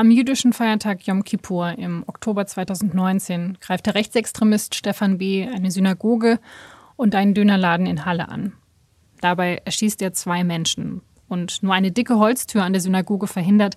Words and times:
Am 0.00 0.10
jüdischen 0.10 0.54
Feiertag 0.54 1.06
Yom 1.06 1.24
Kippur 1.24 1.74
im 1.76 2.04
Oktober 2.06 2.46
2019 2.46 3.58
greift 3.60 3.84
der 3.84 3.94
Rechtsextremist 3.94 4.74
Stefan 4.74 5.18
B. 5.18 5.46
eine 5.46 5.70
Synagoge 5.70 6.40
und 6.96 7.14
einen 7.14 7.34
Dönerladen 7.34 7.84
in 7.84 8.06
Halle 8.06 8.30
an. 8.30 8.54
Dabei 9.20 9.60
erschießt 9.62 10.00
er 10.00 10.14
zwei 10.14 10.42
Menschen 10.42 11.02
und 11.28 11.62
nur 11.62 11.74
eine 11.74 11.92
dicke 11.92 12.18
Holztür 12.18 12.62
an 12.62 12.72
der 12.72 12.80
Synagoge 12.80 13.26
verhindert, 13.26 13.74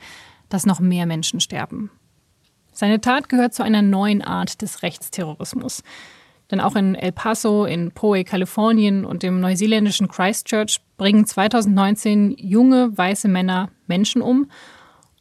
dass 0.47 0.65
noch 0.65 0.79
mehr 0.79 1.05
Menschen 1.05 1.41
sterben. 1.41 1.91
Seine 2.71 3.01
Tat 3.01 3.27
gehört 3.27 3.53
zu 3.53 3.63
einer 3.63 3.81
neuen 3.81 4.21
Art 4.21 4.61
des 4.61 4.81
Rechtsterrorismus. 4.81 5.83
Denn 6.51 6.61
auch 6.61 6.77
in 6.77 6.95
El 6.95 7.11
Paso, 7.11 7.65
in 7.65 7.91
Poe, 7.91 8.23
Kalifornien 8.23 9.03
und 9.03 9.25
im 9.25 9.41
neuseeländischen 9.41 10.07
Christchurch 10.07 10.79
bringen 10.95 11.25
2019 11.25 12.33
junge 12.37 12.97
weiße 12.97 13.27
Männer 13.27 13.71
Menschen 13.87 14.21
um 14.21 14.47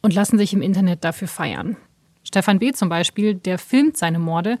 und 0.03 0.13
lassen 0.13 0.37
sich 0.37 0.53
im 0.53 0.61
Internet 0.61 1.03
dafür 1.03 1.27
feiern. 1.27 1.77
Stefan 2.23 2.59
B. 2.59 2.71
zum 2.73 2.89
Beispiel, 2.89 3.33
der 3.33 3.57
filmt 3.57 3.97
seine 3.97 4.19
Morde 4.19 4.59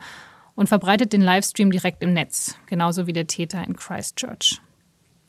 und 0.55 0.67
verbreitet 0.67 1.13
den 1.13 1.21
Livestream 1.21 1.69
direkt 1.69 2.01
im 2.01 2.13
Netz, 2.13 2.57
genauso 2.65 3.05
wie 3.05 3.13
der 3.13 3.27
Täter 3.27 3.63
in 3.63 3.75
Christchurch. 3.75 4.59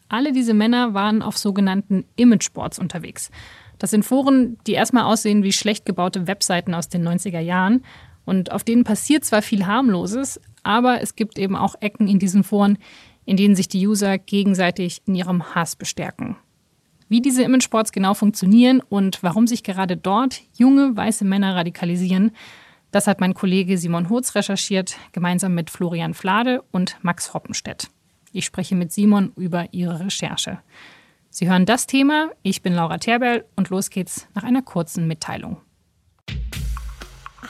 Alle 0.08 0.32
diese 0.32 0.54
Männer 0.54 0.94
waren 0.94 1.22
auf 1.22 1.36
sogenannten 1.36 2.04
Imageboards 2.16 2.78
unterwegs. 2.78 3.30
Das 3.78 3.90
sind 3.90 4.04
Foren, 4.04 4.58
die 4.66 4.72
erstmal 4.72 5.04
aussehen 5.04 5.42
wie 5.42 5.52
schlecht 5.52 5.86
gebaute 5.86 6.26
Webseiten 6.26 6.74
aus 6.74 6.88
den 6.88 7.06
90er 7.06 7.40
Jahren. 7.40 7.84
Und 8.24 8.52
auf 8.52 8.64
denen 8.64 8.84
passiert 8.84 9.24
zwar 9.24 9.42
viel 9.42 9.66
harmloses, 9.66 10.40
aber 10.62 11.00
es 11.02 11.16
gibt 11.16 11.38
eben 11.38 11.56
auch 11.56 11.74
Ecken 11.80 12.08
in 12.08 12.18
diesen 12.18 12.44
Foren, 12.44 12.78
in 13.24 13.36
denen 13.36 13.56
sich 13.56 13.68
die 13.68 13.86
User 13.86 14.18
gegenseitig 14.18 15.02
in 15.06 15.14
ihrem 15.14 15.54
Hass 15.54 15.76
bestärken. 15.76 16.36
Wie 17.14 17.22
diese 17.22 17.44
Imageboards 17.44 17.92
genau 17.92 18.14
funktionieren 18.14 18.80
und 18.80 19.22
warum 19.22 19.46
sich 19.46 19.62
gerade 19.62 19.96
dort 19.96 20.40
junge 20.58 20.96
weiße 20.96 21.24
Männer 21.24 21.54
radikalisieren, 21.54 22.32
das 22.90 23.06
hat 23.06 23.20
mein 23.20 23.34
Kollege 23.34 23.78
Simon 23.78 24.08
Hurz 24.08 24.34
recherchiert, 24.34 24.96
gemeinsam 25.12 25.54
mit 25.54 25.70
Florian 25.70 26.12
Flade 26.12 26.64
und 26.72 26.96
Max 27.02 27.32
Hoppenstedt. 27.32 27.88
Ich 28.32 28.44
spreche 28.44 28.74
mit 28.74 28.90
Simon 28.90 29.30
über 29.36 29.72
ihre 29.72 30.00
Recherche. 30.00 30.58
Sie 31.30 31.48
hören 31.48 31.66
das 31.66 31.86
Thema, 31.86 32.32
ich 32.42 32.62
bin 32.62 32.74
Laura 32.74 32.98
Terberl 32.98 33.44
und 33.54 33.70
los 33.70 33.90
geht's 33.90 34.26
nach 34.34 34.42
einer 34.42 34.62
kurzen 34.62 35.06
Mitteilung. 35.06 35.58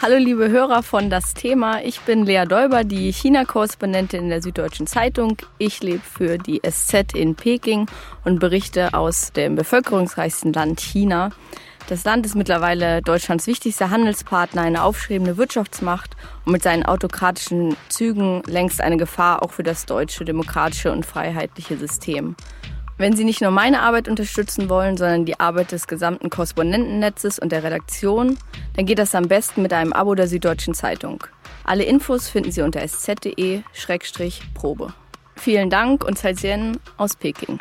Hallo 0.02 0.16
liebe 0.16 0.50
Hörer 0.50 0.82
von 0.82 1.08
Das 1.08 1.34
Thema. 1.34 1.82
Ich 1.82 2.00
bin 2.00 2.26
Lea 2.26 2.44
Däuber, 2.46 2.82
die 2.84 3.12
China-Korrespondentin 3.12 4.24
in 4.24 4.28
der 4.28 4.42
Süddeutschen 4.42 4.86
Zeitung. 4.86 5.36
Ich 5.58 5.82
lebe 5.82 6.02
für 6.02 6.36
die 6.36 6.60
SZ 6.68 7.14
in 7.14 7.36
Peking 7.36 7.86
und 8.24 8.40
berichte 8.40 8.94
aus 8.94 9.32
dem 9.32 9.54
bevölkerungsreichsten 9.54 10.52
Land 10.52 10.80
China. 10.80 11.30
Das 11.86 12.04
Land 12.04 12.26
ist 12.26 12.34
mittlerweile 12.34 13.02
Deutschlands 13.02 13.46
wichtigster 13.46 13.90
Handelspartner, 13.90 14.62
eine 14.62 14.82
aufstrebende 14.82 15.36
Wirtschaftsmacht 15.36 16.16
und 16.44 16.52
mit 16.52 16.62
seinen 16.62 16.84
autokratischen 16.84 17.76
Zügen 17.88 18.42
längst 18.46 18.80
eine 18.80 18.96
Gefahr 18.96 19.42
auch 19.42 19.52
für 19.52 19.62
das 19.62 19.86
deutsche 19.86 20.24
demokratische 20.24 20.90
und 20.90 21.06
freiheitliche 21.06 21.76
System. 21.76 22.34
Wenn 22.96 23.16
Sie 23.16 23.24
nicht 23.24 23.40
nur 23.40 23.50
meine 23.50 23.80
Arbeit 23.80 24.08
unterstützen 24.08 24.68
wollen, 24.68 24.96
sondern 24.96 25.24
die 25.24 25.40
Arbeit 25.40 25.72
des 25.72 25.88
gesamten 25.88 26.30
Korrespondentennetzes 26.30 27.40
und 27.40 27.50
der 27.50 27.64
Redaktion, 27.64 28.38
dann 28.76 28.86
geht 28.86 29.00
das 29.00 29.16
am 29.16 29.26
besten 29.26 29.62
mit 29.62 29.72
einem 29.72 29.92
Abo 29.92 30.14
der 30.14 30.28
Süddeutschen 30.28 30.74
Zeitung. 30.74 31.24
Alle 31.64 31.82
Infos 31.84 32.28
finden 32.28 32.52
Sie 32.52 32.62
unter 32.62 32.80
sz.de-probe. 32.80 33.64
Vielen 35.36 35.70
Dank 35.70 36.04
und 36.04 36.16
Zaijian 36.16 36.78
aus 36.96 37.16
Peking. 37.16 37.58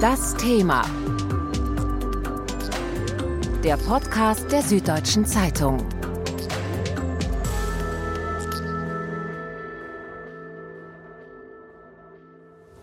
Das 0.00 0.34
Thema. 0.36 0.84
Der 3.62 3.76
Podcast 3.76 4.50
der 4.50 4.62
Süddeutschen 4.62 5.24
Zeitung. 5.24 5.78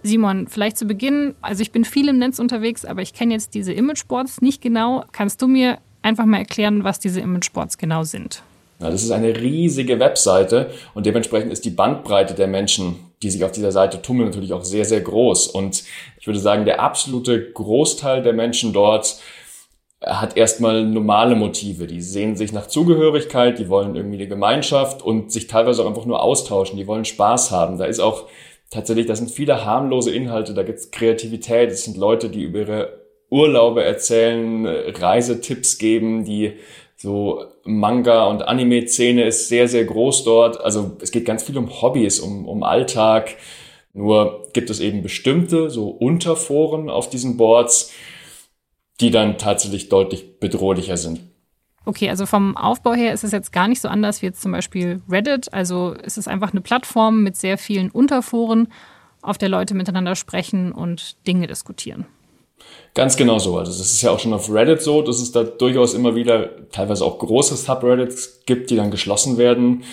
Simon, 0.03 0.47
vielleicht 0.47 0.77
zu 0.77 0.85
Beginn, 0.85 1.35
also 1.41 1.61
ich 1.61 1.71
bin 1.71 1.85
viel 1.85 2.07
im 2.09 2.17
Netz 2.17 2.39
unterwegs, 2.39 2.85
aber 2.85 3.01
ich 3.01 3.13
kenne 3.13 3.33
jetzt 3.33 3.53
diese 3.53 3.73
Imageboards 3.73 4.41
nicht 4.41 4.61
genau. 4.61 5.03
Kannst 5.11 5.41
du 5.41 5.47
mir 5.47 5.77
einfach 6.01 6.25
mal 6.25 6.37
erklären, 6.37 6.83
was 6.83 6.99
diese 6.99 7.21
Imageboards 7.21 7.77
genau 7.77 8.03
sind? 8.03 8.43
Ja, 8.79 8.89
das 8.89 9.03
ist 9.03 9.11
eine 9.11 9.39
riesige 9.39 9.99
Webseite 9.99 10.71
und 10.95 11.05
dementsprechend 11.05 11.53
ist 11.53 11.65
die 11.65 11.69
Bandbreite 11.69 12.33
der 12.33 12.47
Menschen, 12.47 12.95
die 13.21 13.29
sich 13.29 13.43
auf 13.43 13.51
dieser 13.51 13.71
Seite 13.71 14.01
tummeln, 14.01 14.29
natürlich 14.29 14.53
auch 14.53 14.63
sehr, 14.63 14.85
sehr 14.85 15.01
groß. 15.01 15.47
Und 15.47 15.83
ich 16.19 16.25
würde 16.25 16.39
sagen, 16.39 16.65
der 16.65 16.81
absolute 16.81 17.51
Großteil 17.51 18.23
der 18.23 18.33
Menschen 18.33 18.73
dort 18.73 19.19
hat 20.03 20.35
erstmal 20.35 20.83
normale 20.83 21.35
Motive. 21.35 21.85
Die 21.85 22.01
sehen 22.01 22.35
sich 22.35 22.51
nach 22.51 22.65
Zugehörigkeit, 22.65 23.59
die 23.59 23.69
wollen 23.69 23.95
irgendwie 23.95 24.17
eine 24.17 24.27
Gemeinschaft 24.27 25.03
und 25.03 25.31
sich 25.31 25.45
teilweise 25.45 25.83
auch 25.83 25.87
einfach 25.87 26.05
nur 26.05 26.23
austauschen, 26.23 26.77
die 26.77 26.87
wollen 26.87 27.05
Spaß 27.05 27.51
haben. 27.51 27.77
Da 27.77 27.85
ist 27.85 27.99
auch 27.99 28.25
tatsächlich, 28.71 29.05
das 29.05 29.19
sind 29.19 29.29
viele 29.29 29.63
harmlose 29.63 30.11
Inhalte, 30.11 30.55
da 30.55 30.63
gibt's 30.63 30.89
Kreativität, 30.89 31.69
es 31.69 31.83
sind 31.83 31.97
Leute, 31.97 32.29
die 32.29 32.41
über 32.41 32.59
ihre 32.59 33.01
Urlaube 33.29 33.83
erzählen, 33.83 34.65
Reisetipps 34.65 35.77
geben, 35.77 36.25
die 36.25 36.53
so 36.97 37.45
Manga- 37.63 38.25
und 38.25 38.43
Anime-Szene 38.43 39.23
ist 39.23 39.47
sehr, 39.47 39.67
sehr 39.67 39.85
groß 39.85 40.23
dort. 40.23 40.61
Also 40.61 40.97
es 41.01 41.11
geht 41.11 41.25
ganz 41.25 41.43
viel 41.43 41.57
um 41.57 41.81
Hobbys, 41.81 42.19
um, 42.19 42.47
um 42.47 42.63
Alltag. 42.63 43.37
Nur 43.93 44.47
gibt 44.53 44.69
es 44.69 44.79
eben 44.79 45.01
bestimmte 45.01 45.69
so 45.69 45.89
Unterforen 45.89 46.89
auf 46.89 47.09
diesen 47.09 47.37
Boards, 47.37 47.91
die 48.99 49.11
dann 49.11 49.37
tatsächlich 49.37 49.89
deutlich 49.89 50.39
bedrohlicher 50.39 50.97
sind. 50.97 51.21
Okay, 51.83 52.09
also 52.09 52.25
vom 52.25 52.55
Aufbau 52.55 52.93
her 52.93 53.13
ist 53.13 53.23
es 53.23 53.31
jetzt 53.31 53.51
gar 53.51 53.67
nicht 53.67 53.81
so 53.81 53.87
anders 53.87 54.21
wie 54.21 54.27
jetzt 54.27 54.41
zum 54.41 54.51
Beispiel 54.51 55.01
Reddit. 55.09 55.51
Also 55.53 55.95
es 56.03 56.17
ist 56.17 56.27
einfach 56.27 56.51
eine 56.51 56.61
Plattform 56.61 57.23
mit 57.23 57.35
sehr 57.35 57.57
vielen 57.57 57.89
Unterforen, 57.89 58.67
auf 59.21 59.37
der 59.37 59.49
Leute 59.49 59.73
miteinander 59.73 60.15
sprechen 60.15 60.71
und 60.71 61.15
Dinge 61.27 61.47
diskutieren. 61.47 62.05
Ganz 62.93 63.15
genau 63.17 63.39
so. 63.39 63.57
Also 63.57 63.71
das 63.71 63.79
ist 63.79 64.01
ja 64.01 64.11
auch 64.11 64.19
schon 64.19 64.33
auf 64.33 64.51
Reddit 64.51 64.81
so, 64.81 65.01
dass 65.01 65.19
es 65.19 65.31
da 65.31 65.43
durchaus 65.43 65.93
immer 65.93 66.15
wieder 66.15 66.69
teilweise 66.69 67.05
auch 67.05 67.17
große 67.19 67.55
Subreddits 67.55 68.41
gibt, 68.45 68.69
die 68.69 68.75
dann 68.75 68.91
geschlossen 68.91 69.37
werden. 69.37 69.83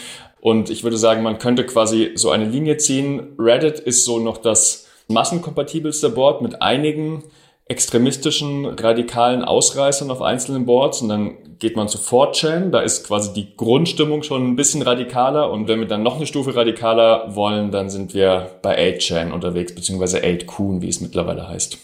Und 0.41 0.70
ich 0.70 0.84
würde 0.84 0.99
sagen, 0.99 1.22
man 1.22 1.38
könnte 1.38 1.65
quasi 1.65 2.12
so 2.15 2.31
eine 2.31 2.44
Linie 2.44 2.76
ziehen. 2.76 3.34
Reddit 3.38 3.81
ist 3.81 4.05
so 4.05 4.19
noch 4.19 4.38
das 4.38 4.87
massenkompatibelste 5.09 6.10
Board 6.10 6.43
mit 6.43 6.60
einigen 6.60 7.25
extremistischen, 7.69 8.65
radikalen 8.65 9.45
Ausreißern 9.45 10.11
auf 10.11 10.23
einzelnen 10.23 10.65
Boards 10.65 11.03
und 11.03 11.11
dann 11.11 11.59
geht 11.59 11.77
man 11.77 11.89
zu 11.89 11.99
4chan, 11.99 12.71
da 12.71 12.81
ist 12.81 13.06
quasi 13.06 13.33
die 13.34 13.56
Grundstimmung 13.56 14.23
schon 14.23 14.47
ein 14.47 14.56
bisschen 14.56 14.83
radikaler 14.83 15.51
und 15.51 15.69
wenn 15.69 15.81
wir 15.81 15.87
dann 15.87 16.03
noch 16.03 16.17
eine 16.17 16.27
Stufe 16.27 16.55
radikaler 16.55 17.34
wollen, 17.34 17.71
dann 17.71 17.91
sind 17.91 18.15
wir 18.15 18.51
bei 18.62 18.79
8chan 18.97 19.33
unterwegs, 19.33 19.75
beziehungsweise 19.75 20.21
8kun, 20.21 20.81
wie 20.81 20.89
es 20.89 21.01
mittlerweile 21.01 21.47
heißt. 21.47 21.79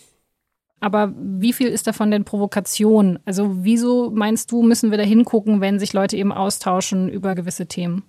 Aber 0.80 1.12
wie 1.16 1.52
viel 1.52 1.68
ist 1.68 1.86
davon 1.86 2.10
denn 2.10 2.24
Provokation? 2.24 3.18
Also 3.24 3.50
wieso 3.62 4.10
meinst 4.10 4.52
du, 4.52 4.62
müssen 4.62 4.90
wir 4.90 4.98
da 4.98 5.04
hingucken, 5.04 5.60
wenn 5.60 5.78
sich 5.78 5.92
Leute 5.92 6.16
eben 6.16 6.32
austauschen 6.32 7.08
über 7.08 7.34
gewisse 7.34 7.66
Themen? 7.66 8.04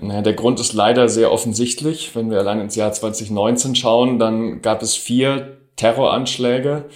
Naja, 0.00 0.22
der 0.22 0.34
Grund 0.34 0.60
ist 0.60 0.72
leider 0.72 1.08
sehr 1.08 1.32
offensichtlich. 1.32 2.14
Wenn 2.14 2.30
wir 2.30 2.38
allein 2.38 2.60
ins 2.60 2.76
Jahr 2.76 2.92
2019 2.92 3.74
schauen, 3.74 4.18
dann 4.18 4.62
gab 4.62 4.82
es 4.82 4.94
vier 4.94 5.58
Terroranschläge, 5.76 6.86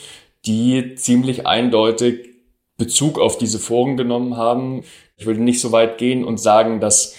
die 0.47 0.95
ziemlich 0.95 1.47
eindeutig 1.47 2.29
Bezug 2.77 3.19
auf 3.19 3.39
diese 3.39 3.59
Foren 3.59 3.97
genommen 3.97 4.37
haben. 4.37 4.85
Ich 5.17 5.27
würde 5.27 5.43
nicht 5.43 5.61
so 5.61 5.73
weit 5.73 5.99
gehen 5.99 6.25
und 6.25 6.39
sagen, 6.39 6.81
dass 6.81 7.17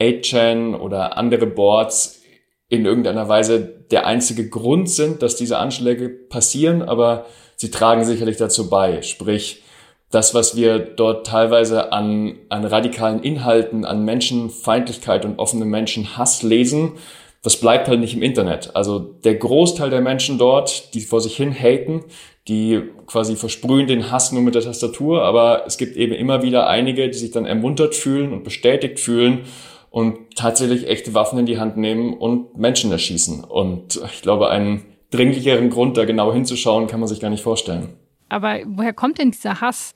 8chan 0.00 0.76
oder 0.76 1.16
andere 1.16 1.46
Boards 1.46 2.22
in 2.68 2.86
irgendeiner 2.86 3.28
Weise 3.28 3.60
der 3.90 4.06
einzige 4.06 4.48
Grund 4.48 4.88
sind, 4.88 5.22
dass 5.22 5.34
diese 5.36 5.58
Anschläge 5.58 6.08
passieren, 6.08 6.82
aber 6.82 7.26
sie 7.56 7.70
tragen 7.70 8.04
sicherlich 8.04 8.36
dazu 8.36 8.70
bei. 8.70 9.02
Sprich, 9.02 9.64
das, 10.10 10.34
was 10.34 10.56
wir 10.56 10.78
dort 10.78 11.26
teilweise 11.26 11.92
an, 11.92 12.38
an 12.48 12.64
radikalen 12.64 13.22
Inhalten, 13.22 13.84
an 13.84 14.04
Menschenfeindlichkeit 14.04 15.24
und 15.24 15.38
offenem 15.38 15.68
Menschenhass 15.68 16.42
lesen, 16.42 16.92
das 17.42 17.58
bleibt 17.58 17.88
halt 17.88 18.00
nicht 18.00 18.14
im 18.14 18.22
Internet. 18.22 18.74
Also 18.76 18.98
der 18.98 19.34
Großteil 19.36 19.90
der 19.90 20.02
Menschen 20.02 20.38
dort, 20.38 20.94
die 20.94 21.00
vor 21.00 21.20
sich 21.20 21.36
hin 21.36 21.54
haten, 21.54 22.04
die 22.48 22.82
quasi 23.06 23.36
versprühen 23.36 23.86
den 23.86 24.10
Hass 24.10 24.32
nur 24.32 24.42
mit 24.42 24.54
der 24.54 24.62
Tastatur, 24.62 25.22
aber 25.22 25.64
es 25.66 25.78
gibt 25.78 25.96
eben 25.96 26.12
immer 26.12 26.42
wieder 26.42 26.68
einige, 26.68 27.08
die 27.08 27.18
sich 27.18 27.30
dann 27.30 27.46
ermuntert 27.46 27.94
fühlen 27.94 28.32
und 28.32 28.44
bestätigt 28.44 29.00
fühlen 29.00 29.44
und 29.90 30.36
tatsächlich 30.36 30.86
echte 30.86 31.14
Waffen 31.14 31.38
in 31.38 31.46
die 31.46 31.58
Hand 31.58 31.76
nehmen 31.76 32.14
und 32.14 32.56
Menschen 32.58 32.92
erschießen. 32.92 33.44
Und 33.44 34.00
ich 34.12 34.22
glaube, 34.22 34.50
einen 34.50 34.84
dringlicheren 35.10 35.70
Grund, 35.70 35.96
da 35.96 36.04
genau 36.04 36.32
hinzuschauen, 36.32 36.86
kann 36.86 37.00
man 37.00 37.08
sich 37.08 37.20
gar 37.20 37.30
nicht 37.30 37.42
vorstellen. 37.42 37.96
Aber 38.28 38.60
woher 38.66 38.92
kommt 38.92 39.18
denn 39.18 39.32
dieser 39.32 39.60
Hass? 39.60 39.94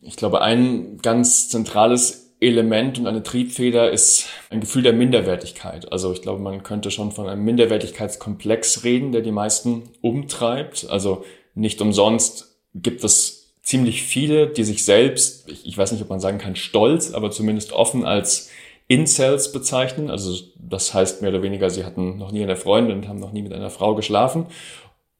Ich 0.00 0.16
glaube, 0.16 0.42
ein 0.42 0.98
ganz 1.02 1.48
zentrales 1.48 2.23
Element 2.40 2.98
und 2.98 3.06
eine 3.06 3.22
Triebfeder 3.22 3.90
ist 3.90 4.26
ein 4.50 4.60
Gefühl 4.60 4.82
der 4.82 4.92
Minderwertigkeit. 4.92 5.90
Also 5.92 6.12
ich 6.12 6.22
glaube, 6.22 6.42
man 6.42 6.62
könnte 6.62 6.90
schon 6.90 7.12
von 7.12 7.28
einem 7.28 7.44
Minderwertigkeitskomplex 7.44 8.84
reden, 8.84 9.12
der 9.12 9.22
die 9.22 9.30
meisten 9.30 9.84
umtreibt. 10.00 10.86
Also 10.90 11.24
nicht 11.54 11.80
umsonst 11.80 12.56
gibt 12.74 13.04
es 13.04 13.54
ziemlich 13.62 14.02
viele, 14.02 14.48
die 14.48 14.64
sich 14.64 14.84
selbst, 14.84 15.48
ich, 15.48 15.76
weiß 15.76 15.92
nicht, 15.92 16.02
ob 16.02 16.10
man 16.10 16.20
sagen 16.20 16.38
kann, 16.38 16.56
stolz, 16.56 17.12
aber 17.14 17.30
zumindest 17.30 17.72
offen 17.72 18.04
als 18.04 18.50
Incels 18.88 19.52
bezeichnen. 19.52 20.10
Also 20.10 20.36
das 20.58 20.92
heißt 20.92 21.22
mehr 21.22 21.30
oder 21.30 21.42
weniger, 21.42 21.70
sie 21.70 21.84
hatten 21.84 22.18
noch 22.18 22.32
nie 22.32 22.42
eine 22.42 22.56
Freundin 22.56 22.98
und 22.98 23.08
haben 23.08 23.20
noch 23.20 23.32
nie 23.32 23.42
mit 23.42 23.52
einer 23.52 23.70
Frau 23.70 23.94
geschlafen. 23.94 24.46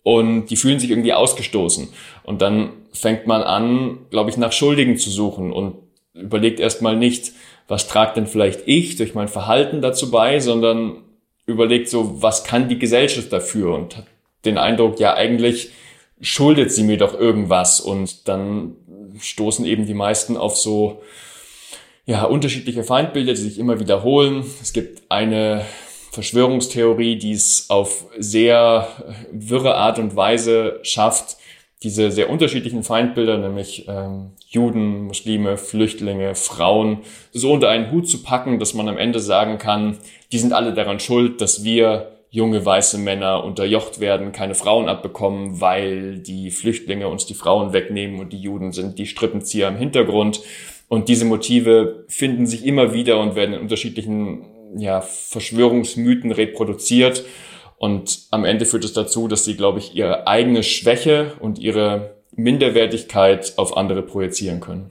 Und 0.02 0.46
die 0.48 0.56
fühlen 0.56 0.78
sich 0.78 0.90
irgendwie 0.90 1.14
ausgestoßen. 1.14 1.88
Und 2.24 2.42
dann 2.42 2.70
fängt 2.92 3.26
man 3.26 3.42
an, 3.42 4.00
glaube 4.10 4.28
ich, 4.28 4.36
nach 4.36 4.52
Schuldigen 4.52 4.98
zu 4.98 5.08
suchen 5.08 5.50
und 5.50 5.76
überlegt 6.14 6.60
erstmal 6.60 6.96
nicht, 6.96 7.32
was 7.68 7.88
tragt 7.88 8.16
denn 8.16 8.26
vielleicht 8.26 8.62
ich 8.66 8.96
durch 8.96 9.14
mein 9.14 9.28
Verhalten 9.28 9.82
dazu 9.82 10.10
bei, 10.10 10.40
sondern 10.40 11.02
überlegt 11.46 11.88
so, 11.88 12.22
was 12.22 12.44
kann 12.44 12.68
die 12.68 12.78
Gesellschaft 12.78 13.32
dafür 13.32 13.74
und 13.74 13.96
hat 13.96 14.06
den 14.44 14.58
Eindruck, 14.58 15.00
ja, 15.00 15.14
eigentlich 15.14 15.70
schuldet 16.20 16.72
sie 16.72 16.84
mir 16.84 16.96
doch 16.96 17.18
irgendwas 17.18 17.80
und 17.80 18.28
dann 18.28 18.76
stoßen 19.18 19.64
eben 19.64 19.86
die 19.86 19.94
meisten 19.94 20.36
auf 20.36 20.56
so 20.56 21.02
ja, 22.06 22.24
unterschiedliche 22.24 22.84
Feindbilder, 22.84 23.32
die 23.32 23.40
sich 23.40 23.58
immer 23.58 23.80
wiederholen. 23.80 24.44
Es 24.60 24.72
gibt 24.72 25.02
eine 25.10 25.64
Verschwörungstheorie, 26.12 27.16
die 27.16 27.32
es 27.32 27.66
auf 27.70 28.06
sehr 28.18 28.88
wirre 29.32 29.74
Art 29.74 29.98
und 29.98 30.14
Weise 30.14 30.80
schafft, 30.82 31.36
diese 31.84 32.10
sehr 32.10 32.30
unterschiedlichen 32.30 32.82
Feindbilder, 32.82 33.38
nämlich 33.38 33.86
ähm, 33.88 34.30
Juden, 34.48 35.02
Muslime, 35.04 35.58
Flüchtlinge, 35.58 36.34
Frauen, 36.34 37.00
so 37.32 37.52
unter 37.52 37.68
einen 37.68 37.92
Hut 37.92 38.08
zu 38.08 38.22
packen, 38.22 38.58
dass 38.58 38.74
man 38.74 38.88
am 38.88 38.98
Ende 38.98 39.20
sagen 39.20 39.58
kann, 39.58 39.98
die 40.32 40.38
sind 40.38 40.52
alle 40.52 40.72
daran 40.72 40.98
schuld, 40.98 41.40
dass 41.40 41.62
wir 41.62 42.10
junge 42.30 42.66
weiße 42.66 42.98
Männer 42.98 43.44
unterjocht 43.44 44.00
werden, 44.00 44.32
keine 44.32 44.56
Frauen 44.56 44.88
abbekommen, 44.88 45.60
weil 45.60 46.18
die 46.18 46.50
Flüchtlinge 46.50 47.06
uns 47.06 47.26
die 47.26 47.34
Frauen 47.34 47.72
wegnehmen 47.72 48.18
und 48.18 48.32
die 48.32 48.40
Juden 48.40 48.72
sind 48.72 48.98
die 48.98 49.06
Strippenzieher 49.06 49.68
im 49.68 49.76
Hintergrund. 49.76 50.40
Und 50.88 51.08
diese 51.08 51.26
Motive 51.26 52.04
finden 52.08 52.46
sich 52.46 52.66
immer 52.66 52.92
wieder 52.92 53.20
und 53.20 53.36
werden 53.36 53.54
in 53.54 53.60
unterschiedlichen 53.60 54.46
ja, 54.76 55.00
Verschwörungsmythen 55.00 56.32
reproduziert. 56.32 57.24
Und 57.84 58.28
am 58.30 58.46
Ende 58.46 58.64
führt 58.64 58.86
es 58.86 58.94
dazu, 58.94 59.28
dass 59.28 59.44
sie, 59.44 59.56
glaube 59.56 59.78
ich, 59.78 59.94
ihre 59.94 60.26
eigene 60.26 60.62
Schwäche 60.62 61.34
und 61.38 61.58
ihre 61.58 62.14
Minderwertigkeit 62.34 63.52
auf 63.58 63.76
andere 63.76 64.00
projizieren 64.00 64.60
können. 64.60 64.90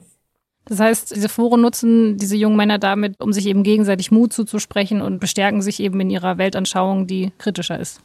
Das 0.66 0.78
heißt, 0.78 1.16
diese 1.16 1.28
Foren 1.28 1.60
nutzen 1.60 2.18
diese 2.18 2.36
jungen 2.36 2.54
Männer 2.54 2.78
damit, 2.78 3.20
um 3.20 3.32
sich 3.32 3.46
eben 3.48 3.64
gegenseitig 3.64 4.12
Mut 4.12 4.32
zuzusprechen 4.32 5.02
und 5.02 5.18
bestärken 5.18 5.60
sich 5.60 5.80
eben 5.80 5.98
in 5.98 6.08
ihrer 6.08 6.38
Weltanschauung, 6.38 7.08
die 7.08 7.32
kritischer 7.36 7.80
ist. 7.80 8.00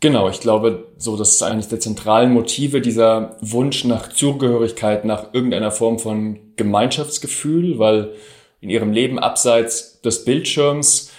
Genau, 0.00 0.30
ich 0.30 0.40
glaube, 0.40 0.86
so 0.96 1.18
das 1.18 1.32
ist 1.32 1.42
eines 1.42 1.68
der 1.68 1.80
zentralen 1.80 2.32
Motive 2.32 2.80
dieser 2.80 3.36
Wunsch 3.42 3.84
nach 3.84 4.08
Zugehörigkeit, 4.08 5.04
nach 5.04 5.34
irgendeiner 5.34 5.72
Form 5.72 5.98
von 5.98 6.38
Gemeinschaftsgefühl, 6.56 7.78
weil 7.78 8.14
in 8.62 8.70
ihrem 8.70 8.92
Leben 8.92 9.18
abseits 9.18 10.00
des 10.00 10.24
Bildschirms 10.24 11.11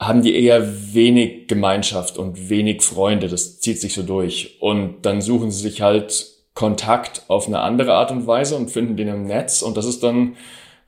haben 0.00 0.22
die 0.22 0.34
eher 0.34 0.94
wenig 0.94 1.48
Gemeinschaft 1.48 2.18
und 2.18 2.48
wenig 2.48 2.82
Freunde. 2.82 3.28
Das 3.28 3.60
zieht 3.60 3.80
sich 3.80 3.94
so 3.94 4.02
durch. 4.02 4.58
Und 4.60 5.02
dann 5.02 5.20
suchen 5.20 5.50
sie 5.50 5.60
sich 5.60 5.82
halt 5.82 6.26
Kontakt 6.54 7.22
auf 7.28 7.46
eine 7.46 7.60
andere 7.60 7.94
Art 7.94 8.10
und 8.10 8.26
Weise 8.26 8.56
und 8.56 8.70
finden 8.70 8.96
den 8.96 9.08
im 9.08 9.26
Netz. 9.26 9.62
Und 9.62 9.76
das 9.76 9.86
ist 9.86 10.02
dann 10.02 10.36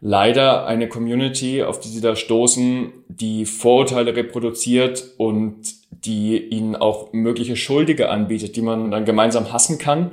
leider 0.00 0.66
eine 0.66 0.88
Community, 0.88 1.62
auf 1.62 1.80
die 1.80 1.88
sie 1.88 2.00
da 2.00 2.16
stoßen, 2.16 2.92
die 3.08 3.46
Vorurteile 3.46 4.14
reproduziert 4.14 5.04
und 5.18 5.56
die 5.90 6.38
ihnen 6.38 6.76
auch 6.76 7.12
mögliche 7.12 7.56
Schuldige 7.56 8.08
anbietet, 8.10 8.56
die 8.56 8.62
man 8.62 8.90
dann 8.90 9.04
gemeinsam 9.04 9.52
hassen 9.52 9.78
kann. 9.78 10.12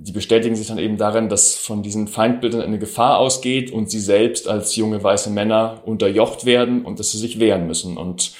Die 0.00 0.12
bestätigen 0.12 0.54
sich 0.54 0.68
dann 0.68 0.78
eben 0.78 0.96
darin, 0.96 1.28
dass 1.28 1.56
von 1.56 1.82
diesen 1.82 2.06
Feindbildern 2.06 2.62
eine 2.62 2.78
Gefahr 2.78 3.18
ausgeht 3.18 3.72
und 3.72 3.90
sie 3.90 3.98
selbst 3.98 4.46
als 4.46 4.76
junge 4.76 5.02
weiße 5.02 5.28
Männer 5.28 5.82
unterjocht 5.84 6.44
werden 6.46 6.84
und 6.84 7.00
dass 7.00 7.10
sie 7.10 7.18
sich 7.18 7.40
wehren 7.40 7.66
müssen. 7.66 7.96
Und 7.96 8.32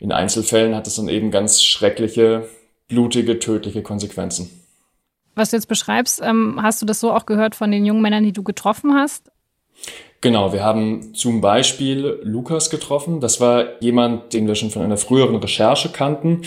in 0.00 0.12
Einzelfällen 0.12 0.74
hat 0.74 0.86
es 0.86 0.96
dann 0.96 1.08
eben 1.08 1.30
ganz 1.30 1.62
schreckliche, 1.62 2.46
blutige, 2.88 3.38
tödliche 3.38 3.82
Konsequenzen. 3.82 4.50
Was 5.34 5.50
du 5.50 5.56
jetzt 5.56 5.66
beschreibst, 5.66 6.20
ähm, 6.22 6.58
hast 6.60 6.82
du 6.82 6.86
das 6.86 7.00
so 7.00 7.10
auch 7.10 7.24
gehört 7.24 7.54
von 7.54 7.70
den 7.70 7.86
jungen 7.86 8.02
Männern, 8.02 8.24
die 8.24 8.32
du 8.32 8.42
getroffen 8.42 8.94
hast? 8.94 9.30
Genau, 10.20 10.52
wir 10.52 10.64
haben 10.64 11.14
zum 11.14 11.40
Beispiel 11.40 12.18
Lukas 12.22 12.70
getroffen. 12.70 13.20
Das 13.20 13.40
war 13.40 13.80
jemand, 13.80 14.32
den 14.34 14.46
wir 14.46 14.56
schon 14.56 14.70
von 14.70 14.82
einer 14.82 14.96
früheren 14.96 15.36
Recherche 15.36 15.90
kannten. 15.90 16.42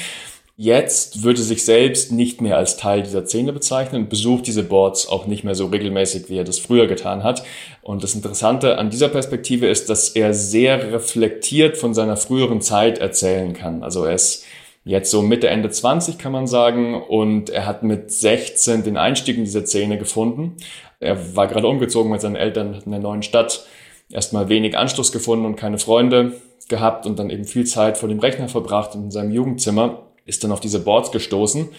Jetzt 0.57 1.24
würde 1.24 1.42
sich 1.42 1.65
selbst 1.65 2.12
nicht 2.12 2.42
mehr 2.42 2.57
als 2.57 2.77
Teil 2.77 3.01
dieser 3.01 3.25
Szene 3.25 3.53
bezeichnen 3.53 4.03
und 4.03 4.09
besucht 4.09 4.45
diese 4.48 4.63
Boards 4.63 5.07
auch 5.07 5.25
nicht 5.25 5.44
mehr 5.44 5.56
so 5.56 5.68
regelmäßig, 5.68 6.30
wie 6.30 6.38
er 6.38 6.44
das 6.44 6.59
früher 6.59 6.88
getan 6.88 7.24
hat. 7.24 7.44
Und 7.81 8.03
das 8.03 8.13
Interessante 8.13 8.77
an 8.77 8.89
dieser 8.89 9.09
Perspektive 9.09 9.68
ist, 9.68 9.89
dass 9.89 10.09
er 10.09 10.33
sehr 10.33 10.92
reflektiert 10.92 11.77
von 11.77 11.94
seiner 11.94 12.18
früheren 12.18 12.62
Zeit 12.62 13.00
erzählen 13.00 13.53
kann. 13.53 13.81
Also 13.81 14.06
er 14.06 14.13
ist 14.13 14.45
jetzt 14.83 15.09
so 15.12 15.21
Mitte, 15.21 15.48
Ende 15.48 15.69
20 15.69 16.18
kann 16.18 16.31
man 16.31 16.48
sagen 16.48 17.01
und 17.01 17.50
er 17.50 17.65
hat 17.65 17.83
mit 17.83 18.12
16 18.12 18.83
den 18.83 18.97
Einstieg 18.97 19.38
in 19.38 19.45
diese 19.45 19.65
Szene 19.65 19.97
gefunden. 19.97 20.57
Er 21.00 21.36
war 21.36 21.47
gerade 21.47 21.68
umgezogen 21.68 22.12
mit 22.12 22.21
seinen 22.21 22.36
Eltern 22.36 22.81
in 22.86 22.92
der 22.92 23.00
neuen 23.00 23.24
Stadt, 23.24 23.65
erstmal 24.12 24.50
wenig 24.50 24.77
Anschluss 24.77 25.12
gefunden 25.12 25.45
und 25.45 25.56
keine 25.56 25.80
Freunde 25.80 26.33
gehabt 26.69 27.06
und 27.06 27.19
dann 27.19 27.30
eben 27.30 27.45
viel 27.45 27.65
Zeit 27.65 27.97
vor 27.97 28.09
dem 28.09 28.19
Rechner 28.19 28.47
verbracht 28.47 28.95
in 28.95 29.12
seinem 29.12 29.31
Jugendzimmer, 29.31 30.10
ist 30.25 30.44
dann 30.44 30.51
auf 30.51 30.59
diese 30.59 30.79
Boards 30.79 31.12
gestoßen 31.12 31.69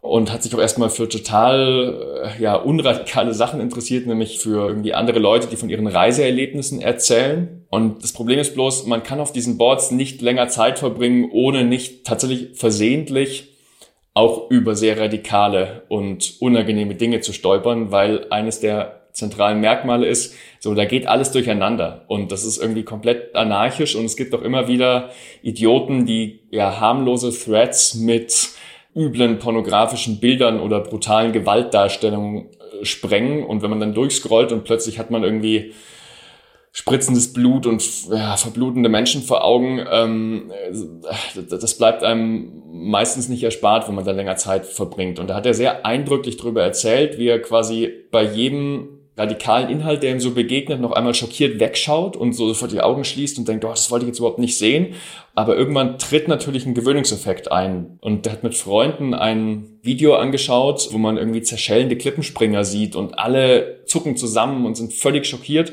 und 0.00 0.32
hat 0.32 0.42
sich 0.42 0.54
auch 0.54 0.60
erstmal 0.60 0.90
für 0.90 1.08
total 1.08 2.30
äh, 2.38 2.42
ja 2.42 2.54
unradikale 2.54 3.34
Sachen 3.34 3.60
interessiert, 3.60 4.06
nämlich 4.06 4.38
für 4.38 4.68
irgendwie 4.68 4.94
andere 4.94 5.18
Leute, 5.18 5.48
die 5.48 5.56
von 5.56 5.68
ihren 5.68 5.86
Reiseerlebnissen 5.86 6.80
erzählen. 6.80 7.66
Und 7.70 8.02
das 8.02 8.12
Problem 8.12 8.38
ist 8.38 8.54
bloß, 8.54 8.86
man 8.86 9.02
kann 9.02 9.20
auf 9.20 9.32
diesen 9.32 9.58
Boards 9.58 9.90
nicht 9.90 10.22
länger 10.22 10.48
Zeit 10.48 10.78
verbringen, 10.78 11.28
ohne 11.32 11.64
nicht 11.64 12.04
tatsächlich 12.04 12.56
versehentlich 12.56 13.52
auch 14.14 14.50
über 14.50 14.74
sehr 14.74 14.98
radikale 14.98 15.82
und 15.88 16.36
unangenehme 16.40 16.94
Dinge 16.94 17.20
zu 17.20 17.32
stolpern, 17.32 17.90
weil 17.90 18.26
eines 18.30 18.60
der 18.60 19.05
zentralen 19.16 19.60
Merkmale 19.60 20.06
ist, 20.06 20.34
so 20.60 20.74
da 20.74 20.84
geht 20.84 21.06
alles 21.06 21.32
durcheinander 21.32 22.04
und 22.08 22.30
das 22.32 22.44
ist 22.44 22.58
irgendwie 22.58 22.84
komplett 22.84 23.34
anarchisch 23.34 23.96
und 23.96 24.04
es 24.04 24.16
gibt 24.16 24.34
auch 24.34 24.42
immer 24.42 24.68
wieder 24.68 25.10
Idioten, 25.42 26.06
die 26.06 26.40
ja 26.50 26.80
harmlose 26.80 27.32
Threads 27.32 27.94
mit 27.94 28.50
üblen 28.96 29.38
pornografischen 29.38 30.20
Bildern 30.20 30.58
oder 30.60 30.80
brutalen 30.80 31.32
Gewaltdarstellungen 31.32 32.46
äh, 32.80 32.84
sprengen. 32.84 33.44
Und 33.44 33.62
wenn 33.62 33.70
man 33.70 33.78
dann 33.78 33.94
durchscrollt 33.94 34.52
und 34.52 34.64
plötzlich 34.64 34.98
hat 34.98 35.10
man 35.10 35.22
irgendwie 35.22 35.74
spritzendes 36.72 37.32
Blut 37.32 37.66
und 37.66 37.82
ja, 38.10 38.36
verblutende 38.36 38.88
Menschen 38.88 39.22
vor 39.22 39.44
Augen, 39.44 39.84
ähm, 39.90 40.50
äh, 40.50 41.42
das 41.48 41.76
bleibt 41.76 42.02
einem 42.02 42.62
meistens 42.70 43.28
nicht 43.28 43.42
erspart, 43.42 43.86
wenn 43.86 43.94
man 43.94 44.04
da 44.04 44.12
länger 44.12 44.36
Zeit 44.36 44.64
verbringt. 44.64 45.18
Und 45.18 45.28
da 45.28 45.34
hat 45.34 45.46
er 45.46 45.54
sehr 45.54 45.84
eindrücklich 45.84 46.38
darüber 46.38 46.62
erzählt, 46.62 47.18
wie 47.18 47.28
er 47.28 47.40
quasi 47.40 47.92
bei 48.10 48.22
jedem 48.22 48.95
radikalen 49.16 49.70
Inhalt, 49.70 50.02
der 50.02 50.12
ihm 50.12 50.20
so 50.20 50.32
begegnet, 50.32 50.80
noch 50.80 50.92
einmal 50.92 51.14
schockiert 51.14 51.58
wegschaut 51.58 52.16
und 52.16 52.34
so 52.34 52.48
sofort 52.48 52.72
die 52.72 52.82
Augen 52.82 53.04
schließt 53.04 53.38
und 53.38 53.48
denkt, 53.48 53.64
oh, 53.64 53.70
das 53.70 53.90
wollte 53.90 54.04
ich 54.04 54.08
jetzt 54.08 54.18
überhaupt 54.18 54.38
nicht 54.38 54.58
sehen. 54.58 54.94
Aber 55.34 55.56
irgendwann 55.56 55.98
tritt 55.98 56.28
natürlich 56.28 56.66
ein 56.66 56.74
Gewöhnungseffekt 56.74 57.50
ein. 57.50 57.98
Und 58.00 58.26
der 58.26 58.32
hat 58.32 58.42
mit 58.42 58.54
Freunden 58.54 59.14
ein 59.14 59.78
Video 59.82 60.16
angeschaut, 60.16 60.88
wo 60.92 60.98
man 60.98 61.16
irgendwie 61.16 61.42
zerschellende 61.42 61.96
Klippenspringer 61.96 62.64
sieht 62.64 62.94
und 62.94 63.18
alle 63.18 63.84
zucken 63.86 64.16
zusammen 64.16 64.66
und 64.66 64.76
sind 64.76 64.92
völlig 64.92 65.26
schockiert. 65.26 65.72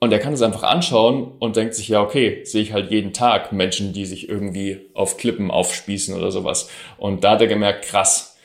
Und 0.00 0.12
er 0.12 0.18
kann 0.18 0.32
es 0.32 0.42
einfach 0.42 0.62
anschauen 0.62 1.32
und 1.38 1.56
denkt 1.56 1.74
sich, 1.74 1.88
ja, 1.88 2.00
okay, 2.00 2.44
sehe 2.44 2.62
ich 2.62 2.72
halt 2.72 2.90
jeden 2.90 3.12
Tag 3.12 3.52
Menschen, 3.52 3.92
die 3.92 4.04
sich 4.04 4.28
irgendwie 4.28 4.90
auf 4.94 5.16
Klippen 5.16 5.50
aufspießen 5.50 6.14
oder 6.16 6.30
sowas. 6.30 6.70
Und 6.98 7.24
da 7.24 7.32
hat 7.32 7.40
er 7.40 7.48
gemerkt, 7.48 7.84
krass, 7.84 8.36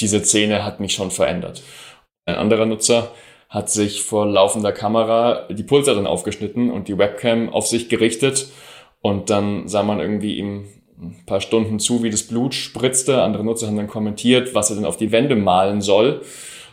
diese 0.00 0.24
Szene 0.24 0.64
hat 0.64 0.80
mich 0.80 0.92
schon 0.92 1.10
verändert. 1.10 1.62
Ein 2.26 2.34
anderer 2.36 2.66
Nutzer 2.66 3.12
hat 3.50 3.68
sich 3.68 4.02
vor 4.02 4.26
laufender 4.26 4.70
Kamera 4.72 5.48
die 5.50 5.64
Pulsader 5.64 6.08
aufgeschnitten 6.08 6.70
und 6.70 6.86
die 6.86 6.96
Webcam 6.96 7.50
auf 7.50 7.66
sich 7.66 7.88
gerichtet. 7.88 8.46
Und 9.02 9.28
dann 9.28 9.66
sah 9.66 9.82
man 9.82 9.98
irgendwie 9.98 10.36
ihm 10.36 10.66
ein 11.00 11.16
paar 11.26 11.40
Stunden 11.40 11.80
zu, 11.80 12.02
wie 12.02 12.10
das 12.10 12.22
Blut 12.22 12.54
spritzte. 12.54 13.22
Andere 13.22 13.44
Nutzer 13.44 13.66
haben 13.66 13.76
dann 13.76 13.88
kommentiert, 13.88 14.54
was 14.54 14.70
er 14.70 14.76
denn 14.76 14.84
auf 14.84 14.96
die 14.96 15.10
Wände 15.10 15.34
malen 15.34 15.80
soll. 15.80 16.22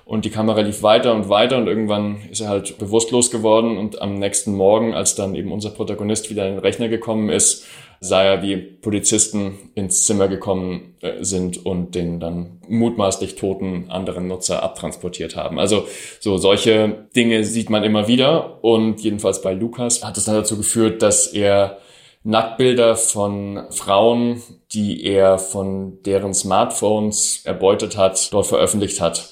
Und 0.06 0.24
die 0.24 0.30
Kamera 0.30 0.62
lief 0.62 0.84
weiter 0.84 1.14
und 1.16 1.30
weiter 1.30 1.58
und 1.58 1.68
irgendwann 1.68 2.18
ist 2.32 2.42
er 2.42 2.50
halt 2.50 2.78
bewusstlos 2.78 3.32
geworden. 3.32 3.78
Und 3.78 4.02
am 4.02 4.20
nächsten 4.20 4.54
Morgen, 4.54 4.94
als 4.94 5.16
dann 5.16 5.34
eben 5.36 5.52
unser 5.52 5.72
Protagonist 5.72 6.30
wieder 6.30 6.48
in 6.48 6.56
den 6.56 6.60
Rechner 6.60 6.90
gekommen 6.90 7.30
ist, 7.30 7.66
sah 8.00 8.24
er, 8.24 8.42
wie 8.42 8.58
Polizisten 8.58 9.72
ins 9.76 10.06
Zimmer 10.06 10.28
gekommen 10.28 10.96
äh, 11.02 11.24
sind 11.24 11.66
und 11.66 11.96
den 11.96 12.20
dann 12.20 12.62
mutmaßlich 12.68 13.36
toten 13.36 13.90
anderen 13.90 14.28
Nutzer 14.28 14.64
abtransportiert 14.64 15.36
haben. 15.36 15.60
Also 15.60 15.88
so 16.20 16.38
solche 16.38 17.08
Dinge 17.16 17.44
sieht 17.44 17.70
man 17.70 17.84
immer 17.84 18.08
wieder 18.08 18.64
und 18.64 19.02
jedenfalls 19.02 19.42
bei 19.42 19.54
Lukas 19.54 20.04
hat 20.04 20.18
es 20.18 20.26
dann 20.26 20.36
dazu 20.36 20.58
geführt, 20.58 21.02
dass 21.02 21.28
er 21.28 21.78
Nacktbilder 22.24 22.96
von 22.98 23.68
Frauen, 23.72 24.42
die 24.74 25.04
er 25.06 25.38
von 25.38 26.02
deren 26.04 26.34
Smartphones 26.34 27.42
erbeutet 27.46 27.96
hat, 27.96 28.34
dort 28.34 28.48
veröffentlicht 28.48 29.00
hat. 29.00 29.32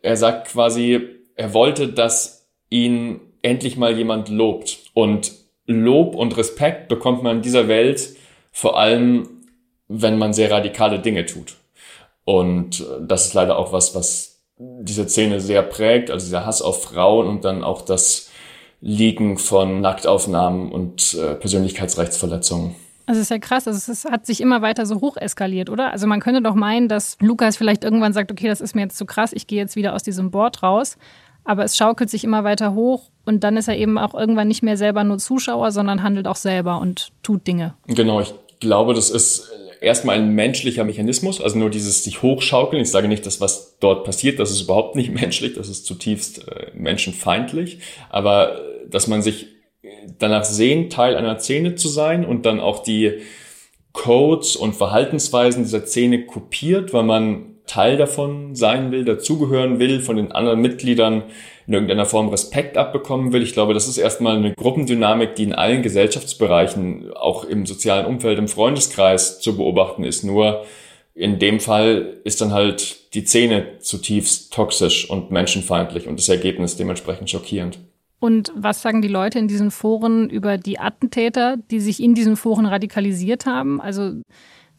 Er 0.00 0.16
sagt 0.16 0.48
quasi, 0.48 1.00
er 1.34 1.52
wollte, 1.52 1.88
dass 1.88 2.48
ihn 2.70 3.20
endlich 3.42 3.76
mal 3.76 3.96
jemand 3.96 4.28
lobt. 4.28 4.78
Und 4.94 5.32
Lob 5.74 6.14
und 6.14 6.36
Respekt 6.36 6.88
bekommt 6.88 7.22
man 7.22 7.36
in 7.36 7.42
dieser 7.42 7.68
Welt 7.68 8.16
vor 8.52 8.78
allem, 8.78 9.28
wenn 9.88 10.18
man 10.18 10.32
sehr 10.32 10.50
radikale 10.50 10.98
Dinge 10.98 11.26
tut. 11.26 11.56
Und 12.24 12.84
das 13.00 13.26
ist 13.26 13.34
leider 13.34 13.58
auch 13.58 13.72
was, 13.72 13.94
was 13.94 14.40
diese 14.58 15.08
Szene 15.08 15.40
sehr 15.40 15.62
prägt, 15.62 16.10
also 16.10 16.26
dieser 16.26 16.46
Hass 16.46 16.62
auf 16.62 16.84
Frauen 16.84 17.26
und 17.26 17.44
dann 17.44 17.64
auch 17.64 17.82
das 17.82 18.30
Liegen 18.80 19.38
von 19.38 19.80
Nacktaufnahmen 19.80 20.70
und 20.70 21.14
äh, 21.14 21.34
Persönlichkeitsrechtsverletzungen. 21.34 22.74
Also 23.06 23.18
es 23.18 23.24
ist 23.24 23.30
ja 23.30 23.38
krass, 23.38 23.66
also 23.66 23.92
es 23.92 24.04
hat 24.04 24.24
sich 24.24 24.40
immer 24.40 24.62
weiter 24.62 24.86
so 24.86 25.00
hoch 25.00 25.16
eskaliert, 25.16 25.68
oder? 25.68 25.90
Also 25.90 26.06
man 26.06 26.20
könnte 26.20 26.42
doch 26.42 26.54
meinen, 26.54 26.86
dass 26.88 27.16
Lukas 27.20 27.56
vielleicht 27.56 27.82
irgendwann 27.82 28.12
sagt, 28.12 28.30
okay, 28.30 28.46
das 28.46 28.60
ist 28.60 28.76
mir 28.76 28.82
jetzt 28.82 28.96
zu 28.96 29.04
krass, 29.04 29.32
ich 29.32 29.46
gehe 29.46 29.58
jetzt 29.58 29.74
wieder 29.74 29.94
aus 29.94 30.02
diesem 30.02 30.30
Board 30.30 30.62
raus. 30.62 30.96
Aber 31.44 31.64
es 31.64 31.76
schaukelt 31.76 32.10
sich 32.10 32.24
immer 32.24 32.44
weiter 32.44 32.74
hoch 32.74 33.10
und 33.24 33.44
dann 33.44 33.56
ist 33.56 33.68
er 33.68 33.76
eben 33.76 33.98
auch 33.98 34.14
irgendwann 34.14 34.48
nicht 34.48 34.62
mehr 34.62 34.76
selber 34.76 35.04
nur 35.04 35.18
Zuschauer, 35.18 35.72
sondern 35.72 36.02
handelt 36.02 36.26
auch 36.26 36.36
selber 36.36 36.80
und 36.80 37.10
tut 37.22 37.46
Dinge. 37.46 37.74
Genau, 37.86 38.20
ich 38.20 38.34
glaube, 38.60 38.94
das 38.94 39.10
ist 39.10 39.50
erstmal 39.80 40.18
ein 40.18 40.34
menschlicher 40.34 40.84
Mechanismus, 40.84 41.40
also 41.40 41.58
nur 41.58 41.70
dieses 41.70 42.04
sich 42.04 42.22
hochschaukeln. 42.22 42.82
Ich 42.82 42.90
sage 42.90 43.08
nicht, 43.08 43.24
dass 43.26 43.40
was 43.40 43.78
dort 43.80 44.04
passiert, 44.04 44.38
das 44.38 44.50
ist 44.50 44.62
überhaupt 44.62 44.96
nicht 44.96 45.10
menschlich, 45.20 45.54
das 45.54 45.68
ist 45.68 45.86
zutiefst 45.86 46.46
äh, 46.48 46.70
menschenfeindlich, 46.74 47.78
aber 48.10 48.56
äh, 48.56 48.88
dass 48.88 49.06
man 49.06 49.22
sich 49.22 49.46
danach 50.18 50.44
sehnt, 50.44 50.92
Teil 50.92 51.16
einer 51.16 51.38
Szene 51.38 51.74
zu 51.74 51.88
sein 51.88 52.24
und 52.24 52.46
dann 52.46 52.60
auch 52.60 52.82
die 52.82 53.20
Codes 53.92 54.56
und 54.56 54.74
Verhaltensweisen 54.74 55.64
dieser 55.64 55.86
Szene 55.86 56.26
kopiert, 56.26 56.92
weil 56.92 57.02
man 57.02 57.49
Teil 57.70 57.96
davon 57.96 58.56
sein 58.56 58.90
will, 58.90 59.04
dazugehören 59.04 59.78
will, 59.78 60.00
von 60.00 60.16
den 60.16 60.32
anderen 60.32 60.60
Mitgliedern 60.60 61.22
in 61.68 61.74
irgendeiner 61.74 62.04
Form 62.04 62.28
Respekt 62.28 62.76
abbekommen 62.76 63.32
will. 63.32 63.42
Ich 63.42 63.52
glaube, 63.52 63.74
das 63.74 63.86
ist 63.86 63.96
erstmal 63.96 64.36
eine 64.36 64.54
Gruppendynamik, 64.54 65.36
die 65.36 65.44
in 65.44 65.52
allen 65.52 65.82
Gesellschaftsbereichen, 65.82 67.12
auch 67.14 67.44
im 67.44 67.66
sozialen 67.66 68.06
Umfeld, 68.06 68.40
im 68.40 68.48
Freundeskreis 68.48 69.38
zu 69.38 69.56
beobachten 69.56 70.02
ist. 70.02 70.24
Nur 70.24 70.64
in 71.14 71.38
dem 71.38 71.60
Fall 71.60 72.18
ist 72.24 72.40
dann 72.40 72.52
halt 72.52 73.14
die 73.14 73.24
Szene 73.24 73.78
zutiefst 73.78 74.52
toxisch 74.52 75.08
und 75.08 75.30
menschenfeindlich 75.30 76.08
und 76.08 76.18
das 76.18 76.28
Ergebnis 76.28 76.76
dementsprechend 76.76 77.30
schockierend. 77.30 77.78
Und 78.18 78.52
was 78.56 78.82
sagen 78.82 79.00
die 79.00 79.08
Leute 79.08 79.38
in 79.38 79.46
diesen 79.46 79.70
Foren 79.70 80.28
über 80.28 80.58
die 80.58 80.80
Attentäter, 80.80 81.56
die 81.70 81.78
sich 81.78 82.02
in 82.02 82.14
diesen 82.14 82.36
Foren 82.36 82.66
radikalisiert 82.66 83.46
haben? 83.46 83.80
Also 83.80 84.14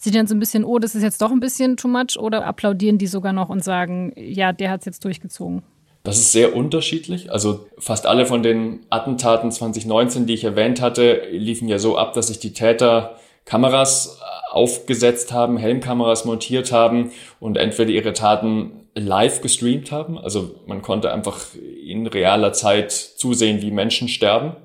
sie 0.04 0.12
dann 0.12 0.28
so 0.28 0.36
ein 0.36 0.40
bisschen, 0.40 0.64
oh, 0.64 0.80
das 0.80 0.96
ist 0.96 1.04
jetzt 1.04 1.22
doch 1.22 1.32
ein 1.32 1.40
bisschen 1.40 1.78
too 1.78 1.88
much 1.88 2.18
oder 2.18 2.46
applaudieren 2.46 2.98
die 2.98 3.08
sogar 3.08 3.34
noch 3.34 3.50
und 3.50 3.64
sagen, 3.64 4.14
ja, 4.16 4.52
der 4.54 4.72
hat 4.72 4.82
es 4.82 4.86
jetzt 4.86 5.06
durchgezogen? 5.06 5.64
Das 6.04 6.18
ist 6.18 6.32
sehr 6.32 6.56
unterschiedlich. 6.56 7.32
Also 7.32 7.68
fast 7.78 8.08
alle 8.08 8.26
von 8.26 8.42
den 8.42 8.86
Attentaten 8.90 9.52
2019, 9.52 10.26
die 10.26 10.34
ich 10.34 10.44
erwähnt 10.44 10.82
hatte, 10.82 11.28
liefen 11.32 11.68
ja 11.68 11.78
so 11.78 11.98
ab, 11.98 12.14
dass 12.14 12.28
sich 12.28 12.40
die 12.40 12.54
Täter 12.54 13.18
Kameras 13.46 14.20
aufgesetzt 14.50 15.32
haben, 15.32 15.58
Helmkameras 15.58 16.26
montiert 16.26 16.72
haben 16.72 17.12
und 17.40 17.58
entweder 17.58 17.92
ihre 17.92 18.14
Taten 18.14 18.88
live 18.96 19.42
gestreamt 19.42 19.92
haben. 19.92 20.18
Also 20.18 20.56
man 20.66 20.82
konnte 20.82 21.14
einfach 21.14 21.40
in 21.86 22.08
realer 22.08 22.52
Zeit 22.54 22.92
zusehen, 22.92 23.62
wie 23.62 23.72
Menschen 23.72 24.08
sterben. 24.08 24.56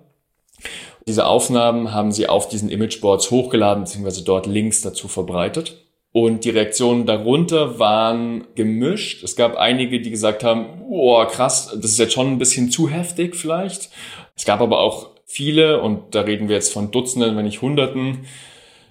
Diese 1.09 1.27
Aufnahmen 1.27 1.93
haben 1.93 2.11
sie 2.11 2.29
auf 2.29 2.49
diesen 2.49 2.69
Imageboards 2.69 3.31
hochgeladen, 3.31 3.85
beziehungsweise 3.85 4.25
dort 4.25 4.47
Links 4.47 4.83
dazu 4.83 5.07
verbreitet. 5.07 5.87
Und 6.11 6.45
die 6.45 6.51
Reaktionen 6.51 7.07
darunter 7.07 7.79
waren 7.79 8.47
gemischt. 8.55 9.23
Es 9.23 9.37
gab 9.37 9.57
einige, 9.57 10.01
die 10.01 10.11
gesagt 10.11 10.43
haben, 10.43 10.83
oh 10.89 11.25
krass, 11.27 11.71
das 11.81 11.93
ist 11.93 11.99
jetzt 11.99 12.15
schon 12.15 12.33
ein 12.33 12.39
bisschen 12.39 12.71
zu 12.71 12.89
heftig 12.89 13.37
vielleicht. 13.37 13.91
Es 14.35 14.45
gab 14.45 14.61
aber 14.61 14.81
auch 14.81 15.11
viele, 15.27 15.81
und 15.81 16.15
da 16.15 16.23
reden 16.23 16.49
wir 16.49 16.57
jetzt 16.57 16.73
von 16.73 16.91
Dutzenden, 16.91 17.37
wenn 17.37 17.45
nicht 17.45 17.63
Hunderten, 17.63 18.27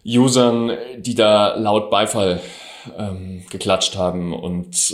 Usern, 0.05 0.77
die 0.98 1.15
da 1.15 1.55
laut 1.55 1.89
Beifall 1.89 2.39
ähm, 2.98 3.44
geklatscht 3.50 3.96
haben 3.96 4.34
und 4.34 4.94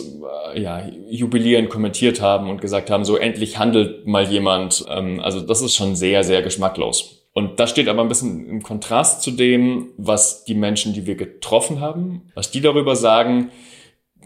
äh, 0.53 0.61
ja, 0.61 0.89
jubilieren 1.09 1.69
kommentiert 1.69 2.21
haben 2.21 2.49
und 2.49 2.61
gesagt 2.61 2.89
haben, 2.89 3.05
so 3.05 3.17
endlich 3.17 3.57
handelt 3.57 4.07
mal 4.07 4.29
jemand. 4.29 4.85
Ähm, 4.89 5.19
also 5.19 5.41
das 5.41 5.61
ist 5.61 5.75
schon 5.75 5.95
sehr, 5.95 6.23
sehr 6.23 6.41
geschmacklos. 6.41 7.21
Und 7.33 7.59
das 7.59 7.69
steht 7.69 7.87
aber 7.87 8.01
ein 8.01 8.09
bisschen 8.09 8.47
im 8.47 8.61
Kontrast 8.61 9.21
zu 9.21 9.31
dem, 9.31 9.89
was 9.97 10.43
die 10.43 10.55
Menschen, 10.55 10.93
die 10.93 11.05
wir 11.05 11.15
getroffen 11.15 11.79
haben, 11.79 12.23
was 12.35 12.51
die 12.51 12.61
darüber 12.61 12.95
sagen. 12.95 13.51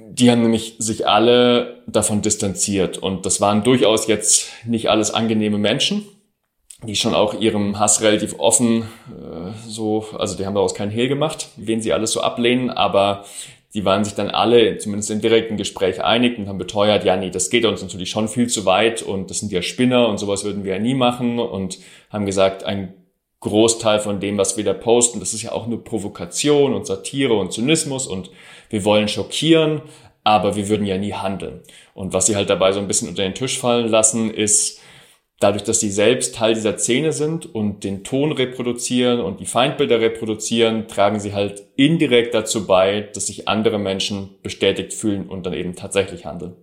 Die 0.10 0.32
haben 0.32 0.42
nämlich 0.42 0.76
sich 0.80 1.08
alle 1.08 1.84
davon 1.88 2.22
distanziert. 2.22 2.98
Und 2.98 3.26
das 3.26 3.40
waren 3.42 3.64
durchaus 3.64 4.08
jetzt 4.08 4.50
nicht 4.66 4.90
alles 4.90 5.14
angenehme 5.14 5.60
Menschen, 5.60 6.04
die 6.84 6.96
schon 6.96 7.14
auch 7.14 7.40
ihrem 7.40 7.80
Hass 7.80 8.02
relativ 8.02 8.40
offen 8.40 8.84
äh, 9.10 9.52
so, 9.68 10.06
also 10.18 10.36
die 10.36 10.46
haben 10.46 10.56
daraus 10.56 10.74
keinen 10.74 10.92
Hehl 10.92 11.08
gemacht, 11.08 11.50
wen 11.56 11.82
sie 11.82 11.94
alles 11.94 12.12
so 12.12 12.22
ablehnen, 12.22 12.70
aber 12.70 13.26
die 13.76 13.84
waren 13.84 14.06
sich 14.06 14.14
dann 14.14 14.30
alle, 14.30 14.78
zumindest 14.78 15.12
im 15.12 15.20
direkten 15.20 15.58
Gespräch, 15.58 16.02
einig 16.02 16.40
und 16.40 16.48
haben 16.48 16.58
beteuert, 16.58 17.04
ja, 17.04 17.18
nee, 17.18 17.30
das 17.30 17.50
geht 17.50 17.66
uns 17.66 17.82
natürlich 17.82 18.10
schon 18.10 18.30
viel 18.30 18.48
zu 18.48 18.66
weit 18.66 19.02
und 19.02 19.30
das 19.30 19.40
sind 19.40 19.52
ja 19.52 19.62
Spinner 19.62 20.08
und 20.08 20.18
sowas 20.18 20.46
würden 20.46 20.64
wir 20.64 20.76
ja 20.76 20.80
nie 20.80 20.94
machen 20.94 21.40
und 21.40 21.80
haben 22.10 22.26
gesagt, 22.26 22.64
ein 22.64 22.94
Großteil 23.42 24.00
von 24.00 24.22
dem, 24.22 24.38
was 24.38 24.56
wir 24.56 24.64
da 24.64 24.74
posten, 24.74 25.20
das 25.20 25.34
ist 25.34 25.42
ja 25.42 25.52
auch 25.52 25.68
nur 25.68 25.84
Provokation 25.84 26.74
und 26.74 26.88
Satire 26.88 27.34
und 27.34 27.52
Zynismus 27.52 28.08
und 28.08 28.32
wir 28.70 28.86
wollen 28.86 29.10
schockieren, 29.10 29.82
aber 30.24 30.56
wir 30.56 30.70
würden 30.70 30.86
ja 30.86 30.98
nie 30.98 31.14
handeln. 31.14 31.60
Und 31.94 32.14
was 32.14 32.28
sie 32.28 32.38
halt 32.38 32.50
dabei 32.50 32.72
so 32.72 32.80
ein 32.80 32.88
bisschen 32.88 33.10
unter 33.10 33.24
den 33.24 33.36
Tisch 33.36 33.60
fallen 33.60 33.90
lassen, 33.90 34.32
ist, 34.32 34.80
dadurch, 35.40 35.64
dass 35.64 35.80
sie 35.80 35.92
selbst 35.92 36.36
Teil 36.36 36.54
dieser 36.54 36.78
Szene 36.78 37.12
sind 37.12 37.54
und 37.54 37.84
den 37.84 38.04
Ton 38.04 38.32
reproduzieren 38.32 39.20
und 39.20 39.40
die 39.40 39.46
Feindbilder 39.46 40.00
reproduzieren, 40.00 40.88
tragen 40.88 41.20
sie 41.20 41.34
halt 41.34 41.64
indirekt 41.76 42.34
dazu 42.34 42.66
bei, 42.66 43.10
dass 43.14 43.28
sich 43.28 43.48
andere 43.48 43.78
Menschen 43.78 44.30
bestätigt 44.42 44.94
fühlen 44.94 45.28
und 45.28 45.46
dann 45.46 45.54
eben 45.54 45.76
tatsächlich 45.76 46.26
handeln. 46.26 46.56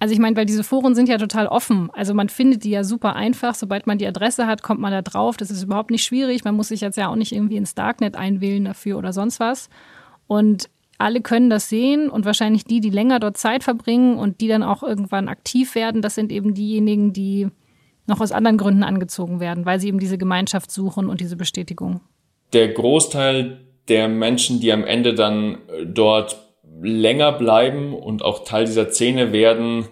Also 0.00 0.14
ich 0.14 0.20
meine, 0.20 0.36
weil 0.36 0.46
diese 0.46 0.62
Foren 0.62 0.94
sind 0.94 1.08
ja 1.08 1.18
total 1.18 1.48
offen. 1.48 1.90
Also 1.92 2.14
man 2.14 2.28
findet 2.28 2.62
die 2.62 2.70
ja 2.70 2.84
super 2.84 3.16
einfach. 3.16 3.54
Sobald 3.56 3.88
man 3.88 3.98
die 3.98 4.06
Adresse 4.06 4.46
hat, 4.46 4.62
kommt 4.62 4.80
man 4.80 4.92
da 4.92 5.02
drauf. 5.02 5.36
Das 5.36 5.50
ist 5.50 5.64
überhaupt 5.64 5.90
nicht 5.90 6.04
schwierig. 6.04 6.44
Man 6.44 6.54
muss 6.54 6.68
sich 6.68 6.80
jetzt 6.80 6.96
ja 6.96 7.08
auch 7.08 7.16
nicht 7.16 7.32
irgendwie 7.32 7.56
ins 7.56 7.74
Darknet 7.74 8.14
einwählen 8.14 8.64
dafür 8.64 8.96
oder 8.96 9.12
sonst 9.12 9.40
was. 9.40 9.68
Und 10.28 10.70
alle 10.98 11.20
können 11.20 11.50
das 11.50 11.68
sehen 11.68 12.10
und 12.10 12.24
wahrscheinlich 12.26 12.64
die, 12.64 12.80
die 12.80 12.90
länger 12.90 13.18
dort 13.18 13.36
Zeit 13.36 13.64
verbringen 13.64 14.18
und 14.18 14.40
die 14.40 14.48
dann 14.48 14.62
auch 14.62 14.82
irgendwann 14.82 15.28
aktiv 15.28 15.74
werden, 15.74 16.02
das 16.02 16.16
sind 16.16 16.32
eben 16.32 16.54
diejenigen, 16.54 17.12
die 17.12 17.48
noch 18.08 18.20
aus 18.20 18.32
anderen 18.32 18.56
Gründen 18.56 18.82
angezogen 18.82 19.40
werden, 19.40 19.66
weil 19.66 19.80
sie 19.80 19.88
eben 19.88 19.98
diese 19.98 20.18
Gemeinschaft 20.18 20.70
suchen 20.70 21.08
und 21.08 21.20
diese 21.20 21.36
Bestätigung? 21.36 22.00
Der 22.52 22.68
Großteil 22.68 23.60
der 23.88 24.08
Menschen, 24.08 24.60
die 24.60 24.72
am 24.72 24.84
Ende 24.84 25.14
dann 25.14 25.54
äh, 25.68 25.86
dort 25.86 26.38
länger 26.80 27.32
bleiben 27.32 27.94
und 27.94 28.22
auch 28.22 28.44
Teil 28.44 28.64
dieser 28.64 28.90
Szene 28.90 29.32
werden, 29.32 29.86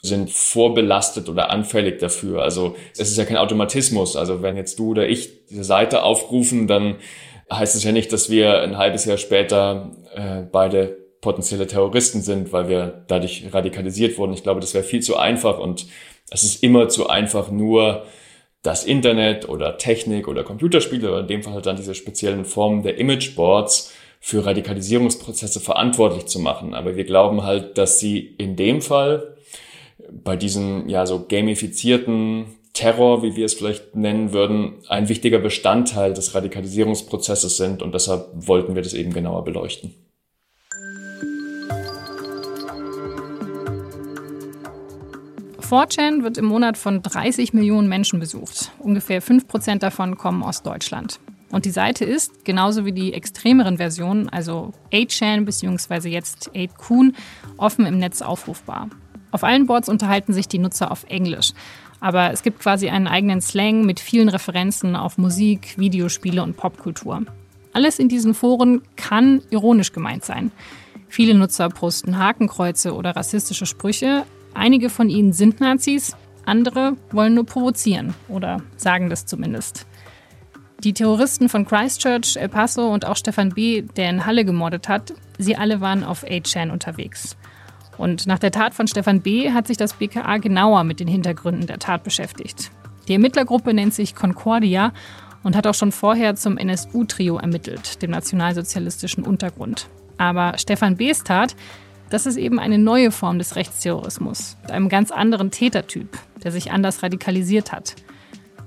sind 0.00 0.30
vorbelastet 0.30 1.28
oder 1.28 1.50
anfällig 1.50 1.98
dafür. 1.98 2.42
Also 2.42 2.74
es 2.94 3.10
ist 3.10 3.18
ja 3.18 3.24
kein 3.24 3.36
Automatismus. 3.36 4.16
Also 4.16 4.42
wenn 4.42 4.56
jetzt 4.56 4.78
du 4.78 4.90
oder 4.90 5.08
ich 5.08 5.46
diese 5.46 5.64
Seite 5.64 6.02
aufrufen, 6.02 6.66
dann 6.66 6.96
heißt 7.52 7.76
es 7.76 7.84
ja 7.84 7.92
nicht, 7.92 8.12
dass 8.12 8.28
wir 8.28 8.62
ein 8.62 8.78
halbes 8.78 9.04
Jahr 9.04 9.18
später 9.18 9.92
äh, 10.14 10.42
beide 10.50 10.96
potenzielle 11.20 11.68
Terroristen 11.68 12.20
sind, 12.20 12.52
weil 12.52 12.68
wir 12.68 13.04
dadurch 13.06 13.44
radikalisiert 13.52 14.18
wurden. 14.18 14.32
Ich 14.32 14.42
glaube, 14.42 14.60
das 14.60 14.74
wäre 14.74 14.82
viel 14.82 15.02
zu 15.02 15.16
einfach 15.16 15.58
und 15.58 15.86
es 16.30 16.44
ist 16.44 16.62
immer 16.62 16.88
zu 16.88 17.08
einfach, 17.08 17.50
nur 17.50 18.06
das 18.62 18.84
Internet 18.84 19.48
oder 19.48 19.76
Technik 19.76 20.28
oder 20.28 20.44
Computerspiele 20.44 21.10
oder 21.10 21.20
in 21.20 21.26
dem 21.26 21.42
Fall 21.42 21.54
halt 21.54 21.66
dann 21.66 21.76
diese 21.76 21.94
speziellen 21.94 22.44
Formen 22.44 22.82
der 22.82 22.98
Imageboards 22.98 23.92
für 24.20 24.46
Radikalisierungsprozesse 24.46 25.58
verantwortlich 25.58 26.26
zu 26.26 26.38
machen. 26.38 26.74
Aber 26.74 26.94
wir 26.96 27.04
glauben 27.04 27.42
halt, 27.42 27.76
dass 27.76 27.98
sie 27.98 28.18
in 28.38 28.54
dem 28.54 28.80
Fall 28.80 29.36
bei 30.10 30.36
diesem 30.36 30.88
ja 30.88 31.06
so 31.06 31.24
gamifizierten 31.26 32.46
Terror, 32.72 33.22
wie 33.22 33.36
wir 33.36 33.44
es 33.44 33.54
vielleicht 33.54 33.96
nennen 33.96 34.32
würden, 34.32 34.74
ein 34.88 35.08
wichtiger 35.08 35.38
Bestandteil 35.38 36.14
des 36.14 36.34
Radikalisierungsprozesses 36.34 37.56
sind 37.56 37.82
und 37.82 37.94
deshalb 37.94 38.28
wollten 38.32 38.74
wir 38.74 38.82
das 38.82 38.94
eben 38.94 39.12
genauer 39.12 39.44
beleuchten. 39.44 39.94
4chan 45.72 46.22
wird 46.22 46.36
im 46.36 46.44
Monat 46.44 46.76
von 46.76 47.00
30 47.00 47.54
Millionen 47.54 47.88
Menschen 47.88 48.20
besucht. 48.20 48.72
Ungefähr 48.78 49.22
5 49.22 49.48
Prozent 49.48 49.82
davon 49.82 50.18
kommen 50.18 50.42
aus 50.42 50.62
Deutschland. 50.62 51.18
Und 51.50 51.64
die 51.64 51.70
Seite 51.70 52.04
ist, 52.04 52.44
genauso 52.44 52.84
wie 52.84 52.92
die 52.92 53.14
extremeren 53.14 53.78
Versionen, 53.78 54.28
also 54.28 54.72
8chan 54.92 55.46
bzw. 55.46 56.10
jetzt 56.10 56.50
8kun, 56.50 57.14
offen 57.56 57.86
im 57.86 57.96
Netz 57.96 58.20
aufrufbar. 58.20 58.90
Auf 59.30 59.44
allen 59.44 59.66
Boards 59.66 59.88
unterhalten 59.88 60.34
sich 60.34 60.46
die 60.46 60.58
Nutzer 60.58 60.90
auf 60.90 61.04
Englisch. 61.08 61.52
Aber 62.00 62.32
es 62.32 62.42
gibt 62.42 62.60
quasi 62.60 62.90
einen 62.90 63.06
eigenen 63.06 63.40
Slang 63.40 63.86
mit 63.86 63.98
vielen 63.98 64.28
Referenzen 64.28 64.94
auf 64.94 65.16
Musik, 65.16 65.78
Videospiele 65.78 66.42
und 66.42 66.58
Popkultur. 66.58 67.22
Alles 67.72 67.98
in 67.98 68.10
diesen 68.10 68.34
Foren 68.34 68.82
kann 68.96 69.40
ironisch 69.48 69.92
gemeint 69.92 70.26
sein. 70.26 70.52
Viele 71.08 71.32
Nutzer 71.32 71.70
posten 71.70 72.18
Hakenkreuze 72.18 72.94
oder 72.94 73.16
rassistische 73.16 73.64
Sprüche. 73.64 74.26
Einige 74.54 74.90
von 74.90 75.08
ihnen 75.08 75.32
sind 75.32 75.60
Nazis, 75.60 76.16
andere 76.44 76.96
wollen 77.10 77.34
nur 77.34 77.46
provozieren 77.46 78.14
oder 78.28 78.62
sagen 78.76 79.10
das 79.10 79.26
zumindest. 79.26 79.86
Die 80.84 80.92
Terroristen 80.92 81.48
von 81.48 81.64
Christchurch, 81.64 82.36
El 82.36 82.48
Paso 82.48 82.88
und 82.88 83.06
auch 83.06 83.16
Stefan 83.16 83.50
B., 83.50 83.82
der 83.82 84.10
in 84.10 84.26
Halle 84.26 84.44
gemordet 84.44 84.88
hat, 84.88 85.14
sie 85.38 85.56
alle 85.56 85.80
waren 85.80 86.02
auf 86.02 86.24
8chan 86.24 86.70
unterwegs. 86.70 87.36
Und 87.98 88.26
nach 88.26 88.40
der 88.40 88.50
Tat 88.50 88.74
von 88.74 88.88
Stefan 88.88 89.20
B. 89.20 89.52
hat 89.52 89.68
sich 89.68 89.76
das 89.76 89.94
BKA 89.94 90.38
genauer 90.38 90.82
mit 90.82 90.98
den 90.98 91.06
Hintergründen 91.06 91.68
der 91.68 91.78
Tat 91.78 92.02
beschäftigt. 92.02 92.72
Die 93.06 93.12
Ermittlergruppe 93.12 93.74
nennt 93.74 93.94
sich 93.94 94.16
Concordia 94.16 94.92
und 95.44 95.54
hat 95.54 95.66
auch 95.66 95.74
schon 95.74 95.92
vorher 95.92 96.34
zum 96.34 96.58
NSU-Trio 96.58 97.36
ermittelt, 97.36 98.02
dem 98.02 98.10
nationalsozialistischen 98.10 99.24
Untergrund. 99.24 99.88
Aber 100.18 100.58
Stefan 100.58 100.96
B.'s 100.96 101.22
Tat, 101.22 101.54
das 102.12 102.26
ist 102.26 102.36
eben 102.36 102.58
eine 102.58 102.76
neue 102.76 103.10
Form 103.10 103.38
des 103.38 103.56
Rechtsterrorismus, 103.56 104.58
mit 104.60 104.70
einem 104.70 104.90
ganz 104.90 105.10
anderen 105.10 105.50
Tätertyp, 105.50 106.18
der 106.44 106.52
sich 106.52 106.70
anders 106.70 107.02
radikalisiert 107.02 107.72
hat. 107.72 107.96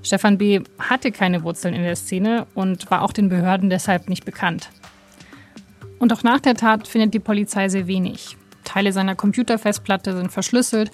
Stefan 0.02 0.40
B. 0.40 0.62
hatte 0.80 1.12
keine 1.12 1.44
Wurzeln 1.44 1.76
in 1.76 1.84
der 1.84 1.96
Szene 1.96 2.48
und 2.56 2.90
war 2.90 3.04
auch 3.04 3.12
den 3.12 3.30
Behörden 3.30 3.70
deshalb 3.70 4.10
nicht 4.10 4.26
bekannt. 4.26 4.70
Und 6.00 6.12
auch 6.12 6.24
nach 6.24 6.40
der 6.40 6.56
Tat 6.56 6.88
findet 6.88 7.14
die 7.14 7.20
Polizei 7.20 7.70
sehr 7.70 7.86
wenig. 7.86 8.36
Teile 8.64 8.92
seiner 8.92 9.16
Computerfestplatte 9.16 10.16
sind 10.18 10.32
verschlüsselt. 10.32 10.90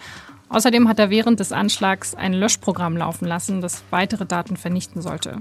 Außerdem 0.50 0.90
hat 0.90 1.00
er 1.00 1.10
während 1.10 1.40
des 1.40 1.54
Anschlags 1.54 2.16
ein 2.16 2.34
Löschprogramm 2.34 2.98
laufen 2.98 3.26
lassen, 3.26 3.62
das 3.62 3.82
weitere 3.92 4.26
Daten 4.26 4.58
vernichten 4.58 5.02
sollte. 5.02 5.38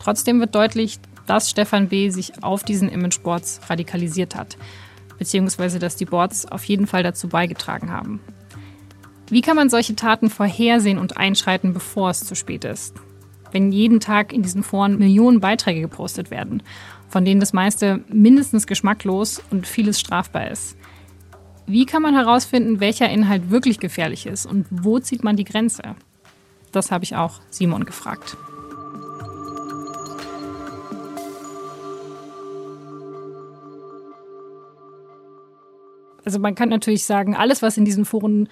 Trotzdem 0.00 0.40
wird 0.40 0.56
deutlich, 0.56 0.98
dass 1.26 1.48
Stefan 1.48 1.88
B. 1.88 2.10
sich 2.10 2.42
auf 2.42 2.64
diesen 2.64 2.88
Imageboards 2.88 3.60
radikalisiert 3.68 4.34
hat, 4.34 4.56
beziehungsweise 5.20 5.78
dass 5.78 5.96
die 5.96 6.06
Boards 6.06 6.46
auf 6.46 6.64
jeden 6.64 6.86
Fall 6.86 7.02
dazu 7.02 7.28
beigetragen 7.28 7.92
haben. 7.92 8.20
Wie 9.28 9.42
kann 9.42 9.54
man 9.54 9.68
solche 9.68 9.94
Taten 9.94 10.30
vorhersehen 10.30 10.98
und 10.98 11.18
einschreiten, 11.18 11.74
bevor 11.74 12.08
es 12.10 12.24
zu 12.24 12.34
spät 12.34 12.64
ist? 12.64 12.94
Wenn 13.52 13.70
jeden 13.70 14.00
Tag 14.00 14.32
in 14.32 14.42
diesen 14.42 14.62
Foren 14.62 14.98
Millionen 14.98 15.40
Beiträge 15.40 15.82
gepostet 15.82 16.30
werden, 16.30 16.62
von 17.08 17.26
denen 17.26 17.38
das 17.38 17.52
meiste 17.52 18.02
mindestens 18.08 18.66
geschmacklos 18.66 19.42
und 19.50 19.66
vieles 19.66 20.00
strafbar 20.00 20.50
ist. 20.50 20.76
Wie 21.66 21.84
kann 21.84 22.02
man 22.02 22.14
herausfinden, 22.14 22.80
welcher 22.80 23.10
Inhalt 23.10 23.50
wirklich 23.50 23.78
gefährlich 23.78 24.26
ist 24.26 24.46
und 24.46 24.66
wo 24.70 25.00
zieht 25.00 25.22
man 25.22 25.36
die 25.36 25.44
Grenze? 25.44 25.82
Das 26.72 26.90
habe 26.90 27.04
ich 27.04 27.14
auch 27.14 27.40
Simon 27.50 27.84
gefragt. 27.84 28.38
Also 36.24 36.38
man 36.38 36.54
kann 36.54 36.68
natürlich 36.68 37.04
sagen, 37.04 37.34
alles, 37.34 37.62
was 37.62 37.76
in 37.76 37.84
diesen 37.84 38.04
Foren 38.04 38.48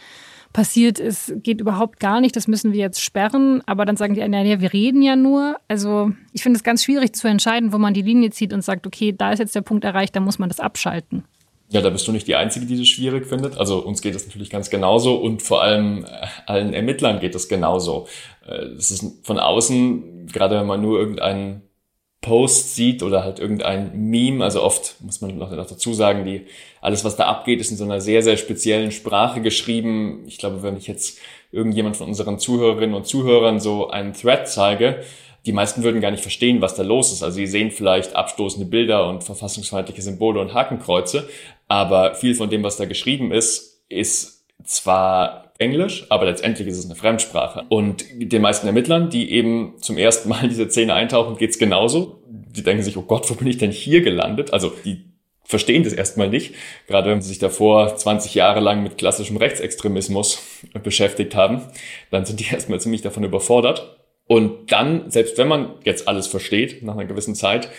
passiert 0.52 0.98
ist, 0.98 1.34
geht 1.42 1.60
überhaupt 1.60 2.00
gar 2.00 2.20
nicht, 2.20 2.34
das 2.34 2.48
müssen 2.48 2.72
wir 2.72 2.80
jetzt 2.80 3.02
sperren. 3.02 3.62
Aber 3.66 3.84
dann 3.84 3.96
sagen 3.96 4.14
die, 4.14 4.20
ja, 4.20 4.60
wir 4.60 4.72
reden 4.72 5.02
ja 5.02 5.16
nur. 5.16 5.56
Also 5.68 6.12
ich 6.32 6.42
finde 6.42 6.56
es 6.56 6.64
ganz 6.64 6.84
schwierig 6.84 7.14
zu 7.14 7.28
entscheiden, 7.28 7.72
wo 7.72 7.78
man 7.78 7.94
die 7.94 8.02
Linie 8.02 8.30
zieht 8.30 8.52
und 8.52 8.62
sagt, 8.62 8.86
okay, 8.86 9.14
da 9.16 9.32
ist 9.32 9.38
jetzt 9.38 9.54
der 9.54 9.62
Punkt 9.62 9.84
erreicht, 9.84 10.16
da 10.16 10.20
muss 10.20 10.38
man 10.38 10.48
das 10.48 10.60
abschalten. 10.60 11.24
Ja, 11.70 11.82
da 11.82 11.90
bist 11.90 12.08
du 12.08 12.12
nicht 12.12 12.26
die 12.26 12.34
Einzige, 12.34 12.64
die 12.64 12.78
das 12.78 12.88
schwierig 12.88 13.26
findet. 13.26 13.58
Also 13.58 13.84
uns 13.84 14.00
geht 14.00 14.14
es 14.14 14.26
natürlich 14.26 14.48
ganz 14.48 14.70
genauso 14.70 15.16
und 15.16 15.42
vor 15.42 15.62
allem 15.62 16.04
äh, 16.04 16.08
allen 16.46 16.72
Ermittlern 16.72 17.20
geht 17.20 17.34
es 17.34 17.46
genauso. 17.48 18.06
Äh, 18.46 18.68
es 18.78 18.90
ist 18.90 19.04
von 19.22 19.38
außen, 19.38 20.28
gerade 20.32 20.58
wenn 20.58 20.66
man 20.66 20.80
nur 20.80 20.98
irgendeinen 20.98 21.67
Post 22.20 22.74
sieht 22.74 23.02
oder 23.02 23.22
halt 23.22 23.38
irgendein 23.38 23.92
Meme, 23.96 24.42
also 24.42 24.62
oft 24.62 24.96
muss 25.00 25.20
man 25.20 25.38
noch 25.38 25.50
dazu 25.50 25.94
sagen, 25.94 26.24
die 26.24 26.46
alles, 26.80 27.04
was 27.04 27.16
da 27.16 27.26
abgeht, 27.26 27.60
ist 27.60 27.70
in 27.70 27.76
so 27.76 27.84
einer 27.84 28.00
sehr, 28.00 28.22
sehr 28.22 28.36
speziellen 28.36 28.90
Sprache 28.90 29.40
geschrieben. 29.40 30.24
Ich 30.26 30.38
glaube, 30.38 30.62
wenn 30.62 30.76
ich 30.76 30.88
jetzt 30.88 31.18
irgendjemand 31.52 31.96
von 31.96 32.08
unseren 32.08 32.38
Zuhörerinnen 32.38 32.94
und 32.94 33.06
Zuhörern 33.06 33.60
so 33.60 33.90
einen 33.90 34.14
Thread 34.14 34.48
zeige, 34.48 35.04
die 35.46 35.52
meisten 35.52 35.84
würden 35.84 36.00
gar 36.00 36.10
nicht 36.10 36.22
verstehen, 36.22 36.60
was 36.60 36.74
da 36.74 36.82
los 36.82 37.12
ist. 37.12 37.22
Also 37.22 37.36
sie 37.36 37.46
sehen 37.46 37.70
vielleicht 37.70 38.16
abstoßende 38.16 38.68
Bilder 38.68 39.08
und 39.08 39.22
verfassungsfeindliche 39.22 40.02
Symbole 40.02 40.40
und 40.40 40.54
Hakenkreuze, 40.54 41.28
aber 41.68 42.16
viel 42.16 42.34
von 42.34 42.50
dem, 42.50 42.64
was 42.64 42.76
da 42.76 42.84
geschrieben 42.84 43.30
ist, 43.30 43.80
ist 43.88 44.44
zwar 44.64 45.47
Englisch, 45.58 46.06
aber 46.08 46.26
letztendlich 46.26 46.68
ist 46.68 46.78
es 46.78 46.84
eine 46.86 46.94
Fremdsprache. 46.94 47.64
Und 47.68 48.04
den 48.16 48.42
meisten 48.42 48.66
Ermittlern, 48.66 49.10
die 49.10 49.32
eben 49.32 49.74
zum 49.80 49.98
ersten 49.98 50.28
Mal 50.28 50.44
in 50.44 50.50
diese 50.50 50.70
Szene 50.70 50.94
eintauchen, 50.94 51.36
geht's 51.36 51.58
genauso. 51.58 52.22
Die 52.28 52.62
denken 52.62 52.82
sich, 52.82 52.96
oh 52.96 53.02
Gott, 53.02 53.28
wo 53.28 53.34
bin 53.34 53.48
ich 53.48 53.58
denn 53.58 53.72
hier 53.72 54.00
gelandet? 54.00 54.52
Also 54.52 54.72
die 54.84 55.04
verstehen 55.44 55.82
das 55.82 55.94
erstmal 55.94 56.28
nicht, 56.28 56.54
gerade 56.86 57.10
wenn 57.10 57.22
sie 57.22 57.30
sich 57.30 57.38
davor 57.38 57.96
20 57.96 58.34
Jahre 58.34 58.60
lang 58.60 58.82
mit 58.82 58.98
klassischem 58.98 59.38
Rechtsextremismus 59.38 60.42
beschäftigt 60.84 61.34
haben, 61.34 61.62
dann 62.10 62.24
sind 62.24 62.38
die 62.38 62.46
erstmal 62.52 62.80
ziemlich 62.80 63.02
davon 63.02 63.24
überfordert. 63.24 63.96
Und 64.26 64.70
dann, 64.70 65.10
selbst 65.10 65.38
wenn 65.38 65.48
man 65.48 65.72
jetzt 65.84 66.06
alles 66.06 66.26
versteht, 66.26 66.82
nach 66.82 66.92
einer 66.92 67.06
gewissen 67.06 67.34
Zeit, 67.34 67.70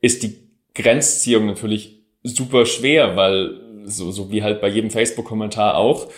ist 0.00 0.22
die 0.22 0.38
Grenzziehung 0.74 1.46
natürlich 1.46 2.00
super 2.22 2.64
schwer, 2.64 3.14
weil 3.14 3.60
so, 3.84 4.10
so 4.10 4.30
wie 4.30 4.42
halt 4.42 4.60
bei 4.60 4.68
jedem 4.68 4.90
Facebook-Kommentar 4.90 5.76
auch, 5.76 6.08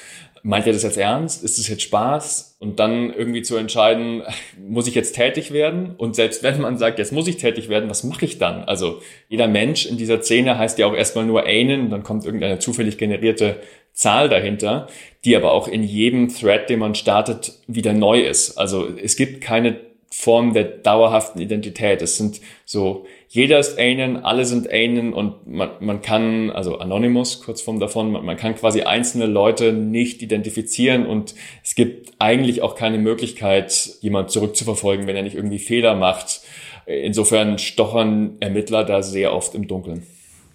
meint 0.42 0.66
er 0.66 0.72
das 0.72 0.82
jetzt 0.82 0.96
ernst? 0.96 1.44
Ist 1.44 1.58
es 1.58 1.68
jetzt 1.68 1.82
Spaß? 1.82 2.56
Und 2.58 2.78
dann 2.78 3.12
irgendwie 3.12 3.42
zu 3.42 3.56
entscheiden, 3.56 4.22
muss 4.58 4.86
ich 4.86 4.94
jetzt 4.94 5.14
tätig 5.14 5.52
werden? 5.52 5.94
Und 5.96 6.16
selbst 6.16 6.42
wenn 6.42 6.60
man 6.60 6.78
sagt, 6.78 6.98
jetzt 6.98 7.12
muss 7.12 7.28
ich 7.28 7.36
tätig 7.36 7.68
werden, 7.68 7.90
was 7.90 8.04
mache 8.04 8.24
ich 8.24 8.38
dann? 8.38 8.64
Also 8.64 9.00
jeder 9.28 9.48
Mensch 9.48 9.86
in 9.86 9.96
dieser 9.96 10.22
Szene 10.22 10.58
heißt 10.58 10.78
ja 10.78 10.86
auch 10.86 10.94
erstmal 10.94 11.26
nur 11.26 11.44
einen, 11.44 11.90
dann 11.90 12.02
kommt 12.02 12.24
irgendeine 12.24 12.58
zufällig 12.58 12.98
generierte 12.98 13.60
Zahl 13.92 14.28
dahinter, 14.28 14.88
die 15.24 15.36
aber 15.36 15.52
auch 15.52 15.68
in 15.68 15.82
jedem 15.82 16.28
Thread, 16.28 16.70
den 16.70 16.78
man 16.78 16.94
startet, 16.94 17.52
wieder 17.66 17.92
neu 17.92 18.20
ist. 18.20 18.56
Also 18.56 18.88
es 19.02 19.16
gibt 19.16 19.40
keine 19.40 19.89
Form 20.12 20.54
der 20.54 20.64
dauerhaften 20.64 21.40
Identität. 21.40 22.02
Es 22.02 22.16
sind 22.16 22.40
so, 22.64 23.06
jeder 23.28 23.60
ist 23.60 23.78
einen, 23.78 24.16
alle 24.16 24.44
sind 24.44 24.68
einen 24.68 25.12
und 25.12 25.46
man, 25.46 25.70
man 25.78 26.02
kann, 26.02 26.50
also 26.50 26.78
Anonymous, 26.78 27.42
Kurzform 27.42 27.78
davon, 27.78 28.10
man, 28.10 28.24
man 28.24 28.36
kann 28.36 28.56
quasi 28.56 28.82
einzelne 28.82 29.26
Leute 29.26 29.72
nicht 29.72 30.20
identifizieren 30.20 31.06
und 31.06 31.36
es 31.62 31.76
gibt 31.76 32.12
eigentlich 32.18 32.60
auch 32.60 32.74
keine 32.74 32.98
Möglichkeit, 32.98 33.90
jemand 34.00 34.30
zurückzuverfolgen, 34.32 35.06
wenn 35.06 35.14
er 35.14 35.22
nicht 35.22 35.36
irgendwie 35.36 35.60
Fehler 35.60 35.94
macht. 35.94 36.40
Insofern 36.86 37.58
stochern 37.58 38.36
Ermittler 38.40 38.82
da 38.82 39.04
sehr 39.04 39.32
oft 39.32 39.54
im 39.54 39.68
Dunkeln. 39.68 40.04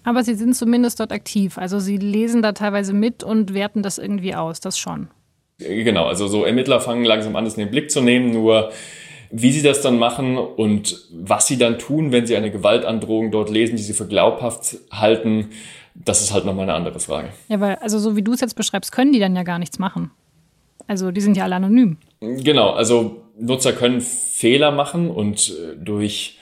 Aber 0.04 0.22
Sie 0.22 0.34
sind 0.34 0.54
zumindest 0.54 1.00
dort 1.00 1.12
aktiv. 1.12 1.56
Also 1.56 1.80
Sie 1.80 1.96
lesen 1.96 2.42
da 2.42 2.52
teilweise 2.52 2.92
mit 2.92 3.24
und 3.24 3.54
werten 3.54 3.82
das 3.82 3.96
irgendwie 3.96 4.34
aus, 4.34 4.60
das 4.60 4.78
schon. 4.78 5.08
Genau, 5.58 6.04
also 6.04 6.28
so 6.28 6.44
Ermittler 6.44 6.80
fangen 6.80 7.04
langsam 7.04 7.34
an, 7.34 7.46
das 7.46 7.54
in 7.54 7.64
den 7.64 7.70
Blick 7.70 7.90
zu 7.90 8.02
nehmen, 8.02 8.30
nur 8.32 8.70
wie 9.30 9.52
sie 9.52 9.62
das 9.62 9.82
dann 9.82 9.98
machen 9.98 10.36
und 10.38 11.08
was 11.12 11.46
sie 11.46 11.58
dann 11.58 11.78
tun, 11.78 12.12
wenn 12.12 12.26
sie 12.26 12.36
eine 12.36 12.50
Gewaltandrohung 12.50 13.30
dort 13.30 13.50
lesen, 13.50 13.76
die 13.76 13.82
sie 13.82 13.92
für 13.92 14.06
glaubhaft 14.06 14.76
halten, 14.90 15.50
das 15.94 16.20
ist 16.20 16.32
halt 16.32 16.44
nochmal 16.44 16.64
eine 16.64 16.74
andere 16.74 17.00
Frage. 17.00 17.28
Ja, 17.48 17.60
weil, 17.60 17.76
also 17.76 17.98
so 17.98 18.16
wie 18.16 18.22
du 18.22 18.32
es 18.32 18.40
jetzt 18.40 18.54
beschreibst, 18.54 18.92
können 18.92 19.12
die 19.12 19.18
dann 19.18 19.34
ja 19.34 19.42
gar 19.42 19.58
nichts 19.58 19.78
machen. 19.78 20.10
Also 20.86 21.10
die 21.10 21.20
sind 21.20 21.36
ja 21.36 21.44
alle 21.44 21.56
anonym. 21.56 21.96
Genau, 22.20 22.70
also 22.70 23.22
Nutzer 23.38 23.72
können 23.72 24.00
Fehler 24.00 24.70
machen 24.70 25.10
und 25.10 25.50
äh, 25.50 25.76
durch 25.76 26.38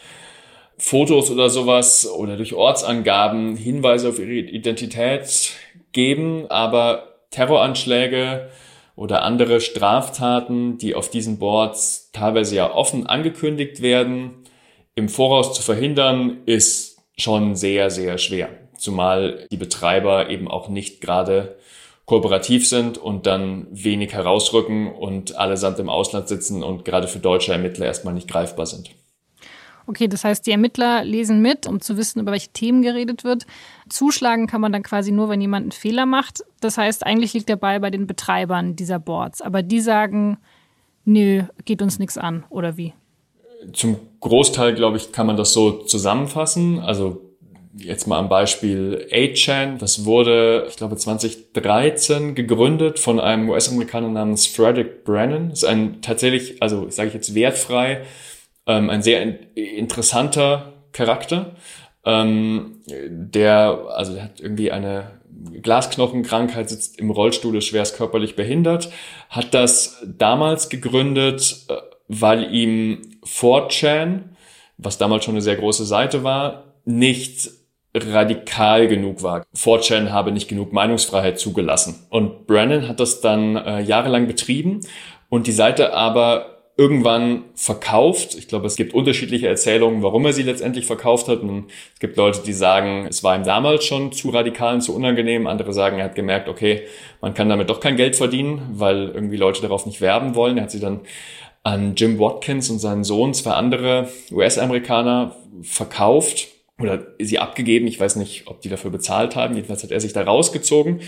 Fotos 0.76 1.30
oder 1.30 1.50
sowas 1.50 2.08
oder 2.10 2.36
durch 2.36 2.52
Ortsangaben 2.52 3.56
Hinweise 3.56 4.08
auf 4.08 4.18
ihre 4.18 4.32
Identität 4.32 5.52
geben, 5.92 6.46
aber 6.50 7.14
Terroranschläge 7.30 8.50
oder 8.96 9.22
andere 9.22 9.60
Straftaten, 9.60 10.78
die 10.78 10.94
auf 10.94 11.10
diesen 11.10 11.38
Boards 11.38 12.10
teilweise 12.12 12.56
ja 12.56 12.72
offen 12.72 13.06
angekündigt 13.06 13.82
werden, 13.82 14.44
im 14.94 15.08
Voraus 15.08 15.52
zu 15.54 15.62
verhindern, 15.62 16.38
ist 16.46 16.98
schon 17.16 17.56
sehr, 17.56 17.90
sehr 17.90 18.18
schwer. 18.18 18.50
Zumal 18.76 19.46
die 19.50 19.56
Betreiber 19.56 20.30
eben 20.30 20.48
auch 20.48 20.68
nicht 20.68 21.00
gerade 21.00 21.56
kooperativ 22.06 22.68
sind 22.68 22.98
und 22.98 23.26
dann 23.26 23.66
wenig 23.70 24.12
herausrücken 24.12 24.92
und 24.92 25.36
allesamt 25.36 25.78
im 25.78 25.88
Ausland 25.88 26.28
sitzen 26.28 26.62
und 26.62 26.84
gerade 26.84 27.08
für 27.08 27.18
deutsche 27.18 27.52
Ermittler 27.52 27.86
erstmal 27.86 28.14
nicht 28.14 28.28
greifbar 28.28 28.66
sind. 28.66 28.90
Okay, 29.86 30.08
das 30.08 30.24
heißt, 30.24 30.46
die 30.46 30.50
Ermittler 30.50 31.04
lesen 31.04 31.42
mit, 31.42 31.66
um 31.66 31.80
zu 31.80 31.96
wissen, 31.96 32.20
über 32.20 32.32
welche 32.32 32.50
Themen 32.50 32.82
geredet 32.82 33.22
wird. 33.22 33.46
Zuschlagen 33.88 34.46
kann 34.46 34.60
man 34.60 34.72
dann 34.72 34.82
quasi 34.82 35.12
nur, 35.12 35.28
wenn 35.28 35.40
jemand 35.40 35.64
einen 35.64 35.72
Fehler 35.72 36.06
macht. 36.06 36.42
Das 36.60 36.78
heißt, 36.78 37.04
eigentlich 37.04 37.34
liegt 37.34 37.48
der 37.48 37.56
Ball 37.56 37.80
bei 37.80 37.90
den 37.90 38.06
Betreibern 38.06 38.76
dieser 38.76 38.98
Boards. 38.98 39.42
Aber 39.42 39.62
die 39.62 39.80
sagen, 39.80 40.38
nö, 41.04 41.42
geht 41.64 41.82
uns 41.82 41.98
nichts 41.98 42.16
an, 42.16 42.44
oder 42.48 42.76
wie? 42.76 42.94
Zum 43.72 43.96
Großteil, 44.20 44.74
glaube 44.74 44.96
ich, 44.96 45.12
kann 45.12 45.26
man 45.26 45.36
das 45.36 45.52
so 45.52 45.70
zusammenfassen. 45.84 46.80
Also 46.80 47.20
jetzt 47.76 48.06
mal 48.06 48.18
am 48.18 48.28
Beispiel 48.28 49.06
8chan. 49.10 49.78
Das 49.78 50.04
wurde, 50.04 50.66
ich 50.68 50.76
glaube, 50.76 50.96
2013 50.96 52.34
gegründet 52.34 52.98
von 52.98 53.20
einem 53.20 53.48
US-Amerikaner 53.50 54.08
namens 54.08 54.46
Frederick 54.46 55.04
Brennan. 55.04 55.50
Das 55.50 55.62
ist 55.62 55.68
ein 55.68 56.00
tatsächlich, 56.00 56.62
also 56.62 56.88
sage 56.90 57.08
ich 57.08 57.14
jetzt 57.14 57.34
wertfrei, 57.34 58.02
ähm, 58.66 58.90
ein 58.90 59.02
sehr 59.02 59.22
in 59.22 59.38
interessanter 59.54 60.72
Charakter. 60.92 61.56
Ähm, 62.04 62.80
der, 62.86 63.86
also 63.94 64.14
der 64.14 64.24
hat 64.24 64.40
irgendwie 64.40 64.70
eine 64.70 65.20
Glasknochenkrankheit, 65.62 66.68
sitzt 66.68 66.98
im 66.98 67.10
Rollstuhl, 67.10 67.56
ist 67.56 67.66
schwerst 67.66 67.96
körperlich 67.96 68.36
behindert, 68.36 68.90
hat 69.30 69.54
das 69.54 70.02
damals 70.06 70.68
gegründet, 70.68 71.64
äh, 71.68 71.74
weil 72.08 72.54
ihm 72.54 73.18
4chan, 73.24 74.20
was 74.78 74.98
damals 74.98 75.24
schon 75.24 75.34
eine 75.34 75.42
sehr 75.42 75.56
große 75.56 75.84
Seite 75.84 76.22
war, 76.24 76.64
nicht 76.84 77.50
radikal 77.94 78.88
genug 78.88 79.22
war. 79.22 79.44
4chan 79.56 80.10
habe 80.10 80.32
nicht 80.32 80.48
genug 80.48 80.72
Meinungsfreiheit 80.72 81.38
zugelassen. 81.38 82.06
Und 82.10 82.46
Brennan 82.46 82.88
hat 82.88 83.00
das 83.00 83.20
dann 83.20 83.56
äh, 83.56 83.80
jahrelang 83.80 84.26
betrieben 84.26 84.80
und 85.28 85.46
die 85.46 85.52
Seite 85.52 85.94
aber 85.94 86.53
irgendwann 86.76 87.44
verkauft. 87.54 88.34
Ich 88.34 88.48
glaube, 88.48 88.66
es 88.66 88.74
gibt 88.74 88.94
unterschiedliche 88.94 89.46
Erzählungen, 89.46 90.02
warum 90.02 90.26
er 90.26 90.32
sie 90.32 90.42
letztendlich 90.42 90.86
verkauft 90.86 91.28
hat. 91.28 91.40
Und 91.40 91.66
es 91.94 92.00
gibt 92.00 92.16
Leute, 92.16 92.40
die 92.44 92.52
sagen, 92.52 93.06
es 93.08 93.22
war 93.22 93.36
ihm 93.36 93.44
damals 93.44 93.84
schon 93.84 94.10
zu 94.10 94.30
radikal 94.30 94.74
und 94.74 94.80
zu 94.80 94.94
unangenehm. 94.94 95.46
Andere 95.46 95.72
sagen, 95.72 95.98
er 95.98 96.06
hat 96.06 96.16
gemerkt, 96.16 96.48
okay, 96.48 96.82
man 97.20 97.32
kann 97.34 97.48
damit 97.48 97.70
doch 97.70 97.78
kein 97.78 97.96
Geld 97.96 98.16
verdienen, 98.16 98.60
weil 98.72 99.10
irgendwie 99.10 99.36
Leute 99.36 99.62
darauf 99.62 99.86
nicht 99.86 100.00
werben 100.00 100.34
wollen. 100.34 100.56
Er 100.56 100.64
hat 100.64 100.72
sie 100.72 100.80
dann 100.80 101.00
an 101.62 101.94
Jim 101.94 102.18
Watkins 102.18 102.68
und 102.70 102.80
seinen 102.80 103.04
Sohn, 103.04 103.34
zwei 103.34 103.52
andere 103.52 104.08
US-Amerikaner, 104.32 105.36
verkauft 105.62 106.48
oder 106.80 107.06
sie 107.20 107.38
abgegeben. 107.38 107.86
Ich 107.86 108.00
weiß 108.00 108.16
nicht, 108.16 108.48
ob 108.48 108.60
die 108.62 108.68
dafür 108.68 108.90
bezahlt 108.90 109.36
haben. 109.36 109.54
Jedenfalls 109.54 109.84
hat 109.84 109.92
er 109.92 110.00
sich 110.00 110.12
da 110.12 110.22
rausgezogen. 110.22 111.00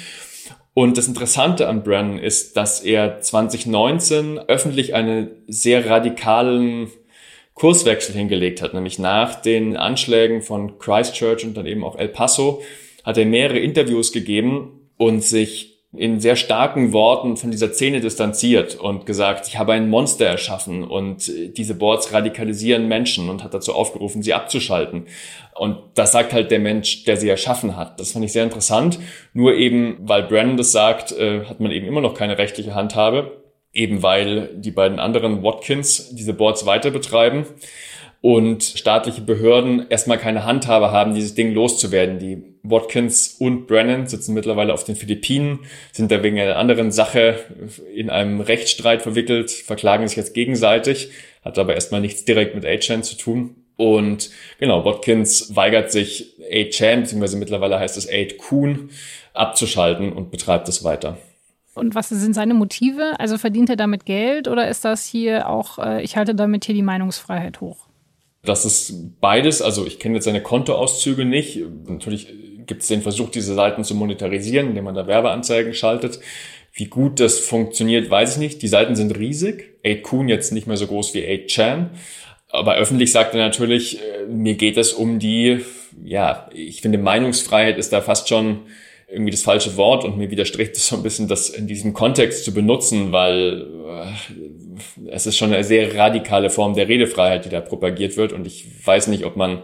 Und 0.79 0.99
das 0.99 1.09
Interessante 1.09 1.69
an 1.69 1.83
Brennan 1.83 2.19
ist, 2.19 2.59
dass 2.59 2.83
er 2.83 3.23
2019 3.23 4.39
öffentlich 4.41 4.95
einen 4.95 5.31
sehr 5.47 5.89
radikalen 5.89 6.91
Kurswechsel 7.55 8.15
hingelegt 8.15 8.61
hat, 8.61 8.75
nämlich 8.75 8.99
nach 8.99 9.41
den 9.41 9.79
Anschlägen 9.79 10.43
von 10.43 10.79
Christchurch 10.79 11.47
und 11.47 11.57
dann 11.57 11.65
eben 11.65 11.83
auch 11.83 11.97
El 11.97 12.09
Paso 12.09 12.61
hat 13.05 13.17
er 13.17 13.25
mehrere 13.25 13.59
Interviews 13.59 14.13
gegeben 14.13 14.91
und 14.99 15.25
sich 15.25 15.76
in 15.99 16.21
sehr 16.21 16.37
starken 16.37 16.93
Worten 16.93 17.37
von 17.37 17.51
dieser 17.51 17.73
Szene 17.73 18.01
distanziert 18.01 18.75
und 18.75 19.07
gesagt, 19.07 19.49
ich 19.49 19.59
habe 19.59 19.73
ein 19.73 19.89
Monster 19.89 20.27
erschaffen 20.27 20.85
und 20.85 21.31
diese 21.57 21.75
Boards 21.75 22.13
radikalisieren 22.13 22.89
Menschen 22.89 23.29
und 23.29 23.43
hat 23.43 23.55
dazu 23.55 23.75
aufgerufen, 23.75 24.23
sie 24.23 24.35
abzuschalten. 24.35 25.07
Und 25.55 25.79
das 25.95 26.13
sagt 26.13 26.33
halt 26.33 26.51
der 26.51 26.59
Mensch, 26.59 27.05
der 27.05 27.17
sie 27.17 27.29
erschaffen 27.29 27.77
hat. 27.77 27.99
Das 27.99 28.13
fand 28.13 28.25
ich 28.25 28.33
sehr 28.33 28.45
interessant. 28.45 28.99
Nur 29.33 29.55
eben, 29.55 29.97
weil 30.01 30.25
Brandon 30.25 30.57
das 30.57 30.73
sagt, 30.73 31.13
äh, 31.13 31.45
hat 31.45 31.61
man 31.61 31.71
eben 31.71 31.87
immer 31.87 32.01
noch 32.01 32.15
keine 32.15 32.39
rechtliche 32.39 32.75
Handhabe. 32.75 33.43
Eben 33.73 34.03
weil 34.03 34.51
die 34.55 34.71
beiden 34.71 34.99
anderen 34.99 35.43
Watkins 35.43 36.15
diese 36.15 36.33
Boards 36.33 36.65
weiter 36.65 36.91
betreiben 36.91 37.45
und 38.27 38.65
staatliche 38.65 39.21
Behörden 39.21 39.87
erstmal 39.89 40.19
keine 40.19 40.45
Handhabe 40.45 40.91
haben, 40.91 41.15
dieses 41.15 41.37
Ding 41.37 41.55
loszuwerden. 41.55 42.19
Die 42.19 42.43
Watkins 42.65 43.37
und 43.39 43.69
Brennan 43.69 44.09
sitzen 44.09 44.35
mittlerweile 44.35 44.75
auf 44.75 44.83
den 44.83 44.97
Philippinen, 44.97 45.61
sind 45.93 46.11
da 46.11 46.25
wegen 46.25 46.41
einer 46.41 46.57
anderen 46.57 46.91
Sache 46.91 47.39
in 47.95 48.11
einem 48.11 48.41
Rechtsstreit 48.41 49.03
verwickelt, 49.03 49.53
verklagen 49.53 50.09
sich 50.09 50.17
jetzt 50.17 50.35
gegenseitig, 50.35 51.13
hat 51.45 51.57
aber 51.57 51.75
erstmal 51.75 52.01
nichts 52.01 52.25
direkt 52.25 52.57
mit 52.57 52.67
A-Chan 52.67 53.05
zu 53.05 53.17
tun. 53.17 53.55
Und 53.77 54.31
genau, 54.59 54.85
Watkins 54.85 55.55
weigert 55.55 55.93
sich 55.93 56.35
A-Chan, 56.51 57.03
beziehungsweise 57.03 57.37
mittlerweile 57.37 57.79
heißt 57.79 57.97
es 57.97 58.11
8-Kun, 58.11 58.91
abzuschalten 59.35 60.13
und 60.13 60.33
betreibt 60.33 60.69
es 60.69 60.83
weiter. 60.83 61.17
Und 61.77 61.95
was 61.95 62.09
sind 62.09 62.35
seine 62.35 62.55
Motive? 62.55 63.21
Also 63.21 63.39
verdient 63.39 63.71
er 63.71 63.77
damit 63.77 64.05
Geld 64.05 64.49
oder 64.49 64.67
ist 64.67 64.85
das 64.85 65.07
hier 65.07 65.49
auch, 65.49 65.79
äh, 65.79 66.03
ich 66.03 66.17
halte 66.17 66.35
damit 66.35 66.65
hier 66.65 66.75
die 66.75 66.83
Meinungsfreiheit 66.83 67.61
hoch? 67.61 67.87
Das 68.47 68.65
ist 68.65 69.21
beides. 69.21 69.61
Also 69.61 69.87
ich 69.87 69.99
kenne 69.99 70.15
jetzt 70.15 70.25
seine 70.25 70.43
Kontoauszüge 70.43 71.25
nicht. 71.25 71.61
Natürlich 71.87 72.29
gibt 72.67 72.83
es 72.83 72.89
den 72.89 73.03
Versuch, 73.03 73.31
diese 73.31 73.55
Seiten 73.55 73.85
zu 73.85 73.95
monetarisieren, 73.95 74.69
indem 74.69 74.85
man 74.85 74.95
da 74.95 75.07
Werbeanzeigen 75.07 75.75
schaltet. 75.75 76.21
Wie 76.73 76.87
gut 76.87 77.21
das 77.21 77.39
funktioniert, 77.39 78.11
weiß 78.11 78.35
ich 78.35 78.39
nicht. 78.39 78.63
Die 78.63 78.69
Seiten 78.69 78.97
sind 78.97 79.19
riesig. 79.19 79.77
8kun 79.85 80.29
jetzt 80.29 80.53
nicht 80.53 80.67
mehr 80.67 80.77
so 80.77 80.87
groß 80.87 81.15
wie 81.15 81.23
8chan. 81.23 81.91
Aber 82.49 82.77
öffentlich 82.77 83.13
sagt 83.13 83.35
er 83.35 83.41
natürlich, 83.41 83.99
äh, 83.99 84.27
mir 84.27 84.55
geht 84.55 84.77
es 84.77 84.93
um 84.93 85.19
die, 85.19 85.61
ja, 86.05 86.49
ich 86.55 86.83
finde 86.83 86.99
Meinungsfreiheit 86.99 87.79
ist 87.79 87.93
da 87.93 88.01
fast 88.01 88.29
schon 88.29 88.61
irgendwie 89.09 89.31
das 89.31 89.43
falsche 89.43 89.77
Wort 89.77 90.05
und 90.05 90.19
mir 90.19 90.31
widerspricht 90.31 90.77
es 90.77 90.89
so 90.89 90.97
ein 90.97 91.03
bisschen, 91.03 91.29
das 91.29 91.49
in 91.49 91.67
diesem 91.67 91.95
Kontext 91.95 92.45
zu 92.45 92.53
benutzen, 92.53 93.13
weil 93.13 93.67
äh, 93.89 95.11
es 95.11 95.27
ist 95.27 95.37
schon 95.37 95.53
eine 95.53 95.65
sehr 95.65 95.95
radikale 95.95 96.51
Form 96.51 96.75
der 96.75 96.89
Redefreiheit, 96.89 97.45
die 97.45 97.51
da 97.51 97.61
propagiert 97.61 98.17
wird 98.17 98.33
und 98.33 98.47
ich 98.47 98.67
weiß 98.85 99.07
nicht, 99.07 99.25
ob 99.25 99.37
man 99.37 99.63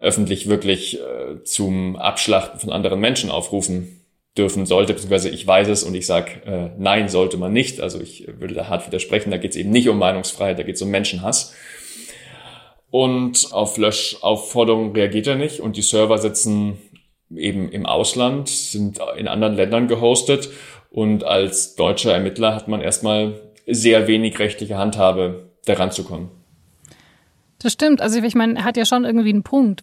öffentlich 0.00 0.48
wirklich 0.48 1.00
äh, 1.00 1.42
zum 1.44 1.96
Abschlachten 1.96 2.60
von 2.60 2.70
anderen 2.70 3.00
Menschen 3.00 3.30
aufrufen 3.30 4.00
dürfen 4.36 4.66
sollte, 4.66 4.92
beziehungsweise 4.92 5.30
ich 5.30 5.46
weiß 5.46 5.68
es 5.68 5.82
und 5.84 5.94
ich 5.94 6.06
sage, 6.06 6.42
äh, 6.44 6.70
nein, 6.76 7.08
sollte 7.08 7.36
man 7.36 7.52
nicht. 7.52 7.80
Also 7.80 8.00
ich 8.00 8.26
würde 8.38 8.54
da 8.54 8.68
hart 8.68 8.86
widersprechen, 8.86 9.30
da 9.30 9.36
geht 9.36 9.52
es 9.52 9.56
eben 9.56 9.70
nicht 9.70 9.88
um 9.88 9.98
Meinungsfreiheit, 9.98 10.58
da 10.58 10.64
geht 10.64 10.74
es 10.74 10.82
um 10.82 10.90
Menschenhass. 10.90 11.54
Und 12.90 13.48
auf 13.52 13.76
Löschaufforderungen 13.76 14.92
reagiert 14.92 15.26
er 15.26 15.36
nicht 15.36 15.60
und 15.60 15.76
die 15.76 15.82
Server 15.82 16.18
sitzen 16.18 16.78
eben 17.36 17.68
im 17.70 17.86
Ausland, 17.86 18.48
sind 18.48 19.00
in 19.16 19.28
anderen 19.28 19.54
Ländern 19.54 19.88
gehostet 19.88 20.48
und 20.90 21.24
als 21.24 21.74
deutscher 21.74 22.12
Ermittler 22.12 22.54
hat 22.54 22.68
man 22.68 22.80
erstmal 22.80 23.40
sehr 23.66 24.06
wenig 24.06 24.38
rechtliche 24.38 24.76
Handhabe, 24.76 25.50
daran 25.66 25.90
zu 25.90 26.04
kommen. 26.04 26.30
Das 27.58 27.72
stimmt. 27.72 28.00
Also 28.02 28.22
ich 28.22 28.34
meine, 28.34 28.62
hat 28.64 28.76
ja 28.76 28.84
schon 28.84 29.04
irgendwie 29.04 29.30
einen 29.30 29.42
Punkt. 29.42 29.80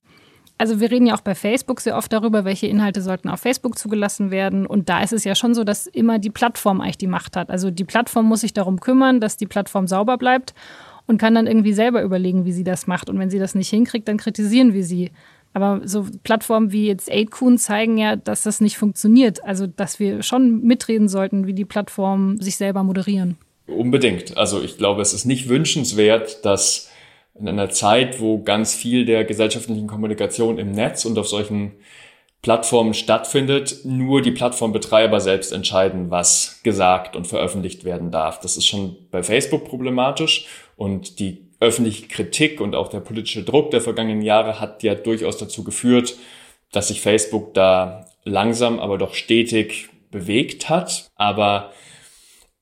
Also 0.58 0.80
wir 0.80 0.92
reden 0.92 1.08
ja 1.08 1.16
auch 1.16 1.22
bei 1.22 1.34
Facebook 1.34 1.82
sehr 1.82 1.98
oft 1.98 2.14
darüber, 2.14 2.46
welche 2.46 2.68
Inhalte 2.68 3.02
sollten 3.02 3.30
auf 3.30 3.40
Facebook 3.40 3.80
zugelassen 3.80 4.30
werden. 4.30 4.68
Und 4.68 4.90
da 4.90 5.02
ist 5.02 5.12
es 5.12 5.24
ja 5.24 5.34
schon 5.34 5.56
so, 5.56 5.64
dass 5.64 5.88
immer 5.88 6.20
die 6.20 6.30
Plattform 6.30 6.82
eigentlich 6.82 7.00
die 7.00 7.08
Macht 7.08 7.36
hat. 7.36 7.50
Also 7.50 7.72
die 7.72 7.84
Plattform 7.84 8.28
muss 8.28 8.42
sich 8.42 8.54
darum 8.54 8.80
kümmern, 8.80 9.20
dass 9.20 9.38
die 9.38 9.48
Plattform 9.48 9.88
sauber 9.88 10.20
bleibt 10.20 10.54
und 11.08 11.18
kann 11.18 11.34
dann 11.34 11.48
irgendwie 11.48 11.74
selber 11.74 12.04
überlegen, 12.04 12.46
wie 12.46 12.52
sie 12.52 12.64
das 12.64 12.86
macht. 12.86 13.10
Und 13.10 13.18
wenn 13.18 13.32
sie 13.32 13.40
das 13.40 13.56
nicht 13.56 13.70
hinkriegt, 13.70 14.08
dann 14.08 14.18
kritisieren 14.18 14.74
wir 14.74 14.84
sie. 14.84 15.10
Aber 15.54 15.82
so 15.84 16.06
Plattformen 16.24 16.72
wie 16.72 16.88
jetzt 16.88 17.12
8kun 17.12 17.58
zeigen 17.58 17.98
ja, 17.98 18.16
dass 18.16 18.44
das 18.44 18.62
nicht 18.62 18.78
funktioniert. 18.78 19.44
Also, 19.44 19.68
dass 19.68 20.00
wir 20.00 20.24
schon 20.24 20.62
mitreden 20.62 21.10
sollten, 21.10 21.48
wie 21.48 21.54
die 21.54 21.66
Plattformen 21.66 22.40
sich 22.40 22.56
selber 22.56 22.84
moderieren. 22.84 23.38
Unbedingt. 23.68 24.38
Also, 24.38 24.62
ich 24.62 24.78
glaube, 24.78 25.02
es 25.02 25.14
ist 25.14 25.26
nicht 25.26 25.50
wünschenswert, 25.50 26.46
dass 26.46 26.90
in 27.40 27.48
einer 27.48 27.70
Zeit, 27.70 28.20
wo 28.20 28.44
ganz 28.44 28.76
viel 28.76 29.06
der 29.06 29.24
gesellschaftlichen 29.24 29.88
Kommunikation 29.88 30.58
im 30.58 30.72
Netz 30.72 31.06
und 31.06 31.18
auf 31.18 31.28
solchen 31.28 31.74
Plattformen 32.42 32.94
stattfindet, 32.94 33.82
nur 33.84 34.22
die 34.22 34.32
Plattformbetreiber 34.32 35.20
selbst 35.22 35.52
entscheiden, 35.52 36.10
was 36.10 36.60
gesagt 36.64 37.16
und 37.16 37.28
veröffentlicht 37.28 37.84
werden 37.84 38.10
darf. 38.10 38.40
Das 38.40 38.58
ist 38.58 38.66
schon 38.66 38.96
bei 39.12 39.22
Facebook 39.22 39.66
problematisch 39.66 40.48
und 40.76 41.20
die 41.20 41.51
öffentliche 41.62 42.08
Kritik 42.08 42.60
und 42.60 42.76
auch 42.76 42.90
der 42.90 43.00
politische 43.00 43.44
Druck 43.44 43.72
der 43.72 43.82
vergangenen 43.82 44.24
Jahre 44.24 44.60
hat 44.60 44.84
ja 44.84 44.96
durchaus 44.96 45.38
dazu 45.38 45.64
geführt, 45.64 46.18
dass 46.72 46.90
sich 46.90 47.02
Facebook 47.02 47.54
da 47.54 48.08
langsam, 48.26 48.80
aber 48.80 48.98
doch 48.98 49.14
stetig 49.14 49.90
bewegt 50.10 50.70
hat. 50.70 51.08
Aber 51.16 51.72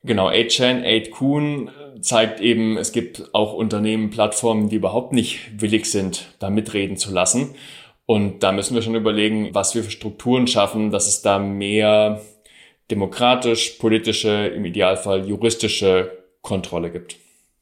genau, 0.03 0.29
8chan, 0.29 0.83
8kun 0.83 1.69
zeigt 2.01 2.41
eben, 2.41 2.77
es 2.77 2.91
gibt 2.91 3.33
auch 3.33 3.53
Unternehmen, 3.53 4.09
Plattformen, 4.09 4.67
die 4.67 4.75
überhaupt 4.75 5.13
nicht 5.13 5.61
willig 5.61 5.85
sind, 5.85 6.35
da 6.39 6.49
mitreden 6.49 6.97
zu 6.97 7.13
lassen. 7.13 7.55
Und 8.05 8.43
da 8.43 8.51
müssen 8.51 8.75
wir 8.75 8.81
schon 8.81 8.95
überlegen, 8.95 9.49
was 9.53 9.75
wir 9.75 9.83
für 9.83 9.91
Strukturen 9.91 10.47
schaffen, 10.47 10.91
dass 10.91 11.07
es 11.07 11.21
da 11.21 11.39
mehr 11.39 12.21
demokratisch, 12.91 13.77
politische, 13.79 14.47
im 14.47 14.65
Idealfall 14.65 15.25
juristische 15.27 16.17
Kontrolle 16.41 16.91
gibt 16.91 17.17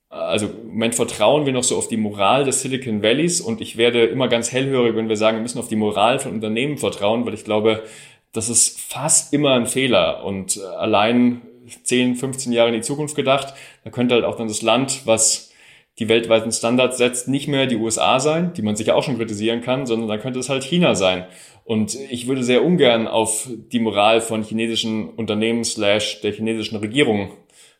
also 0.10 0.48
im 0.48 0.70
Moment 0.70 0.96
vertrauen 0.96 1.46
wir 1.46 1.54
noch 1.54 1.64
so 1.64 1.78
auf 1.78 1.88
die 1.88 1.98
Moral 1.98 2.46
des 2.46 2.62
Silicon 2.62 3.04
Valleys 3.04 3.42
und 3.42 3.60
ich 3.60 3.78
werde 3.78 4.06
immer 4.06 4.28
ganz 4.28 4.52
hellhörig, 4.52 4.96
wenn 4.96 5.10
wir 5.10 5.18
sagen, 5.18 5.38
wir 5.38 5.42
müssen 5.42 5.60
auf 5.60 5.68
die 5.68 5.76
Moral 5.76 6.20
von 6.20 6.32
Unternehmen 6.34 6.78
vertrauen, 6.78 7.26
weil 7.26 7.34
ich 7.34 7.44
glaube, 7.44 7.84
das 8.32 8.50
ist 8.50 8.80
fast 8.80 9.34
immer 9.34 9.54
ein 9.54 9.66
Fehler 9.66 10.24
und 10.24 10.58
äh, 10.58 10.62
allein 10.62 11.42
10, 11.84 12.16
15 12.16 12.54
Jahre 12.54 12.70
in 12.70 12.76
die 12.76 12.82
Zukunft 12.82 13.16
gedacht, 13.16 13.54
da 13.84 13.90
könnte 13.90 14.16
halt 14.16 14.24
auch 14.24 14.36
dann 14.36 14.48
das 14.48 14.62
Land, 14.62 15.02
was 15.06 15.52
die 16.00 16.08
weltweiten 16.08 16.52
Standards 16.52 16.98
setzt, 16.98 17.28
nicht 17.28 17.48
mehr 17.48 17.66
die 17.66 17.76
USA 17.76 18.20
sein, 18.20 18.54
die 18.54 18.62
man 18.62 18.76
sich 18.76 18.88
ja 18.88 18.96
auch 18.96 19.04
schon 19.04 19.18
kritisieren 19.18 19.62
kann, 19.62 19.86
sondern 19.86 20.08
dann 20.08 20.20
könnte 20.20 20.40
es 20.40 20.48
halt 20.48 20.64
China 20.64 20.96
sein. 20.96 21.26
Und 21.66 21.96
ich 21.96 22.28
würde 22.28 22.44
sehr 22.44 22.64
ungern 22.64 23.08
auf 23.08 23.50
die 23.50 23.80
Moral 23.80 24.22
von 24.22 24.44
chinesischen 24.44 25.10
Unternehmen 25.10 25.64
slash 25.66 26.22
der 26.22 26.32
chinesischen 26.32 26.78
Regierung 26.78 27.32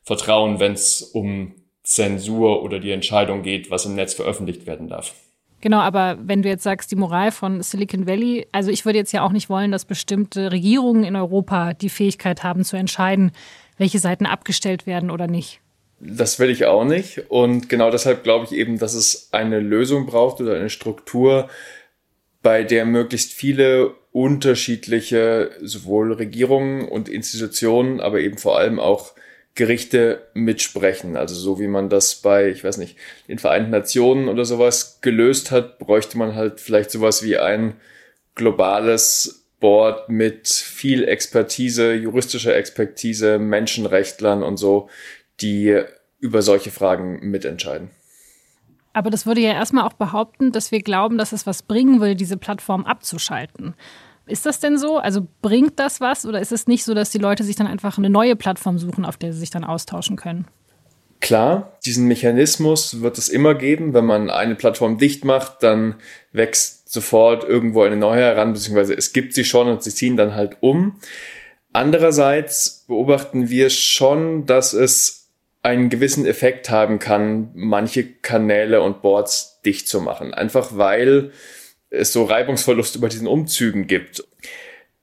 vertrauen, 0.02 0.60
wenn 0.60 0.74
es 0.74 1.02
um 1.02 1.54
Zensur 1.88 2.64
oder 2.64 2.80
die 2.80 2.92
Entscheidung 2.92 3.44
geht, 3.44 3.72
was 3.72 3.86
im 3.86 3.96
Netz 3.96 4.14
veröffentlicht 4.14 4.68
werden 4.68 4.90
darf. 4.90 5.14
Genau, 5.62 5.80
aber 5.80 6.18
wenn 6.22 6.42
du 6.42 6.50
jetzt 6.50 6.64
sagst, 6.64 6.92
die 6.92 6.98
Moral 6.98 7.32
von 7.32 7.62
Silicon 7.62 8.06
Valley, 8.06 8.46
also 8.52 8.70
ich 8.70 8.86
würde 8.86 9.00
jetzt 9.00 9.14
ja 9.14 9.24
auch 9.24 9.32
nicht 9.32 9.50
wollen, 9.50 9.72
dass 9.72 9.86
bestimmte 9.86 10.52
Regierungen 10.52 11.06
in 11.06 11.16
Europa 11.16 11.74
die 11.74 11.90
Fähigkeit 11.90 12.44
haben 12.44 12.66
zu 12.66 12.76
entscheiden, 12.76 13.32
welche 13.78 14.00
Seiten 14.00 14.26
abgestellt 14.26 14.86
werden 14.86 15.10
oder 15.10 15.28
nicht. 15.28 15.62
Das 16.02 16.40
will 16.40 16.50
ich 16.50 16.66
auch 16.66 16.84
nicht. 16.84 17.24
Und 17.30 17.70
genau 17.70 17.90
deshalb 17.90 18.24
glaube 18.24 18.46
ich 18.46 18.52
eben, 18.52 18.78
dass 18.80 18.94
es 18.94 19.30
eine 19.32 19.62
Lösung 19.62 20.08
braucht 20.08 20.42
oder 20.42 20.56
eine 20.56 20.70
Struktur, 20.70 21.48
bei 22.44 22.64
der 22.64 22.86
möglichst 22.86 23.32
viele 23.32 23.96
unterschiedliche 24.12 25.52
sowohl 25.62 26.14
Regierungen 26.14 26.88
und 26.88 27.08
Institutionen, 27.08 28.02
aber 28.02 28.20
eben 28.20 28.38
vor 28.38 28.58
allem 28.58 28.80
auch 28.80 29.14
Gerichte 29.58 30.22
mitsprechen. 30.34 31.18
Also 31.18 31.36
so 31.36 31.60
wie 31.60 31.68
man 31.68 31.90
das 31.90 32.16
bei, 32.16 32.48
ich 32.48 32.64
weiß 32.64 32.78
nicht, 32.78 32.96
den 33.28 33.40
Vereinten 33.40 33.72
Nationen 33.72 34.30
oder 34.30 34.46
sowas 34.46 35.00
gelöst 35.02 35.52
hat, 35.52 35.80
bräuchte 35.80 36.18
man 36.18 36.36
halt 36.36 36.62
vielleicht 36.62 36.92
sowas 36.92 37.24
wie 37.24 37.38
ein 37.38 37.74
globales 38.36 39.48
Board 39.60 40.10
mit 40.10 40.48
viel 40.48 41.04
Expertise, 41.04 41.94
juristischer 41.94 42.56
Expertise, 42.56 43.40
Menschenrechtlern 43.40 44.44
und 44.44 44.58
so, 44.58 44.90
die 45.42 45.82
über 46.20 46.44
solche 46.44 46.70
Fragen 46.70 47.20
mitentscheiden. 47.30 47.90
Aber 48.94 49.10
das 49.10 49.26
würde 49.26 49.42
ja 49.42 49.54
erstmal 49.54 49.86
auch 49.86 49.94
behaupten, 49.94 50.52
dass 50.52 50.72
wir 50.72 50.82
glauben, 50.82 51.18
dass 51.18 51.32
es 51.32 51.48
was 51.48 51.64
bringen 51.64 52.00
will, 52.00 52.16
diese 52.16 52.38
Plattform 52.38 52.86
abzuschalten. 52.86 53.74
Ist 54.28 54.46
das 54.46 54.60
denn 54.60 54.78
so? 54.78 54.98
Also 54.98 55.28
bringt 55.42 55.80
das 55.80 56.02
was 56.02 56.26
oder 56.26 56.40
ist 56.40 56.52
es 56.52 56.68
nicht 56.68 56.84
so, 56.84 56.94
dass 56.94 57.10
die 57.10 57.18
Leute 57.18 57.44
sich 57.44 57.56
dann 57.56 57.68
einfach 57.68 57.98
eine 57.98 58.10
neue 58.10 58.36
Plattform 58.36 58.78
suchen, 58.78 59.06
auf 59.06 59.18
der 59.18 59.34
sie 59.34 59.40
sich 59.40 59.50
dann 59.50 59.64
austauschen 59.64 60.16
können? 60.16 60.48
Klar, 61.20 61.78
diesen 61.86 62.08
Mechanismus 62.08 63.02
wird 63.02 63.18
es 63.18 63.28
immer 63.30 63.56
geben. 63.56 63.94
Wenn 63.94 64.06
man 64.06 64.30
eine 64.30 64.56
Plattform 64.56 64.98
dicht 64.98 65.26
macht, 65.26 65.64
dann 65.64 65.96
wächst 66.32 66.92
sofort 66.92 67.44
irgendwo 67.44 67.82
eine 67.82 67.98
neue 67.98 68.22
heran, 68.22 68.54
beziehungsweise 68.54 68.94
es 68.94 69.14
gibt 69.14 69.34
sie 69.34 69.44
schon 69.44 69.68
und 69.68 69.82
sie 69.82 69.94
ziehen 69.94 70.16
dann 70.16 70.36
halt 70.36 70.58
um. 70.62 71.00
Andererseits 71.74 72.86
beobachten 72.88 73.50
wir 73.50 73.70
schon, 73.70 74.46
dass 74.46 74.74
es 74.74 75.30
einen 75.64 75.90
gewissen 75.90 76.26
Effekt 76.26 76.70
haben 76.70 77.00
kann, 77.00 77.50
manche 77.54 78.06
Kanäle 78.06 78.82
und 78.82 79.02
Boards 79.02 79.60
dicht 79.66 79.88
zu 79.88 80.02
machen. 80.02 80.34
Einfach 80.34 80.78
weil 80.78 81.32
es 81.90 82.14
so 82.14 82.24
Reibungsverlust 82.24 82.96
über 82.96 83.10
diesen 83.10 83.28
Umzügen 83.28 83.88
gibt, 83.88 84.24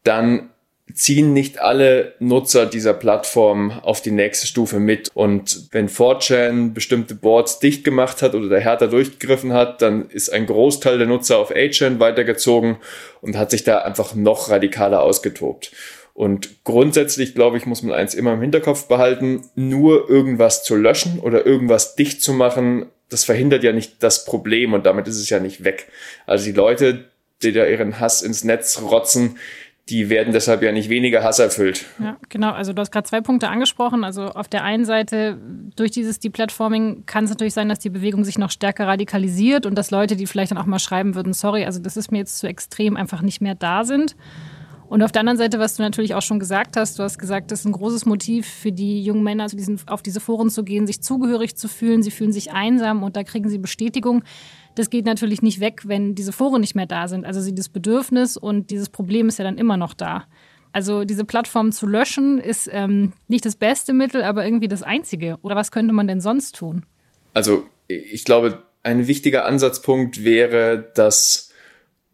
dann 0.03 0.51
ziehen 0.93 1.33
nicht 1.33 1.61
alle 1.61 2.15
Nutzer 2.19 2.67
dieser 2.67 2.93
Plattform 2.93 3.71
auf 3.71 4.03
die 4.03 4.11
nächste 4.11 4.47
Stufe 4.47 4.79
mit. 4.79 5.11
Und 5.15 5.69
wenn 5.73 5.89
4chan 5.89 6.75
bestimmte 6.75 7.15
Boards 7.15 7.59
dicht 7.59 7.85
gemacht 7.85 8.21
hat 8.21 8.35
oder 8.35 8.49
der 8.49 8.61
härter 8.61 8.89
durchgegriffen 8.89 9.53
hat, 9.53 9.81
dann 9.81 10.09
ist 10.11 10.31
ein 10.31 10.47
Großteil 10.47 10.99
der 10.99 11.07
Nutzer 11.07 11.39
auf 11.39 11.51
8chan 11.51 12.01
weitergezogen 12.01 12.77
und 13.23 13.39
hat 13.39 13.51
sich 13.51 13.65
da 13.65 13.79
einfach 13.79 14.15
noch 14.15 14.51
radikaler 14.51 15.03
ausgetobt. 15.03 15.73
Und 16.13 16.63
grundsätzlich, 16.63 17.35
glaube 17.35 17.57
ich, 17.57 17.67
muss 17.67 17.83
man 17.83 17.93
eins 17.93 18.15
immer 18.15 18.35
im 18.35 18.41
Hinterkopf 18.41 18.87
behalten, 18.87 19.43
nur 19.57 20.09
irgendwas 20.09 20.63
zu 20.63 20.77
löschen 20.77 21.19
oder 21.19 21.45
irgendwas 21.45 21.97
dicht 21.97 22.23
zu 22.23 22.33
machen, 22.33 22.87
das 23.09 23.25
verhindert 23.25 23.63
ja 23.65 23.73
nicht 23.73 24.03
das 24.03 24.25
Problem 24.25 24.73
und 24.73 24.87
damit 24.87 25.07
ist 25.09 25.19
es 25.19 25.29
ja 25.31 25.41
nicht 25.41 25.65
weg. 25.65 25.89
Also 26.27 26.45
die 26.47 26.53
Leute, 26.53 27.05
die 27.43 27.53
da 27.53 27.67
ihren 27.67 28.01
Hass 28.01 28.23
ins 28.23 28.45
Netz 28.45 28.81
rotzen, 28.83 29.39
die 29.91 30.09
werden 30.09 30.33
deshalb 30.33 30.63
ja 30.63 30.73
nicht 30.73 30.89
weniger 30.89 31.23
hasserfüllt. 31.23 31.85
Ja, 32.01 32.17
genau. 32.31 32.53
Also 32.53 32.73
du 32.73 32.81
hast 32.81 32.91
gerade 32.91 33.07
zwei 33.07 33.21
Punkte 33.21 33.49
angesprochen. 33.49 34.03
Also 34.03 34.29
auf 34.29 34.49
der 34.49 34.65
einen 34.65 34.87
Seite, 34.87 35.37
durch 35.77 35.91
dieses 35.91 36.19
Deplatforming 36.19 37.05
kann 37.05 37.25
es 37.25 37.31
natürlich 37.31 37.53
sein, 37.53 37.69
dass 37.69 37.81
die 37.81 37.91
Bewegung 37.91 38.25
sich 38.25 38.39
noch 38.39 38.51
stärker 38.51 38.87
radikalisiert 38.87 39.67
und 39.67 39.75
dass 39.75 39.91
Leute, 39.91 40.17
die 40.17 40.27
vielleicht 40.27 40.53
dann 40.53 40.59
auch 40.59 40.65
mal 40.65 40.79
schreiben 40.79 41.15
würden, 41.15 41.35
sorry, 41.35 41.67
also 41.67 41.81
das 41.81 41.99
ist 41.99 42.11
mir 42.11 42.19
jetzt 42.19 42.39
zu 42.39 42.47
extrem, 42.47 42.97
einfach 42.97 43.21
nicht 43.21 43.43
mehr 43.43 43.55
da 43.55 43.85
sind. 43.85 44.17
Und 44.95 45.03
auf 45.03 45.11
der 45.11 45.21
anderen 45.23 45.39
Seite, 45.39 45.59
was 45.59 45.75
du 45.75 45.83
natürlich 45.83 46.15
auch 46.15 46.23
schon 46.23 46.39
gesagt 46.39 46.77
hast, 46.77 47.01
du 47.01 47.03
hast 47.03 47.19
gesagt, 47.19 47.51
das 47.51 47.59
ist 47.59 47.67
ein 47.67 47.73
großes 47.73 48.07
Motiv 48.07 48.47
für 48.47 48.71
die 48.71 49.03
jungen 49.03 49.25
Männer, 49.25 49.43
also 49.43 49.57
diesen, 49.57 49.81
auf 49.89 50.03
diese 50.03 50.21
Foren 50.21 50.51
zu 50.51 50.63
gehen, 50.63 50.87
sich 50.87 51.01
zugehörig 51.01 51.57
zu 51.57 51.67
fühlen. 51.67 52.05
Sie 52.05 52.13
fühlen 52.13 52.31
sich 52.31 52.53
einsam 52.53 53.03
und 53.03 53.17
da 53.17 53.25
kriegen 53.25 53.49
sie 53.49 53.59
Bestätigung. 53.59 54.23
Das 54.77 54.91
geht 54.91 55.05
natürlich 55.05 55.43
nicht 55.43 55.59
weg, 55.59 55.83
wenn 55.87 56.15
diese 56.15 56.31
Foren 56.31 56.61
nicht 56.61 56.77
mehr 56.77 56.87
da 56.87 57.09
sind. 57.09 57.27
Also 57.27 57.41
sie 57.41 57.57
das 57.57 57.71
Bedürfnis 57.71 58.37
und 58.37 58.71
dieses 58.71 58.89
Problem 58.89 59.27
ist 59.27 59.41
ja 59.41 59.45
dann 59.45 59.59
immer 59.59 59.77
noch 59.77 59.95
da. 59.95 60.29
Also 60.71 61.03
diese 61.03 61.25
Plattform 61.25 61.73
zu 61.73 61.89
löschen 61.89 62.39
ist 62.39 62.71
ähm, 62.71 63.15
nicht 63.27 63.45
das 63.45 63.57
beste 63.57 63.95
Mittel, 63.95 64.23
aber 64.23 64.45
irgendwie 64.45 64.69
das 64.69 64.85
einzige. 64.85 65.39
Oder 65.43 65.57
was 65.57 65.73
könnte 65.73 65.93
man 65.93 66.07
denn 66.07 66.21
sonst 66.21 66.55
tun? 66.55 66.87
Also 67.33 67.67
ich 67.89 68.25
glaube, 68.25 68.63
ein 68.85 69.09
wichtiger 69.09 69.45
Ansatzpunkt 69.45 70.23
wäre, 70.23 70.93
das 70.95 71.51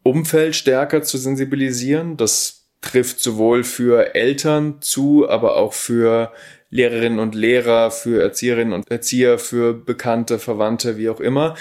Umfeld 0.02 0.56
stärker 0.56 1.02
zu 1.02 1.18
sensibilisieren, 1.18 2.16
das 2.16 2.59
trifft 2.80 3.20
sowohl 3.20 3.64
für 3.64 4.14
Eltern 4.14 4.76
zu, 4.80 5.28
aber 5.28 5.56
auch 5.56 5.72
für 5.72 6.32
Lehrerinnen 6.70 7.18
und 7.18 7.34
Lehrer, 7.34 7.90
für 7.90 8.22
Erzieherinnen 8.22 8.72
und 8.72 8.90
Erzieher, 8.90 9.38
für 9.38 9.74
Bekannte, 9.74 10.38
Verwandte, 10.38 10.96
wie 10.96 11.08
auch 11.08 11.20
immer. 11.20 11.56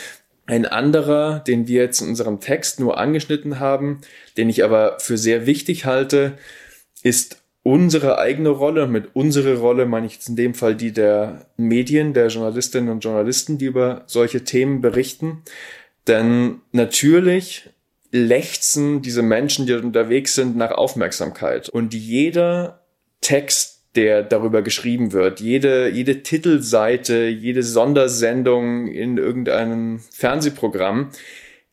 Ein 0.46 0.66
anderer, 0.66 1.40
den 1.40 1.68
wir 1.68 1.84
jetzt 1.84 2.02
in 2.02 2.10
unserem 2.10 2.40
Text 2.40 2.80
nur 2.80 2.98
angeschnitten 2.98 3.60
haben, 3.60 4.02
den 4.38 4.50
ich 4.50 4.64
aber 4.64 4.98
für 5.00 5.18
sehr 5.18 5.46
wichtig 5.46 5.86
halte, 5.86 6.38
ist 7.04 7.42
unsere 7.64 8.18
eigene 8.18 8.50
Rolle. 8.50 8.86
Und 8.86 8.92
mit 8.92 9.10
unsere 9.14 9.58
Rolle 9.58 9.86
meine 9.86 10.08
ich 10.08 10.14
jetzt 10.14 10.30
in 10.30 10.36
dem 10.36 10.54
Fall 10.54 10.76
die 10.76 10.92
der 10.92 11.46
Medien, 11.58 12.14
der 12.14 12.28
Journalistinnen 12.28 12.90
und 12.90 13.04
Journalisten, 13.04 13.58
die 13.58 13.66
über 13.66 14.04
solche 14.08 14.44
Themen 14.44 14.82
berichten. 14.82 15.44
Denn 16.08 16.62
natürlich 16.72 17.70
lechzen 18.12 19.02
diese 19.02 19.22
Menschen, 19.22 19.66
die 19.66 19.74
unterwegs 19.74 20.36
sind, 20.36 20.56
nach 20.56 20.72
Aufmerksamkeit. 20.72 21.70
Und 21.70 21.94
jeder 21.94 22.84
Text, 23.22 23.84
der 23.96 24.24
darüber 24.24 24.62
geschrieben 24.62 25.12
wird, 25.14 25.40
jede, 25.40 25.90
jede 25.90 26.24
Titelseite, 26.24 27.28
jede 27.28 27.64
Sondersendung 27.64 28.88
in 28.88 29.18
irgendeinem 29.18 30.00
Fernsehprogramm 30.12 31.10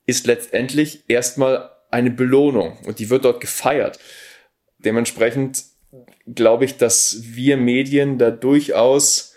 ist 0.06 0.26
letztendlich 0.26 1.04
erstmal 1.08 1.70
eine 1.90 2.10
Belohnung 2.10 2.78
und 2.86 2.98
die 2.98 3.10
wird 3.10 3.24
dort 3.24 3.40
gefeiert. 3.40 3.98
Dementsprechend 4.78 5.64
glaube 6.26 6.64
ich, 6.64 6.76
dass 6.76 7.22
wir 7.22 7.56
Medien 7.56 8.18
da 8.18 8.30
durchaus 8.30 9.34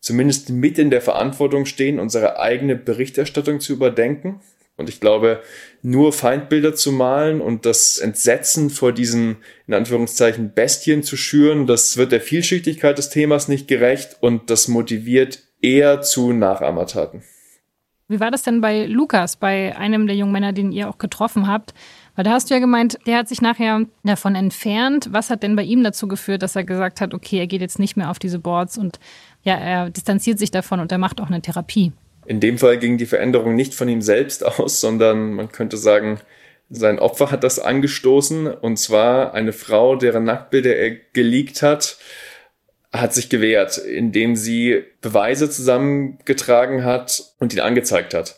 zumindest 0.00 0.50
mit 0.50 0.78
in 0.78 0.90
der 0.90 1.02
Verantwortung 1.02 1.66
stehen, 1.66 1.98
unsere 1.98 2.38
eigene 2.38 2.76
Berichterstattung 2.76 3.60
zu 3.60 3.72
überdenken 3.74 4.40
und 4.80 4.88
ich 4.88 4.98
glaube, 4.98 5.42
nur 5.82 6.12
Feindbilder 6.12 6.74
zu 6.74 6.90
malen 6.90 7.40
und 7.40 7.64
das 7.66 7.98
Entsetzen 7.98 8.70
vor 8.70 8.92
diesen, 8.92 9.36
in 9.66 9.74
Anführungszeichen, 9.74 10.52
Bestien 10.54 11.02
zu 11.02 11.16
schüren, 11.16 11.66
das 11.66 11.96
wird 11.96 12.12
der 12.12 12.20
Vielschichtigkeit 12.20 12.98
des 12.98 13.10
Themas 13.10 13.46
nicht 13.46 13.68
gerecht 13.68 14.16
und 14.20 14.50
das 14.50 14.66
motiviert 14.66 15.44
eher 15.62 16.00
zu 16.00 16.32
Nachahmertaten. 16.32 17.22
Wie 18.08 18.18
war 18.18 18.32
das 18.32 18.42
denn 18.42 18.60
bei 18.60 18.86
Lukas, 18.86 19.36
bei 19.36 19.76
einem 19.76 20.08
der 20.08 20.16
jungen 20.16 20.32
Männer, 20.32 20.52
den 20.52 20.72
ihr 20.72 20.88
auch 20.88 20.98
getroffen 20.98 21.46
habt? 21.46 21.74
Weil 22.16 22.24
da 22.24 22.32
hast 22.32 22.50
du 22.50 22.54
ja 22.54 22.60
gemeint, 22.60 22.98
der 23.06 23.18
hat 23.18 23.28
sich 23.28 23.40
nachher 23.40 23.86
davon 24.02 24.34
entfernt. 24.34 25.08
Was 25.12 25.30
hat 25.30 25.44
denn 25.44 25.54
bei 25.54 25.62
ihm 25.62 25.84
dazu 25.84 26.08
geführt, 26.08 26.42
dass 26.42 26.56
er 26.56 26.64
gesagt 26.64 27.00
hat, 27.00 27.14
okay, 27.14 27.38
er 27.38 27.46
geht 27.46 27.60
jetzt 27.60 27.78
nicht 27.78 27.96
mehr 27.96 28.10
auf 28.10 28.18
diese 28.18 28.40
Boards 28.40 28.78
und 28.78 28.98
ja, 29.44 29.54
er 29.54 29.90
distanziert 29.90 30.40
sich 30.40 30.50
davon 30.50 30.80
und 30.80 30.90
er 30.90 30.98
macht 30.98 31.20
auch 31.20 31.28
eine 31.28 31.40
Therapie? 31.40 31.92
In 32.30 32.38
dem 32.38 32.58
Fall 32.58 32.78
ging 32.78 32.96
die 32.96 33.06
Veränderung 33.06 33.56
nicht 33.56 33.74
von 33.74 33.88
ihm 33.88 34.02
selbst 34.02 34.46
aus, 34.46 34.80
sondern 34.80 35.32
man 35.32 35.50
könnte 35.50 35.76
sagen, 35.76 36.20
sein 36.68 37.00
Opfer 37.00 37.32
hat 37.32 37.42
das 37.42 37.58
angestoßen 37.58 38.46
und 38.46 38.76
zwar 38.76 39.34
eine 39.34 39.52
Frau, 39.52 39.96
deren 39.96 40.22
Nacktbilder 40.22 40.76
er 40.76 40.92
geleakt 41.12 41.62
hat, 41.62 41.98
hat 42.92 43.14
sich 43.14 43.30
gewehrt, 43.30 43.78
indem 43.78 44.36
sie 44.36 44.84
Beweise 45.00 45.50
zusammengetragen 45.50 46.84
hat 46.84 47.20
und 47.40 47.52
ihn 47.52 47.58
angezeigt 47.58 48.14
hat. 48.14 48.36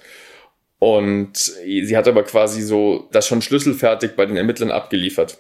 Und 0.79 1.37
sie 1.37 1.95
hat 1.95 2.09
aber 2.09 2.23
quasi 2.23 2.63
so 2.63 3.11
das 3.13 3.27
schon 3.27 3.43
schlüsselfertig 3.43 4.13
bei 4.17 4.25
den 4.25 4.39
Ermittlern 4.39 4.71
abgeliefert. 4.71 5.37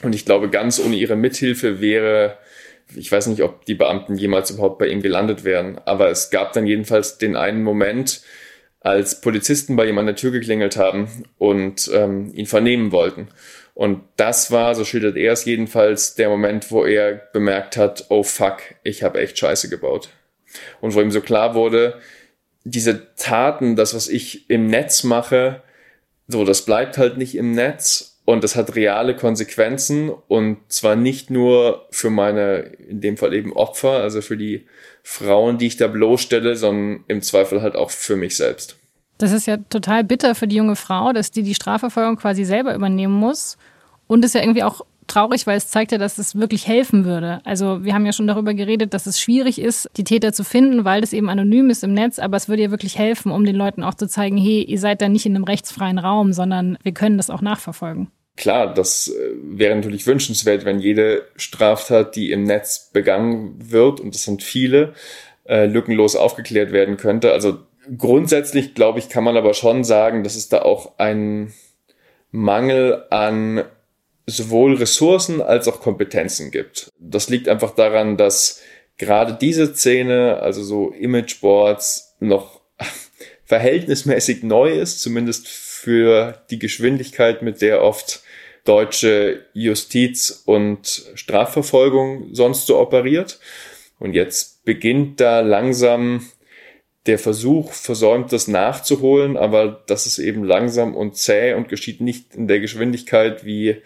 Und 0.00 0.14
ich 0.14 0.24
glaube, 0.24 0.48
ganz 0.48 0.80
ohne 0.80 0.96
ihre 0.96 1.14
Mithilfe 1.14 1.82
wäre 1.82 2.38
ich 2.94 3.10
weiß 3.10 3.26
nicht, 3.26 3.42
ob 3.42 3.64
die 3.64 3.74
Beamten 3.74 4.16
jemals 4.16 4.50
überhaupt 4.50 4.78
bei 4.78 4.88
ihm 4.88 5.02
gelandet 5.02 5.44
wären, 5.44 5.78
aber 5.84 6.08
es 6.10 6.30
gab 6.30 6.52
dann 6.52 6.66
jedenfalls 6.66 7.18
den 7.18 7.36
einen 7.36 7.62
Moment, 7.62 8.22
als 8.80 9.20
Polizisten 9.20 9.74
bei 9.74 9.86
ihm 9.86 9.98
an 9.98 10.06
der 10.06 10.14
Tür 10.14 10.30
geklingelt 10.30 10.76
haben 10.76 11.24
und 11.38 11.90
ähm, 11.92 12.32
ihn 12.34 12.46
vernehmen 12.46 12.92
wollten. 12.92 13.28
Und 13.74 14.02
das 14.16 14.52
war, 14.52 14.74
so 14.74 14.84
schildert 14.84 15.16
er 15.16 15.32
es 15.32 15.44
jedenfalls, 15.44 16.14
der 16.14 16.28
Moment, 16.28 16.70
wo 16.70 16.84
er 16.84 17.14
bemerkt 17.32 17.76
hat, 17.76 18.06
oh 18.10 18.22
fuck, 18.22 18.58
ich 18.84 19.02
habe 19.02 19.20
echt 19.20 19.38
Scheiße 19.38 19.68
gebaut. 19.68 20.10
Und 20.80 20.94
wo 20.94 21.00
ihm 21.00 21.10
so 21.10 21.20
klar 21.20 21.54
wurde, 21.54 22.00
diese 22.64 23.14
Taten, 23.16 23.76
das, 23.76 23.92
was 23.94 24.08
ich 24.08 24.48
im 24.48 24.68
Netz 24.68 25.02
mache, 25.02 25.62
so, 26.28 26.44
das 26.44 26.64
bleibt 26.64 26.96
halt 26.96 27.18
nicht 27.18 27.36
im 27.36 27.52
Netz 27.52 28.15
und 28.26 28.44
das 28.44 28.56
hat 28.56 28.74
reale 28.74 29.16
Konsequenzen 29.16 30.10
und 30.10 30.58
zwar 30.68 30.96
nicht 30.96 31.30
nur 31.30 31.86
für 31.90 32.10
meine, 32.10 32.58
in 32.88 33.00
dem 33.00 33.16
Fall 33.16 33.32
eben 33.32 33.52
Opfer, 33.52 33.92
also 33.92 34.20
für 34.20 34.36
die 34.36 34.66
Frauen, 35.04 35.58
die 35.58 35.68
ich 35.68 35.76
da 35.76 35.86
bloßstelle, 35.86 36.56
sondern 36.56 37.04
im 37.06 37.22
Zweifel 37.22 37.62
halt 37.62 37.76
auch 37.76 37.90
für 37.90 38.16
mich 38.16 38.36
selbst. 38.36 38.76
Das 39.18 39.32
ist 39.32 39.46
ja 39.46 39.56
total 39.56 40.02
bitter 40.04 40.34
für 40.34 40.48
die 40.48 40.56
junge 40.56 40.76
Frau, 40.76 41.12
dass 41.12 41.30
die 41.30 41.44
die 41.44 41.54
Strafverfolgung 41.54 42.16
quasi 42.16 42.44
selber 42.44 42.74
übernehmen 42.74 43.14
muss. 43.14 43.56
Und 44.08 44.24
ist 44.24 44.34
ja 44.34 44.42
irgendwie 44.42 44.62
auch 44.62 44.82
traurig, 45.06 45.46
weil 45.46 45.56
es 45.56 45.68
zeigt 45.68 45.92
ja, 45.92 45.98
dass 45.98 46.18
es 46.18 46.34
wirklich 46.34 46.66
helfen 46.66 47.04
würde. 47.04 47.40
Also 47.44 47.84
wir 47.84 47.94
haben 47.94 48.06
ja 48.06 48.12
schon 48.12 48.26
darüber 48.26 48.54
geredet, 48.54 48.92
dass 48.92 49.06
es 49.06 49.20
schwierig 49.20 49.60
ist, 49.60 49.88
die 49.96 50.04
Täter 50.04 50.32
zu 50.32 50.44
finden, 50.44 50.84
weil 50.84 51.00
das 51.00 51.12
eben 51.12 51.28
anonym 51.28 51.70
ist 51.70 51.84
im 51.84 51.94
Netz, 51.94 52.18
aber 52.18 52.36
es 52.36 52.48
würde 52.48 52.62
ja 52.62 52.70
wirklich 52.70 52.98
helfen, 52.98 53.30
um 53.30 53.44
den 53.44 53.56
Leuten 53.56 53.82
auch 53.82 53.94
zu 53.94 54.08
zeigen, 54.08 54.36
hey, 54.36 54.62
ihr 54.62 54.78
seid 54.80 55.00
da 55.00 55.08
nicht 55.08 55.26
in 55.26 55.34
einem 55.34 55.44
rechtsfreien 55.44 55.98
Raum, 55.98 56.32
sondern 56.32 56.76
wir 56.82 56.92
können 56.92 57.16
das 57.16 57.30
auch 57.30 57.40
nachverfolgen. 57.40 58.08
Klar, 58.36 58.74
das 58.74 59.08
äh, 59.08 59.30
wäre 59.42 59.74
natürlich 59.74 60.06
wünschenswert, 60.06 60.64
wenn 60.64 60.78
jede 60.78 61.26
Straftat, 61.36 62.16
die 62.16 62.32
im 62.32 62.44
Netz 62.44 62.90
begangen 62.92 63.56
wird, 63.58 63.98
und 64.00 64.14
das 64.14 64.24
sind 64.24 64.42
viele, 64.42 64.94
äh, 65.48 65.66
lückenlos 65.66 66.16
aufgeklärt 66.16 66.72
werden 66.72 66.96
könnte. 66.96 67.32
Also 67.32 67.58
grundsätzlich, 67.96 68.74
glaube 68.74 68.98
ich, 68.98 69.08
kann 69.08 69.24
man 69.24 69.36
aber 69.36 69.54
schon 69.54 69.84
sagen, 69.84 70.22
dass 70.22 70.36
es 70.36 70.48
da 70.48 70.62
auch 70.62 70.98
einen 70.98 71.54
Mangel 72.30 73.04
an 73.10 73.64
sowohl 74.26 74.74
Ressourcen 74.74 75.40
als 75.40 75.68
auch 75.68 75.80
Kompetenzen 75.80 76.50
gibt. 76.50 76.90
Das 76.98 77.28
liegt 77.30 77.48
einfach 77.48 77.74
daran, 77.74 78.16
dass 78.16 78.60
gerade 78.98 79.34
diese 79.40 79.74
Szene, 79.74 80.40
also 80.42 80.62
so 80.62 80.90
Imageboards, 80.90 82.16
noch 82.18 82.60
verhältnismäßig 83.44 84.42
neu 84.42 84.72
ist, 84.72 85.00
zumindest 85.00 85.48
für 85.48 86.42
die 86.50 86.58
Geschwindigkeit, 86.58 87.42
mit 87.42 87.62
der 87.62 87.82
oft 87.82 88.22
deutsche 88.68 89.46
Justiz 89.52 90.42
und 90.44 91.04
Strafverfolgung 91.14 92.28
sonst 92.32 92.66
so 92.66 92.78
operiert. 92.78 93.38
Und 93.98 94.12
jetzt 94.12 94.64
beginnt 94.64 95.20
da 95.20 95.40
langsam 95.40 96.26
der 97.06 97.18
Versuch, 97.18 97.72
Versäumtes 97.72 98.48
nachzuholen, 98.48 99.36
aber 99.36 99.82
das 99.86 100.06
ist 100.06 100.18
eben 100.18 100.44
langsam 100.44 100.94
und 100.94 101.16
zäh 101.16 101.54
und 101.54 101.68
geschieht 101.68 102.00
nicht 102.00 102.34
in 102.34 102.48
der 102.48 102.60
Geschwindigkeit, 102.60 103.44
wie 103.44 103.76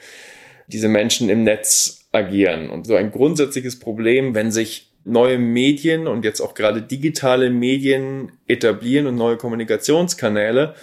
diese 0.67 0.89
Menschen 0.89 1.29
im 1.29 1.45
Netz 1.45 2.09
agieren. 2.13 2.71
Und 2.71 2.87
so 2.87 2.95
ein 2.95 3.11
grundsätzliches 3.11 3.79
Problem, 3.79 4.35
wenn 4.35 4.51
sich 4.51 4.91
neue 5.05 5.39
Medien 5.39 6.07
und 6.07 6.25
jetzt 6.25 6.41
auch 6.41 6.55
gerade 6.55 6.83
digitale 6.83 7.51
Medien 7.51 8.33
etablieren 8.47 9.07
und 9.07 9.17
neue 9.17 9.37
Kommunikationskanäle, 9.37 10.75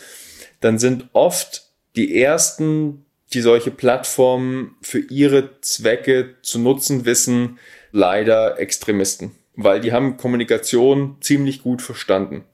dann 0.59 0.79
sind 0.79 1.09
oft 1.13 1.71
die 1.95 2.19
ersten, 2.19 3.05
die 3.33 3.41
solche 3.41 3.71
Plattformen 3.71 4.75
für 4.81 4.99
ihre 4.99 5.59
Zwecke 5.61 6.35
zu 6.41 6.59
nutzen 6.59 7.05
wissen, 7.05 7.59
leider 7.91 8.59
Extremisten, 8.59 9.31
weil 9.55 9.81
die 9.81 9.91
haben 9.91 10.17
Kommunikation 10.17 11.17
ziemlich 11.21 11.63
gut 11.63 11.81
verstanden 11.81 12.45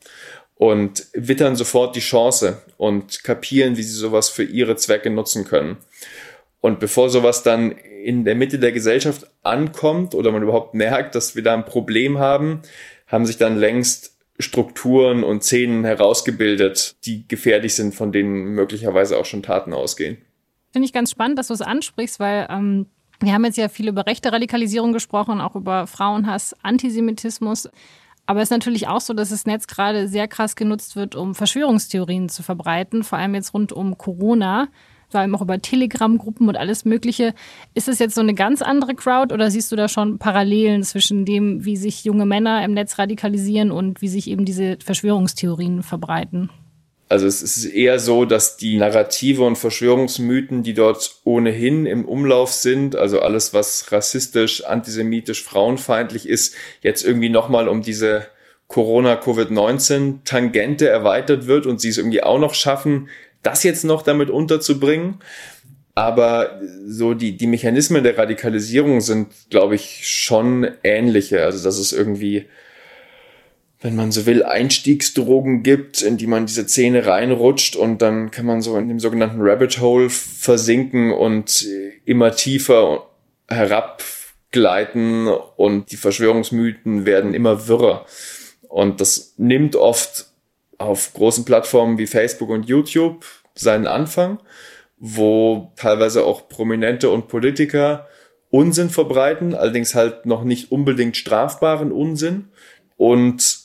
und 0.56 1.08
wittern 1.14 1.56
sofort 1.56 1.96
die 1.96 2.00
Chance 2.00 2.62
und 2.78 3.24
kapieren, 3.24 3.78
wie 3.78 3.84
sie 3.84 3.96
sowas 3.96 4.30
für 4.30 4.44
ihre 4.44 4.76
Zwecke 4.76 5.10
nutzen 5.10 5.46
können. 5.46 5.78
Und 6.62 6.80
bevor 6.80 7.10
sowas 7.10 7.44
dann 7.44 7.72
in 7.72 8.24
der 8.24 8.36
Mitte 8.36 8.60
der 8.60 8.72
Gesellschaft 8.72 9.28
ankommt 9.42 10.16
oder 10.16 10.32
man 10.32 10.44
überhaupt 10.44 10.74
merkt, 10.74 11.16
dass 11.16 11.36
wir 11.36 11.44
da 11.44 11.54
ein 11.54 11.66
Problem 11.66 12.20
haben, 12.20 12.62
haben 13.08 13.26
sich 13.26 13.38
dann 13.38 13.58
längst 13.58 14.18
Strukturen 14.40 15.24
und 15.24 15.44
Szenen 15.44 15.84
herausgebildet, 15.84 16.96
die 17.06 17.28
gefährlich 17.28 17.76
sind, 17.76 17.94
von 17.94 18.12
denen 18.12 18.56
möglicherweise 18.56 19.18
auch 19.18 19.26
schon 19.26 19.44
Taten 19.44 19.74
ausgehen. 19.74 20.18
Finde 20.74 20.88
ich 20.88 20.94
ganz 20.94 21.12
spannend, 21.12 21.40
dass 21.40 21.48
du 21.48 21.54
es 21.54 21.62
ansprichst, 21.62 22.20
weil 22.20 22.48
ähm, 22.50 22.88
wir 23.20 23.34
haben 23.34 23.46
jetzt 23.46 23.58
ja 23.58 23.70
viel 23.70 23.88
über 23.88 24.06
rechte 24.06 24.32
Radikalisierung 24.32 24.92
gesprochen, 24.92 25.40
auch 25.40 25.56
über 25.56 25.88
Frauenhass, 25.88 26.56
Antisemitismus. 26.64 27.70
Aber 28.26 28.42
es 28.42 28.48
ist 28.48 28.52
natürlich 28.52 28.88
auch 28.88 29.02
so, 29.02 29.14
dass 29.14 29.30
das 29.30 29.46
Netz 29.46 29.68
gerade 29.68 30.08
sehr 30.08 30.28
krass 30.28 30.56
genutzt 30.56 30.96
wird, 30.96 31.16
um 31.16 31.36
Verschwörungstheorien 31.36 32.28
zu 32.28 32.42
verbreiten, 32.42 33.04
vor 33.04 33.20
allem 33.20 33.36
jetzt 33.36 33.54
rund 33.54 33.72
um 33.72 33.98
Corona 33.98 34.68
vor 35.14 35.22
allem 35.22 35.36
auch 35.36 35.42
über 35.42 35.62
Telegram-Gruppen 35.62 36.50
und 36.50 36.58
alles 36.58 36.86
Mögliche. 36.86 37.36
Ist 37.76 37.88
es 37.88 38.00
jetzt 38.00 38.16
so 38.16 38.22
eine 38.22 38.34
ganz 38.34 38.64
andere 38.64 38.96
Crowd 38.96 39.32
oder 39.32 39.52
siehst 39.52 39.72
du 39.72 39.76
da 39.76 39.88
schon 39.88 40.18
Parallelen 40.18 40.82
zwischen 40.82 41.24
dem, 41.24 41.64
wie 41.66 41.78
sich 41.78 42.04
junge 42.04 42.26
Männer 42.26 42.66
im 42.66 42.74
Netz 42.74 42.98
radikalisieren 42.98 43.70
und 43.70 44.02
wie 44.02 44.08
sich 44.08 44.28
eben 44.28 44.44
diese 44.44 44.78
Verschwörungstheorien 44.84 45.84
verbreiten? 45.84 46.50
Also 47.10 47.28
es 47.28 47.42
ist 47.44 47.66
eher 47.66 48.00
so, 48.00 48.24
dass 48.26 48.58
die 48.58 48.78
Narrative 48.78 49.44
und 49.44 49.58
Verschwörungsmythen, 49.58 50.64
die 50.64 50.74
dort 50.74 51.18
ohnehin 51.24 51.86
im 51.86 52.06
Umlauf 52.06 52.52
sind, 52.52 52.96
also 52.96 53.20
alles, 53.20 53.54
was 53.54 53.92
rassistisch, 53.92 54.64
antisemitisch, 54.64 55.44
frauenfeindlich 55.44 56.28
ist, 56.28 56.56
jetzt 56.82 57.06
irgendwie 57.06 57.30
nochmal 57.30 57.68
um 57.68 57.84
diese 57.84 58.26
Corona-Covid-19-Tangente 58.68 60.88
erweitert 60.88 61.46
wird 61.46 61.68
und 61.68 61.80
sie 61.80 61.90
es 61.90 62.00
irgendwie 62.00 62.24
auch 62.24 62.40
noch 62.40 62.56
schaffen, 62.56 63.10
das 63.44 63.62
jetzt 63.64 63.84
noch 63.84 64.02
damit 64.02 64.32
unterzubringen. 64.32 65.20
Aber 65.96 66.60
so 66.88 67.14
die, 67.14 67.38
die 67.38 67.46
Mechanismen 67.46 68.04
der 68.04 68.18
Radikalisierung 68.18 69.02
sind, 69.02 69.28
glaube 69.52 69.76
ich, 69.76 70.10
schon 70.10 70.68
ähnliche. 70.84 71.44
Also, 71.44 71.64
dass 71.64 71.78
es 71.78 71.94
irgendwie, 71.94 72.46
wenn 73.84 73.98
man 73.98 74.14
so 74.14 74.26
will, 74.26 74.44
Einstiegsdrogen 74.44 75.62
gibt, 75.62 76.02
in 76.02 76.16
die 76.16 76.26
man 76.26 76.46
diese 76.46 76.66
Zähne 76.66 77.06
reinrutscht 77.06 77.76
und 77.76 78.02
dann 78.02 78.32
kann 78.32 78.46
man 78.46 78.62
so 78.62 78.78
in 78.78 78.88
dem 78.88 79.00
sogenannten 79.00 79.42
Rabbit 79.42 79.82
Hole 79.82 80.10
versinken 80.10 81.12
und 81.12 81.68
immer 82.06 82.32
tiefer 82.34 83.10
herabgleiten 83.50 85.28
und 85.28 85.92
die 85.92 85.98
Verschwörungsmythen 85.98 87.06
werden 87.06 87.34
immer 87.34 87.68
wirrer. 87.68 88.06
Und 88.70 89.02
das 89.02 89.34
nimmt 89.38 89.76
oft 89.76 90.28
auf 90.78 91.14
großen 91.14 91.44
Plattformen 91.44 91.98
wie 91.98 92.08
Facebook 92.08 92.50
und 92.50 92.66
YouTube 92.66 93.26
seinen 93.54 93.86
Anfang, 93.86 94.40
wo 94.98 95.74
teilweise 95.76 96.24
auch 96.24 96.48
Prominente 96.48 97.10
und 97.10 97.28
Politiker 97.28 98.08
Unsinn 98.50 98.90
verbreiten, 98.90 99.56
allerdings 99.56 99.94
halt 99.94 100.26
noch 100.26 100.46
nicht 100.46 100.72
unbedingt 100.72 101.18
strafbaren 101.18 101.92
Unsinn 101.92 102.48
und 102.96 103.63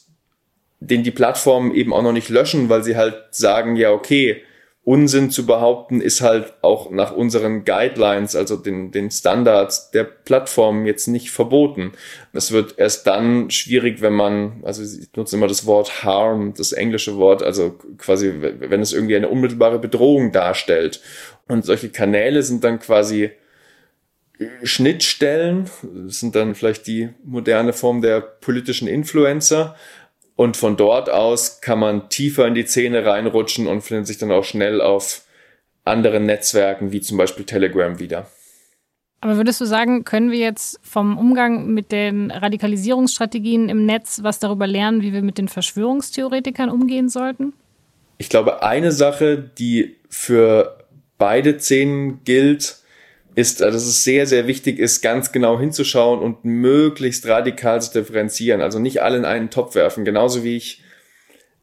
den 0.81 1.03
die 1.03 1.11
Plattformen 1.11 1.75
eben 1.75 1.93
auch 1.93 2.03
noch 2.03 2.13
nicht 2.13 2.29
löschen, 2.29 2.69
weil 2.69 2.83
sie 2.83 2.97
halt 2.97 3.17
sagen, 3.31 3.77
ja, 3.77 3.91
okay, 3.91 4.43
Unsinn 4.89 5.31
zu 5.31 5.45
behaupten, 5.45 6.01
ist 6.01 6.23
halt 6.23 6.55
auch 6.63 6.91
nach 6.91 7.15
unseren 7.15 7.67
Guidelines, 7.67 8.35
also 8.35 8.57
den, 8.57 8.91
den 8.91 9.11
Standards 9.11 9.91
der 9.91 10.05
Plattform 10.05 10.87
jetzt 10.87 11.09
nicht 11.09 11.31
verboten. 11.31 11.93
Es 12.33 12.53
wird 12.53 12.79
erst 12.79 13.07
dann 13.07 13.51
schwierig, 13.51 14.01
wenn 14.01 14.15
man, 14.15 14.63
also 14.65 14.83
ich 14.83 15.15
nutze 15.15 15.37
immer 15.37 15.47
das 15.47 15.67
Wort 15.67 16.05
harm, 16.05 16.55
das 16.57 16.73
englische 16.73 17.19
Wort, 17.19 17.43
also 17.43 17.79
quasi, 17.99 18.33
wenn 18.41 18.81
es 18.81 18.95
irgendwie 18.95 19.17
eine 19.17 19.29
unmittelbare 19.29 19.79
Bedrohung 19.79 20.33
darstellt. 20.33 21.03
Und 21.49 21.67
solche 21.67 21.91
Kanäle 21.91 22.43
sind 22.43 22.65
dann 22.65 22.79
quasi 22.79 23.33
Schnittstellen, 24.63 25.69
das 26.07 26.21
sind 26.21 26.35
dann 26.35 26.55
vielleicht 26.55 26.87
die 26.87 27.11
moderne 27.25 27.75
Form 27.75 28.01
der 28.01 28.21
politischen 28.21 28.89
Influencer, 28.89 29.75
und 30.39 30.57
von 30.57 30.77
dort 30.77 31.11
aus 31.11 31.61
kann 31.61 31.81
man 31.81 32.11
tiefer 32.11 32.47
in 32.47 32.55
die 32.55 32.65
Szene 32.65 33.05
reinrutschen 33.05 33.67
und 33.67 33.81
findet 33.81 34.07
sich 34.07 34.19
dann 34.19 34.31
auch 34.31 34.45
schnell 34.45 34.81
auf 34.81 35.23
anderen 35.85 36.27
Netzwerken 36.27 36.93
wie 36.93 37.01
zum 37.01 37.19
Beispiel 37.19 37.45
Telegram 37.45 37.99
wieder. 37.99 38.29
Aber 39.21 39.37
würdest 39.37 39.61
du 39.61 39.65
sagen, 39.65 40.05
können 40.05 40.31
wir 40.31 40.39
jetzt 40.39 40.79
vom 40.85 41.19
Umgang 41.19 41.67
mit 41.75 41.91
den 41.91 42.31
Radikalisierungsstrategien 42.31 43.69
im 43.69 43.85
Netz 43.85 44.21
was 44.23 44.39
darüber 44.39 44.69
lernen, 44.69 45.03
wie 45.03 45.13
wir 45.13 45.23
mit 45.23 45.39
den 45.39 45.49
Verschwörungstheoretikern 45.49 46.71
umgehen 46.71 47.09
sollten? 47.09 47.53
Ich 48.19 48.29
glaube, 48.29 48.63
eine 48.63 48.93
Sache, 48.93 49.39
die 49.39 49.97
für 50.09 50.85
beide 51.19 51.59
Szenen 51.59 52.23
gilt, 52.23 52.78
ist, 53.39 53.61
dass 53.61 53.77
es 53.77 54.03
sehr, 54.03 54.27
sehr 54.27 54.49
wichtig 54.49 54.81
ist, 54.81 55.01
ganz 55.01 55.31
genau 55.31 55.61
hinzuschauen 55.61 56.19
und 56.19 56.45
möglichst 56.45 57.25
radikal 57.29 57.81
zu 57.81 57.93
differenzieren. 57.93 58.61
Also 58.61 58.81
nicht 58.81 59.01
alle 59.01 59.17
in 59.17 59.25
einen 59.25 59.49
Topf 59.49 59.77
werfen. 59.77 60.05
Genauso 60.05 60.43
wie 60.43 60.57
ich 60.57 60.83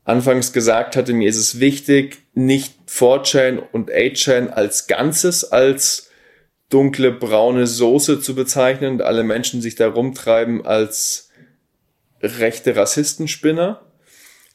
anfangs 0.05 0.53
gesagt 0.53 0.95
hatte, 0.95 1.11
mir 1.11 1.27
ist 1.27 1.35
es 1.35 1.59
wichtig, 1.59 2.19
nicht 2.33 2.75
4chan 2.87 3.59
und 3.73 3.91
8chan 3.91 4.51
als 4.51 4.87
Ganzes 4.87 5.51
als 5.51 6.09
dunkle 6.69 7.11
braune 7.11 7.67
Soße 7.67 8.21
zu 8.21 8.35
bezeichnen 8.35 8.93
und 8.93 9.01
alle 9.01 9.25
Menschen 9.25 9.61
sich 9.61 9.75
da 9.75 9.89
rumtreiben 9.89 10.65
als 10.65 11.29
rechte 12.21 12.77
Rassistenspinner. 12.77 13.81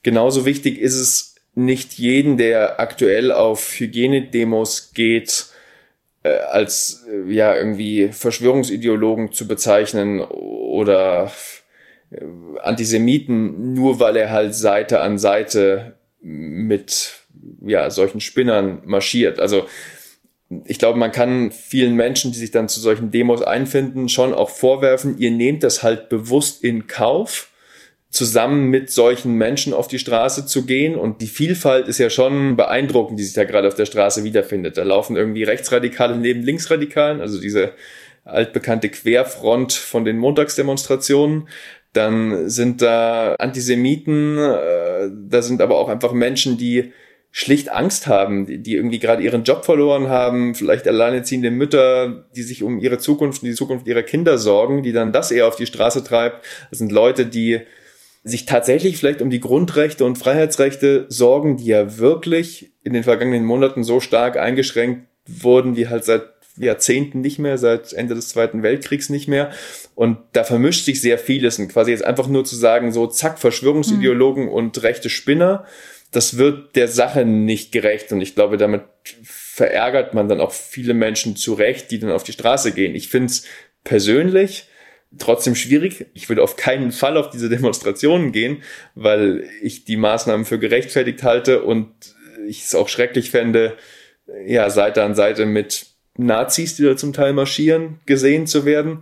Genauso 0.03 0.47
wichtig 0.47 0.79
ist 0.79 0.95
es, 0.95 1.35
nicht 1.55 1.95
jeden, 1.95 2.39
der 2.39 2.81
aktuell 2.81 3.33
auf 3.33 3.79
Hygienedemos 3.79 4.93
geht, 4.95 5.50
äh, 6.23 6.39
als 6.39 7.07
äh, 7.09 7.33
ja 7.33 7.55
irgendwie 7.55 8.09
Verschwörungsideologen 8.09 9.33
zu 9.33 9.49
bezeichnen 9.49 10.21
oder 10.21 11.33
äh, 12.11 12.25
Antisemiten, 12.63 13.75
nur 13.75 14.01
weil 14.01 14.17
er 14.17 14.31
halt 14.31 14.55
Seite 14.55 15.01
an 15.01 15.19
Seite 15.19 15.97
mit 16.21 17.21
ja 17.65 17.91
solchen 17.91 18.21
Spinnern 18.21 18.83
marschiert. 18.85 19.41
Also 19.41 19.67
ich 20.65 20.79
glaube, 20.79 20.99
man 20.99 21.13
kann 21.13 21.53
vielen 21.53 21.95
Menschen, 21.95 22.33
die 22.33 22.39
sich 22.39 22.51
dann 22.51 22.69
zu 22.69 22.81
solchen 22.81 23.11
Demos 23.11 23.41
einfinden, 23.43 24.09
schon 24.09 24.35
auch 24.35 24.51
vorwerfen, 24.51 25.17
ihr 25.19 25.31
nehmt 25.31 25.63
das 25.63 25.83
halt 25.83 26.09
bewusst 26.09 26.65
in 26.65 26.89
Kauf, 26.89 27.50
zusammen 28.11 28.71
mit 28.71 28.91
solchen 28.91 29.35
Menschen 29.35 29.73
auf 29.73 29.87
die 29.87 30.01
Straße 30.01 30.45
zu 30.45 30.67
gehen. 30.67 30.97
Und 30.97 31.21
die 31.21 31.29
Vielfalt 31.29 31.87
ist 31.87 31.99
ja 31.99 32.11
schon 32.11 32.57
beeindruckend, 32.57 33.19
die 33.19 33.25
sich 33.25 33.35
da 33.35 33.45
gerade 33.45 33.69
auf 33.69 33.75
der 33.75 33.87
Straße 33.87 34.25
wiederfindet. 34.25 34.77
Da 34.77 34.83
laufen 34.83 35.17
irgendwie 35.17 35.45
Rechtsradikale 35.45 36.17
neben 36.17 36.43
Linksradikalen, 36.43 37.21
also 37.21 37.41
diese 37.41 37.73
altbekannte 38.25 38.89
Querfront 38.89 39.73
von 39.73 40.05
den 40.05 40.19
Montagsdemonstrationen. 40.19 41.49
Dann 41.93 42.49
sind 42.49 42.83
da 42.83 43.35
Antisemiten, 43.39 44.39
äh, 44.39 45.09
da 45.29 45.43
sind 45.43 45.61
aber 45.63 45.79
auch 45.79 45.89
einfach 45.89 46.13
Menschen, 46.13 46.59
die 46.59 46.93
schlicht 47.33 47.71
Angst 47.71 48.09
haben, 48.09 48.47
die, 48.47 48.75
irgendwie 48.75 48.99
gerade 48.99 49.23
ihren 49.23 49.45
Job 49.45 49.65
verloren 49.65 50.09
haben, 50.09 50.57
vielleicht 50.57 50.89
alleinerziehende 50.89 51.53
Mütter, 51.53 52.25
die 52.35 52.43
sich 52.43 52.65
um 52.65 52.81
ihre 52.81 52.99
Zukunft, 52.99 53.43
die 53.43 53.55
Zukunft 53.55 53.87
ihrer 53.87 54.03
Kinder 54.03 54.37
sorgen, 54.37 54.83
die 54.83 54.93
dann 54.93 55.13
das 55.13 55.31
eher 55.31 55.47
auf 55.47 55.55
die 55.55 55.67
Straße 55.67 56.03
treibt. 56.03 56.45
Das 56.71 56.81
sind 56.81 56.91
Leute, 56.91 57.27
die 57.27 57.61
sich 58.23 58.47
tatsächlich 58.47 58.99
vielleicht 58.99 59.23
um 59.23 59.31
die 59.31 59.41
Grundrechte 59.41 60.05
und 60.05 60.19
Freiheitsrechte 60.19 61.07
sorgen, 61.09 61.57
die 61.57 61.67
ja 61.67 61.99
wirklich 61.99 62.73
in 62.83 62.93
den 62.93 63.05
vergangenen 63.05 63.45
Monaten 63.45 63.83
so 63.83 64.01
stark 64.01 64.37
eingeschränkt 64.37 65.07
wurden, 65.27 65.77
wie 65.77 65.89
halt 65.89 66.05
seit 66.05 66.25
Jahrzehnten 66.57 67.21
nicht 67.21 67.39
mehr, 67.39 67.57
seit 67.57 67.93
Ende 67.93 68.15
des 68.15 68.29
Zweiten 68.29 68.63
Weltkriegs 68.63 69.09
nicht 69.09 69.29
mehr. 69.29 69.51
Und 69.95 70.19
da 70.33 70.45
vermischt 70.45 70.85
sich 70.85 71.01
sehr 71.01 71.19
vieles. 71.19 71.59
Und 71.59 71.69
quasi 71.69 71.93
jetzt 71.93 72.05
einfach 72.05 72.29
nur 72.29 72.45
zu 72.45 72.57
sagen, 72.57 72.93
so 72.93 73.07
zack, 73.07 73.39
Verschwörungsideologen 73.39 74.45
mhm. 74.45 74.51
und 74.51 74.83
rechte 74.83 75.09
Spinner, 75.09 75.65
das 76.11 76.37
wird 76.37 76.77
der 76.77 76.89
Sache 76.89 77.25
nicht 77.25 77.73
gerecht. 77.73 78.13
Und 78.13 78.21
ich 78.21 78.35
glaube, 78.35 78.57
damit 78.57 78.83
verärgert 79.23 80.13
man 80.13 80.29
dann 80.29 80.41
auch 80.41 80.53
viele 80.53 80.93
Menschen 80.93 81.37
zu 81.37 81.55
Recht, 81.55 81.91
die 81.91 81.99
dann 81.99 82.11
auf 82.11 82.25
die 82.25 82.33
Straße 82.33 82.73
gehen. 82.73 82.95
Ich 82.95 83.09
finde 83.09 83.27
es 83.27 83.45
persönlich 83.85 84.69
trotzdem 85.19 85.55
schwierig. 85.55 86.07
Ich 86.15 86.29
würde 86.29 86.43
auf 86.43 86.57
keinen 86.57 86.93
Fall 86.93 87.17
auf 87.17 87.31
diese 87.31 87.49
Demonstrationen 87.49 88.33
gehen, 88.33 88.63
weil 88.95 89.45
ich 89.63 89.85
die 89.85 89.97
Maßnahmen 89.97 90.47
für 90.47 90.59
gerechtfertigt 90.59 91.23
halte 91.23 91.63
und 91.63 91.89
ich 92.47 92.65
es 92.65 92.75
auch 92.75 92.89
schrecklich 92.89 93.31
fände, 93.31 93.77
ja, 94.47 94.71
Seite 94.71 95.03
an 95.03 95.15
Seite 95.15 95.47
mit 95.47 95.87
Nazis, 96.17 96.77
die 96.77 96.85
da 96.85 96.97
zum 96.97 97.13
Teil 97.13 97.33
marschieren, 97.33 98.01
gesehen 98.07 98.47
zu 98.47 98.65
werden. 98.65 99.01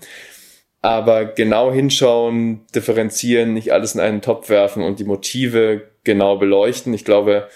Aber 0.81 1.25
genau 1.25 1.73
hinschauen, 1.73 2.61
differenzieren, 2.75 3.53
nicht 3.53 3.73
alles 3.73 3.95
in 3.95 4.01
einen 4.01 4.23
Topf 4.23 4.49
werfen 4.49 4.83
und 4.83 5.01
die 5.01 5.05
Motive 5.05 5.89
genau 6.05 6.37
beleuchten. 6.37 6.95
Ich 6.95 7.05
glaube, 7.05 7.49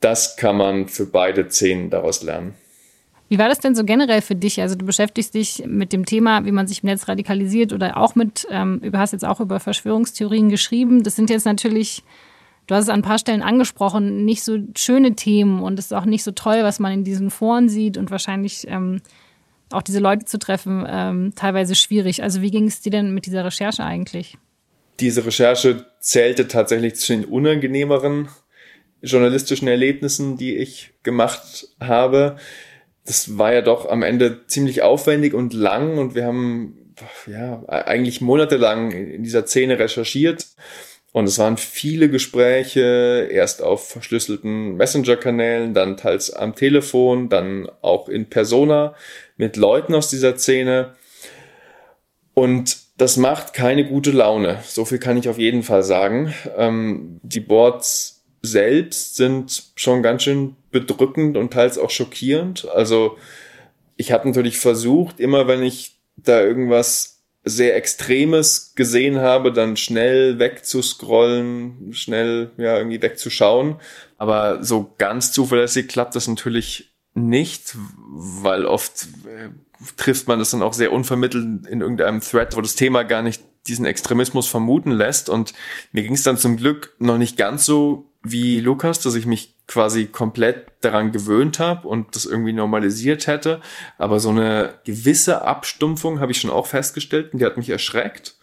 das 0.00 0.36
kann 0.36 0.56
man 0.56 0.88
für 0.88 1.06
beide 1.06 1.50
Szenen 1.50 1.90
daraus 1.90 2.22
lernen. 2.22 2.54
Wie 3.28 3.38
war 3.38 3.48
das 3.48 3.58
denn 3.58 3.74
so 3.74 3.84
generell 3.84 4.20
für 4.20 4.34
dich? 4.34 4.60
Also 4.60 4.74
du 4.74 4.84
beschäftigst 4.84 5.34
dich 5.34 5.64
mit 5.66 5.92
dem 5.92 6.04
Thema, 6.04 6.44
wie 6.44 6.52
man 6.52 6.66
sich 6.66 6.82
im 6.82 6.88
Netz 6.88 7.08
radikalisiert 7.08 7.72
oder 7.72 7.96
auch 7.96 8.14
mit, 8.14 8.46
ähm, 8.50 8.80
du 8.82 8.98
hast 8.98 9.12
jetzt 9.12 9.24
auch 9.24 9.40
über 9.40 9.60
Verschwörungstheorien 9.60 10.50
geschrieben. 10.50 11.02
Das 11.02 11.16
sind 11.16 11.30
jetzt 11.30 11.46
natürlich, 11.46 12.02
du 12.66 12.74
hast 12.74 12.84
es 12.84 12.90
an 12.90 13.00
ein 13.00 13.02
paar 13.02 13.18
Stellen 13.18 13.42
angesprochen, 13.42 14.24
nicht 14.24 14.44
so 14.44 14.58
schöne 14.76 15.14
Themen 15.14 15.62
und 15.62 15.78
es 15.78 15.86
ist 15.86 15.92
auch 15.94 16.04
nicht 16.04 16.22
so 16.22 16.32
toll, 16.32 16.62
was 16.62 16.80
man 16.80 16.92
in 16.92 17.04
diesen 17.04 17.30
Foren 17.30 17.68
sieht 17.68 17.96
und 17.96 18.10
wahrscheinlich 18.10 18.66
ähm, 18.68 19.00
auch 19.70 19.82
diese 19.82 20.00
Leute 20.00 20.26
zu 20.26 20.38
treffen, 20.38 20.84
ähm, 20.86 21.32
teilweise 21.34 21.74
schwierig. 21.74 22.22
Also 22.22 22.42
wie 22.42 22.50
ging 22.50 22.66
es 22.66 22.82
dir 22.82 22.90
denn 22.90 23.14
mit 23.14 23.24
dieser 23.24 23.44
Recherche 23.44 23.84
eigentlich? 23.84 24.36
Diese 25.00 25.24
Recherche 25.24 25.86
zählte 25.98 26.46
tatsächlich 26.46 26.96
zu 26.96 27.14
den 27.14 27.24
unangenehmeren 27.24 28.28
journalistischen 29.02 29.66
Erlebnissen, 29.66 30.36
die 30.36 30.56
ich 30.56 30.92
gemacht 31.02 31.68
habe 31.80 32.36
das 33.04 33.38
war 33.38 33.52
ja 33.52 33.60
doch 33.60 33.88
am 33.88 34.02
Ende 34.02 34.46
ziemlich 34.46 34.82
aufwendig 34.82 35.34
und 35.34 35.52
lang 35.52 35.98
und 35.98 36.14
wir 36.14 36.24
haben 36.24 36.94
ja 37.26 37.62
eigentlich 37.68 38.20
monatelang 38.20 38.92
in 38.92 39.22
dieser 39.22 39.46
Szene 39.46 39.78
recherchiert. 39.78 40.46
Und 41.12 41.26
es 41.28 41.38
waren 41.38 41.56
viele 41.56 42.08
Gespräche, 42.08 43.28
erst 43.30 43.62
auf 43.62 43.88
verschlüsselten 43.88 44.76
Messenger-Kanälen, 44.76 45.72
dann 45.72 45.96
teils 45.96 46.32
am 46.32 46.56
Telefon, 46.56 47.28
dann 47.28 47.68
auch 47.82 48.08
in 48.08 48.28
Persona 48.28 48.96
mit 49.36 49.56
Leuten 49.56 49.94
aus 49.94 50.10
dieser 50.10 50.36
Szene. 50.36 50.94
Und 52.32 52.78
das 52.96 53.16
macht 53.16 53.54
keine 53.54 53.86
gute 53.86 54.10
Laune. 54.10 54.58
So 54.64 54.84
viel 54.84 54.98
kann 54.98 55.16
ich 55.16 55.28
auf 55.28 55.38
jeden 55.38 55.62
Fall 55.62 55.84
sagen. 55.84 56.34
Ähm, 56.56 57.20
die 57.22 57.40
Boards 57.40 58.24
selbst 58.42 59.14
sind 59.14 59.70
schon 59.76 60.02
ganz 60.02 60.24
schön 60.24 60.56
bedrückend 60.74 61.38
und 61.38 61.52
teils 61.52 61.78
auch 61.78 61.90
schockierend. 61.90 62.68
Also 62.74 63.16
ich 63.96 64.12
habe 64.12 64.28
natürlich 64.28 64.58
versucht, 64.58 65.20
immer 65.20 65.46
wenn 65.48 65.62
ich 65.62 65.96
da 66.16 66.42
irgendwas 66.42 67.22
sehr 67.44 67.76
Extremes 67.76 68.72
gesehen 68.74 69.20
habe, 69.20 69.52
dann 69.52 69.76
schnell 69.76 70.38
wegzuscrollen, 70.38 71.92
schnell 71.92 72.50
ja 72.56 72.76
irgendwie 72.76 73.00
wegzuschauen. 73.00 73.76
Aber 74.18 74.62
so 74.64 74.94
ganz 74.98 75.32
zuverlässig 75.32 75.88
klappt 75.88 76.16
das 76.16 76.26
natürlich 76.26 76.92
nicht, 77.14 77.76
weil 78.10 78.64
oft 78.64 79.08
äh, 79.26 79.50
trifft 79.96 80.26
man 80.26 80.38
das 80.38 80.50
dann 80.50 80.62
auch 80.62 80.72
sehr 80.72 80.92
unvermittelt 80.92 81.66
in 81.68 81.80
irgendeinem 81.80 82.20
Thread, 82.20 82.56
wo 82.56 82.60
das 82.60 82.74
Thema 82.74 83.04
gar 83.04 83.22
nicht 83.22 83.42
diesen 83.66 83.86
Extremismus 83.86 84.48
vermuten 84.48 84.90
lässt. 84.90 85.28
Und 85.28 85.52
mir 85.92 86.02
ging 86.02 86.14
es 86.14 86.22
dann 86.22 86.38
zum 86.38 86.56
Glück 86.56 86.94
noch 86.98 87.18
nicht 87.18 87.36
ganz 87.36 87.66
so 87.66 88.10
wie 88.24 88.58
Lukas, 88.58 89.00
dass 89.00 89.14
ich 89.14 89.26
mich 89.26 89.54
quasi 89.66 90.06
komplett 90.06 90.66
daran 90.80 91.12
gewöhnt 91.12 91.58
habe 91.58 91.86
und 91.86 92.16
das 92.16 92.24
irgendwie 92.24 92.52
normalisiert 92.52 93.26
hätte. 93.26 93.60
Aber 93.98 94.18
so 94.18 94.30
eine 94.30 94.74
gewisse 94.84 95.42
Abstumpfung 95.42 96.20
habe 96.20 96.32
ich 96.32 96.40
schon 96.40 96.50
auch 96.50 96.66
festgestellt 96.66 97.32
und 97.32 97.38
die 97.38 97.44
hat 97.44 97.58
mich 97.58 97.68
erschreckt. 97.68 98.36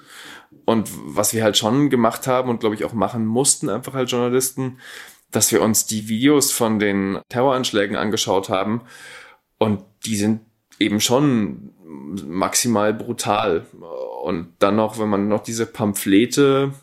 Und 0.65 0.89
was 1.03 1.33
wir 1.33 1.43
halt 1.43 1.57
schon 1.57 1.89
gemacht 1.89 2.27
haben 2.27 2.49
und 2.49 2.59
glaube 2.59 2.75
ich 2.75 2.85
auch 2.85 2.93
machen 2.93 3.25
mussten, 3.25 3.69
einfach 3.69 3.95
als 3.95 4.11
Journalisten, 4.11 4.77
dass 5.31 5.51
wir 5.51 5.61
uns 5.61 5.85
die 5.85 6.07
Videos 6.07 6.51
von 6.51 6.77
den 6.77 7.19
Terroranschlägen 7.29 7.95
angeschaut 7.95 8.49
haben 8.49 8.81
und 9.57 9.83
die 10.05 10.15
sind 10.15 10.41
eben 10.79 10.99
schon 10.99 11.73
maximal 11.83 12.93
brutal. 12.93 13.65
Und 14.23 14.53
dann 14.59 14.75
noch, 14.75 14.99
wenn 14.99 15.09
man 15.09 15.27
noch 15.27 15.43
diese 15.43 15.65
Pamphlete 15.65 16.73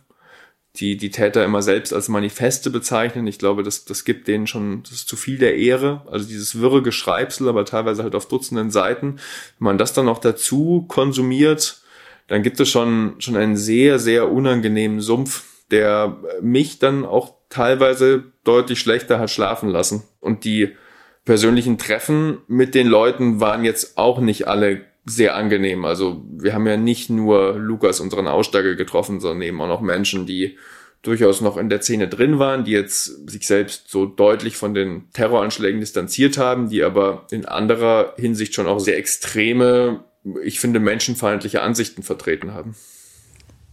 die 0.81 0.97
die 0.97 1.11
Täter 1.11 1.45
immer 1.45 1.62
selbst 1.62 1.93
als 1.93 2.09
Manifeste 2.09 2.70
bezeichnen. 2.70 3.26
Ich 3.26 3.39
glaube, 3.39 3.62
das, 3.62 3.85
das 3.85 4.05
gibt 4.05 4.29
denen 4.29 4.47
schon, 4.47 4.83
das 4.85 4.93
ist 4.93 5.09
zu 5.09 5.16
viel 5.16 5.39
der 5.39 5.57
Ehre. 5.57 6.03
Also 6.11 6.29
dieses 6.29 6.61
wirre 6.61 6.83
Geschreibsel, 6.83 7.49
aber 7.49 7.64
teilweise 7.64 8.03
halt 8.03 8.14
auf 8.14 8.29
Dutzenden 8.29 8.70
Seiten. 8.70 9.16
Wenn 9.59 9.64
man 9.64 9.79
das 9.79 9.93
dann 9.93 10.07
noch 10.07 10.18
dazu 10.18 10.85
konsumiert, 10.89 11.83
dann 12.29 12.43
gibt 12.43 12.61
es 12.61 12.68
schon, 12.68 13.14
schon 13.18 13.37
einen 13.37 13.57
sehr, 13.57 13.99
sehr 13.99 14.31
unangenehmen 14.31 15.01
Sumpf, 15.01 15.45
der 15.70 16.16
mich 16.41 16.79
dann 16.79 17.05
auch 17.05 17.35
teilweise 17.49 18.24
deutlich 18.45 18.79
schlechter 18.79 19.18
hat 19.18 19.31
schlafen 19.31 19.70
lassen. 19.70 20.05
Und 20.20 20.45
die 20.45 20.76
persönlichen 21.24 21.79
Treffen 21.79 22.39
mit 22.47 22.74
den 22.74 22.87
Leuten 22.87 23.41
waren 23.41 23.64
jetzt 23.64 23.99
auch 23.99 24.20
nicht 24.20 24.47
alle 24.47 24.88
sehr 25.09 25.37
angenehm. 25.37 25.85
Also 25.85 26.25
wir 26.31 26.55
haben 26.55 26.67
ja 26.67 26.77
nicht 26.77 27.11
nur 27.11 27.55
Lukas, 27.59 28.01
unseren 28.01 28.27
Aussteiger, 28.27 28.75
getroffen, 28.75 29.21
sondern 29.21 29.43
eben 29.43 29.61
auch 29.61 29.69
noch 29.69 29.81
Menschen, 29.81 30.27
die 30.27 30.57
durchaus 31.03 31.41
noch 31.41 31.57
in 31.57 31.69
der 31.69 31.81
Szene 31.81 32.09
drin 32.09 32.39
waren, 32.39 32.65
die 32.65 32.73
jetzt 32.73 33.31
sich 33.31 33.47
selbst 33.47 33.89
so 33.89 34.07
deutlich 34.07 34.57
von 34.57 34.75
den 34.75 35.11
Terroranschlägen 35.13 35.81
distanziert 35.81 36.39
haben, 36.39 36.69
die 36.71 36.83
aber 36.83 37.27
in 37.31 37.47
anderer 37.47 38.15
Hinsicht 38.17 38.55
schon 38.55 38.67
auch 38.67 38.81
sehr 38.81 38.99
extreme, 38.99 40.05
ich 40.43 40.61
finde, 40.61 40.81
menschenfeindliche 40.81 41.63
Ansichten 41.63 42.03
vertreten 42.03 42.53
haben. 42.53 42.75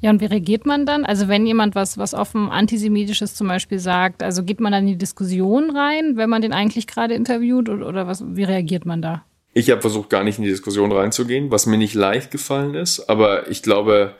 Ja, 0.01 0.11
und 0.11 0.21
wie 0.21 0.25
reagiert 0.25 0.65
man 0.65 0.85
dann? 0.85 1.03
Also 1.03 1.27
wenn 1.27 1.47
jemand 1.47 1.73
was, 1.73 1.97
was 1.97 2.13
offen 2.13 2.49
antisemitisches 2.49 3.33
zum 3.33 3.47
Beispiel 3.47 3.79
sagt, 3.79 4.21
also 4.21 4.43
geht 4.43 4.59
man 4.59 4.71
dann 4.71 4.83
in 4.83 4.89
die 4.89 4.97
Diskussion 4.97 5.75
rein, 5.75 6.17
wenn 6.17 6.29
man 6.29 6.43
den 6.43 6.53
eigentlich 6.53 6.85
gerade 6.85 7.15
interviewt 7.15 7.69
oder, 7.69 8.05
was, 8.05 8.23
wie 8.35 8.43
reagiert 8.43 8.85
man 8.85 9.01
da? 9.01 9.25
Ich 9.57 9.69
habe 9.69 9.79
versucht, 9.79 10.09
gar 10.09 10.25
nicht 10.25 10.37
in 10.37 10.43
die 10.43 10.49
Diskussion 10.49 10.91
reinzugehen, 10.91 11.49
was 11.49 11.65
mir 11.65 11.77
nicht 11.77 11.93
leicht 11.93 12.29
gefallen 12.29 12.75
ist, 12.75 13.07
aber 13.07 13.49
ich 13.49 13.63
glaube, 13.63 14.13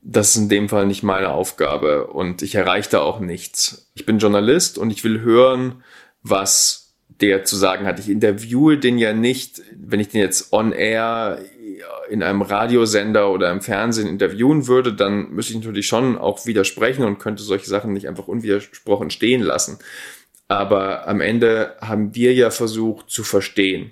das 0.00 0.30
ist 0.30 0.36
in 0.36 0.48
dem 0.48 0.68
Fall 0.68 0.86
nicht 0.86 1.02
meine 1.02 1.30
Aufgabe 1.30 2.06
und 2.06 2.40
ich 2.42 2.54
erreiche 2.54 2.90
da 2.90 3.00
auch 3.00 3.18
nichts. 3.18 3.90
Ich 3.94 4.06
bin 4.06 4.20
Journalist 4.20 4.78
und 4.78 4.92
ich 4.92 5.02
will 5.02 5.22
hören, 5.22 5.82
was 6.22 6.94
der 7.20 7.42
zu 7.42 7.56
sagen 7.56 7.84
hat. 7.84 7.98
Ich 7.98 8.08
interviewe 8.08 8.78
den 8.78 8.96
ja 8.96 9.12
nicht, 9.12 9.60
wenn 9.74 9.98
ich 9.98 10.10
den 10.10 10.20
jetzt 10.20 10.52
on 10.52 10.70
air 10.70 11.40
in 12.08 12.22
einem 12.22 12.40
Radiosender 12.40 13.32
oder 13.32 13.50
im 13.50 13.62
Fernsehen 13.62 14.06
interviewen 14.06 14.68
würde, 14.68 14.92
dann 14.92 15.30
müsste 15.30 15.52
ich 15.52 15.58
natürlich 15.58 15.88
schon 15.88 16.16
auch 16.16 16.46
widersprechen 16.46 17.04
und 17.04 17.18
könnte 17.18 17.42
solche 17.42 17.66
Sachen 17.66 17.92
nicht 17.92 18.06
einfach 18.06 18.28
unwidersprochen 18.28 19.10
stehen 19.10 19.42
lassen. 19.42 19.80
Aber 20.46 21.08
am 21.08 21.20
Ende 21.20 21.74
haben 21.80 22.14
wir 22.14 22.34
ja 22.34 22.50
versucht 22.50 23.10
zu 23.10 23.24
verstehen. 23.24 23.90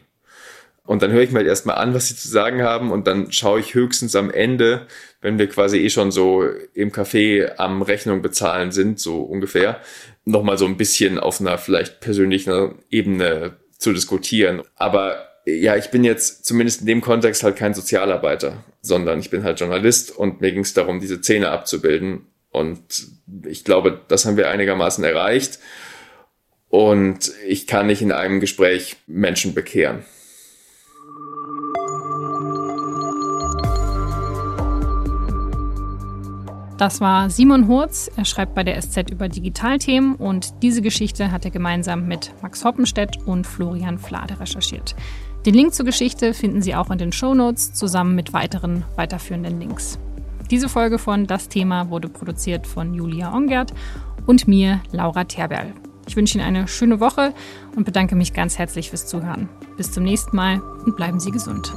Und 0.89 1.03
dann 1.03 1.13
höre 1.13 1.21
ich 1.21 1.33
mir 1.33 1.41
halt 1.41 1.47
erstmal 1.47 1.77
an, 1.77 1.93
was 1.93 2.09
sie 2.09 2.17
zu 2.17 2.29
sagen 2.29 2.63
haben 2.63 2.93
und 2.93 3.07
dann 3.07 3.31
schaue 3.31 3.61
ich 3.61 3.75
höchstens 3.75 4.17
am 4.17 4.31
Ende, 4.31 4.87
wenn 5.21 5.39
wir 5.39 5.47
quasi 5.47 5.77
eh 5.77 5.91
schon 5.91 6.11
so 6.11 6.45
im 6.73 6.93
Café 6.93 7.57
am 7.59 7.83
Rechnung 7.83 8.23
bezahlen 8.23 8.73
sind, 8.73 8.99
so 8.99 9.21
ungefähr, 9.21 9.83
nochmal 10.25 10.57
so 10.57 10.65
ein 10.65 10.79
bisschen 10.79 11.19
auf 11.19 11.43
einer 11.43 11.59
vielleicht 11.59 12.01
persönlichen 12.01 12.77
Ebene 12.89 13.59
zu 13.77 13.93
diskutieren. 13.93 14.63
Aber 14.77 15.29
ja, 15.45 15.77
ich 15.77 15.91
bin 15.91 16.05
jetzt 16.05 16.47
zumindest 16.47 16.81
in 16.81 16.87
dem 16.87 17.03
Kontext 17.03 17.43
halt 17.43 17.57
kein 17.57 17.75
Sozialarbeiter, 17.75 18.65
sondern 18.81 19.21
ich 19.21 19.29
bin 19.29 19.45
halt 19.45 19.61
Journalist 19.61 20.17
und 20.17 20.41
mir 20.41 20.53
ging 20.53 20.63
es 20.63 20.73
darum, 20.73 21.01
diese 21.01 21.19
Szene 21.19 21.51
abzubilden. 21.51 22.29
Und 22.49 22.81
ich 23.47 23.63
glaube, 23.63 24.01
das 24.09 24.25
haben 24.25 24.39
wir 24.39 24.49
einigermaßen 24.49 25.05
erreicht. 25.05 25.59
Und 26.71 27.31
ich 27.47 27.67
kann 27.67 27.89
nicht 27.89 28.01
in 28.01 28.11
einem 28.11 28.41
Gespräch 28.41 28.97
Menschen 29.07 29.53
bekehren. 29.53 30.07
Das 36.79 37.01
war 37.01 37.29
Simon 37.29 37.67
Hurz. 37.67 38.09
Er 38.17 38.25
schreibt 38.25 38.55
bei 38.55 38.63
der 38.63 38.81
SZ 38.81 39.11
über 39.11 39.29
Digitalthemen 39.29 40.15
und 40.15 40.63
diese 40.63 40.81
Geschichte 40.81 41.33
hat 41.33 41.45
er 41.45 41.51
gemeinsam 41.51 42.07
mit 42.07 42.33
Max 42.41 42.65
Hoppenstedt 42.65 43.19
und 43.27 43.49
Florian 43.49 43.99
Flade 43.99 44.39
recherchiert. 44.39 44.95
Den 45.45 45.55
Link 45.55 45.75
zur 45.75 45.85
Geschichte 45.85 46.35
finden 46.35 46.63
Sie 46.63 46.77
auch 46.77 46.91
in 46.91 46.99
den 46.99 47.11
Shownotes 47.11 47.75
zusammen 47.75 48.15
mit 48.15 48.33
weiteren 48.33 48.85
weiterführenden 48.95 49.59
Links. 49.59 49.99
Diese 50.53 50.69
Folge 50.69 50.99
von 50.99 51.27
Das 51.27 51.49
Thema 51.49 51.91
wurde 51.91 52.09
produziert 52.09 52.65
von 52.65 52.95
Julia 52.95 53.35
Ongert 53.35 53.75
und 54.27 54.47
mir, 54.47 54.81
Laura 54.93 55.25
Terberl. 55.25 55.75
Ich 56.07 56.15
wünsche 56.15 56.39
Ihnen 56.39 56.47
eine 56.47 56.69
schöne 56.69 57.01
Woche 57.01 57.35
und 57.75 57.85
bedanke 57.87 58.15
mich 58.15 58.33
ganz 58.33 58.57
herzlich 58.57 58.91
fürs 58.91 59.07
Zuhören. 59.07 59.49
Bis 59.77 59.91
zum 59.91 60.05
nächsten 60.05 60.37
Mal 60.37 60.61
und 60.87 60.97
bleiben 60.97 61.19
Sie 61.19 61.33
gesund. 61.33 61.73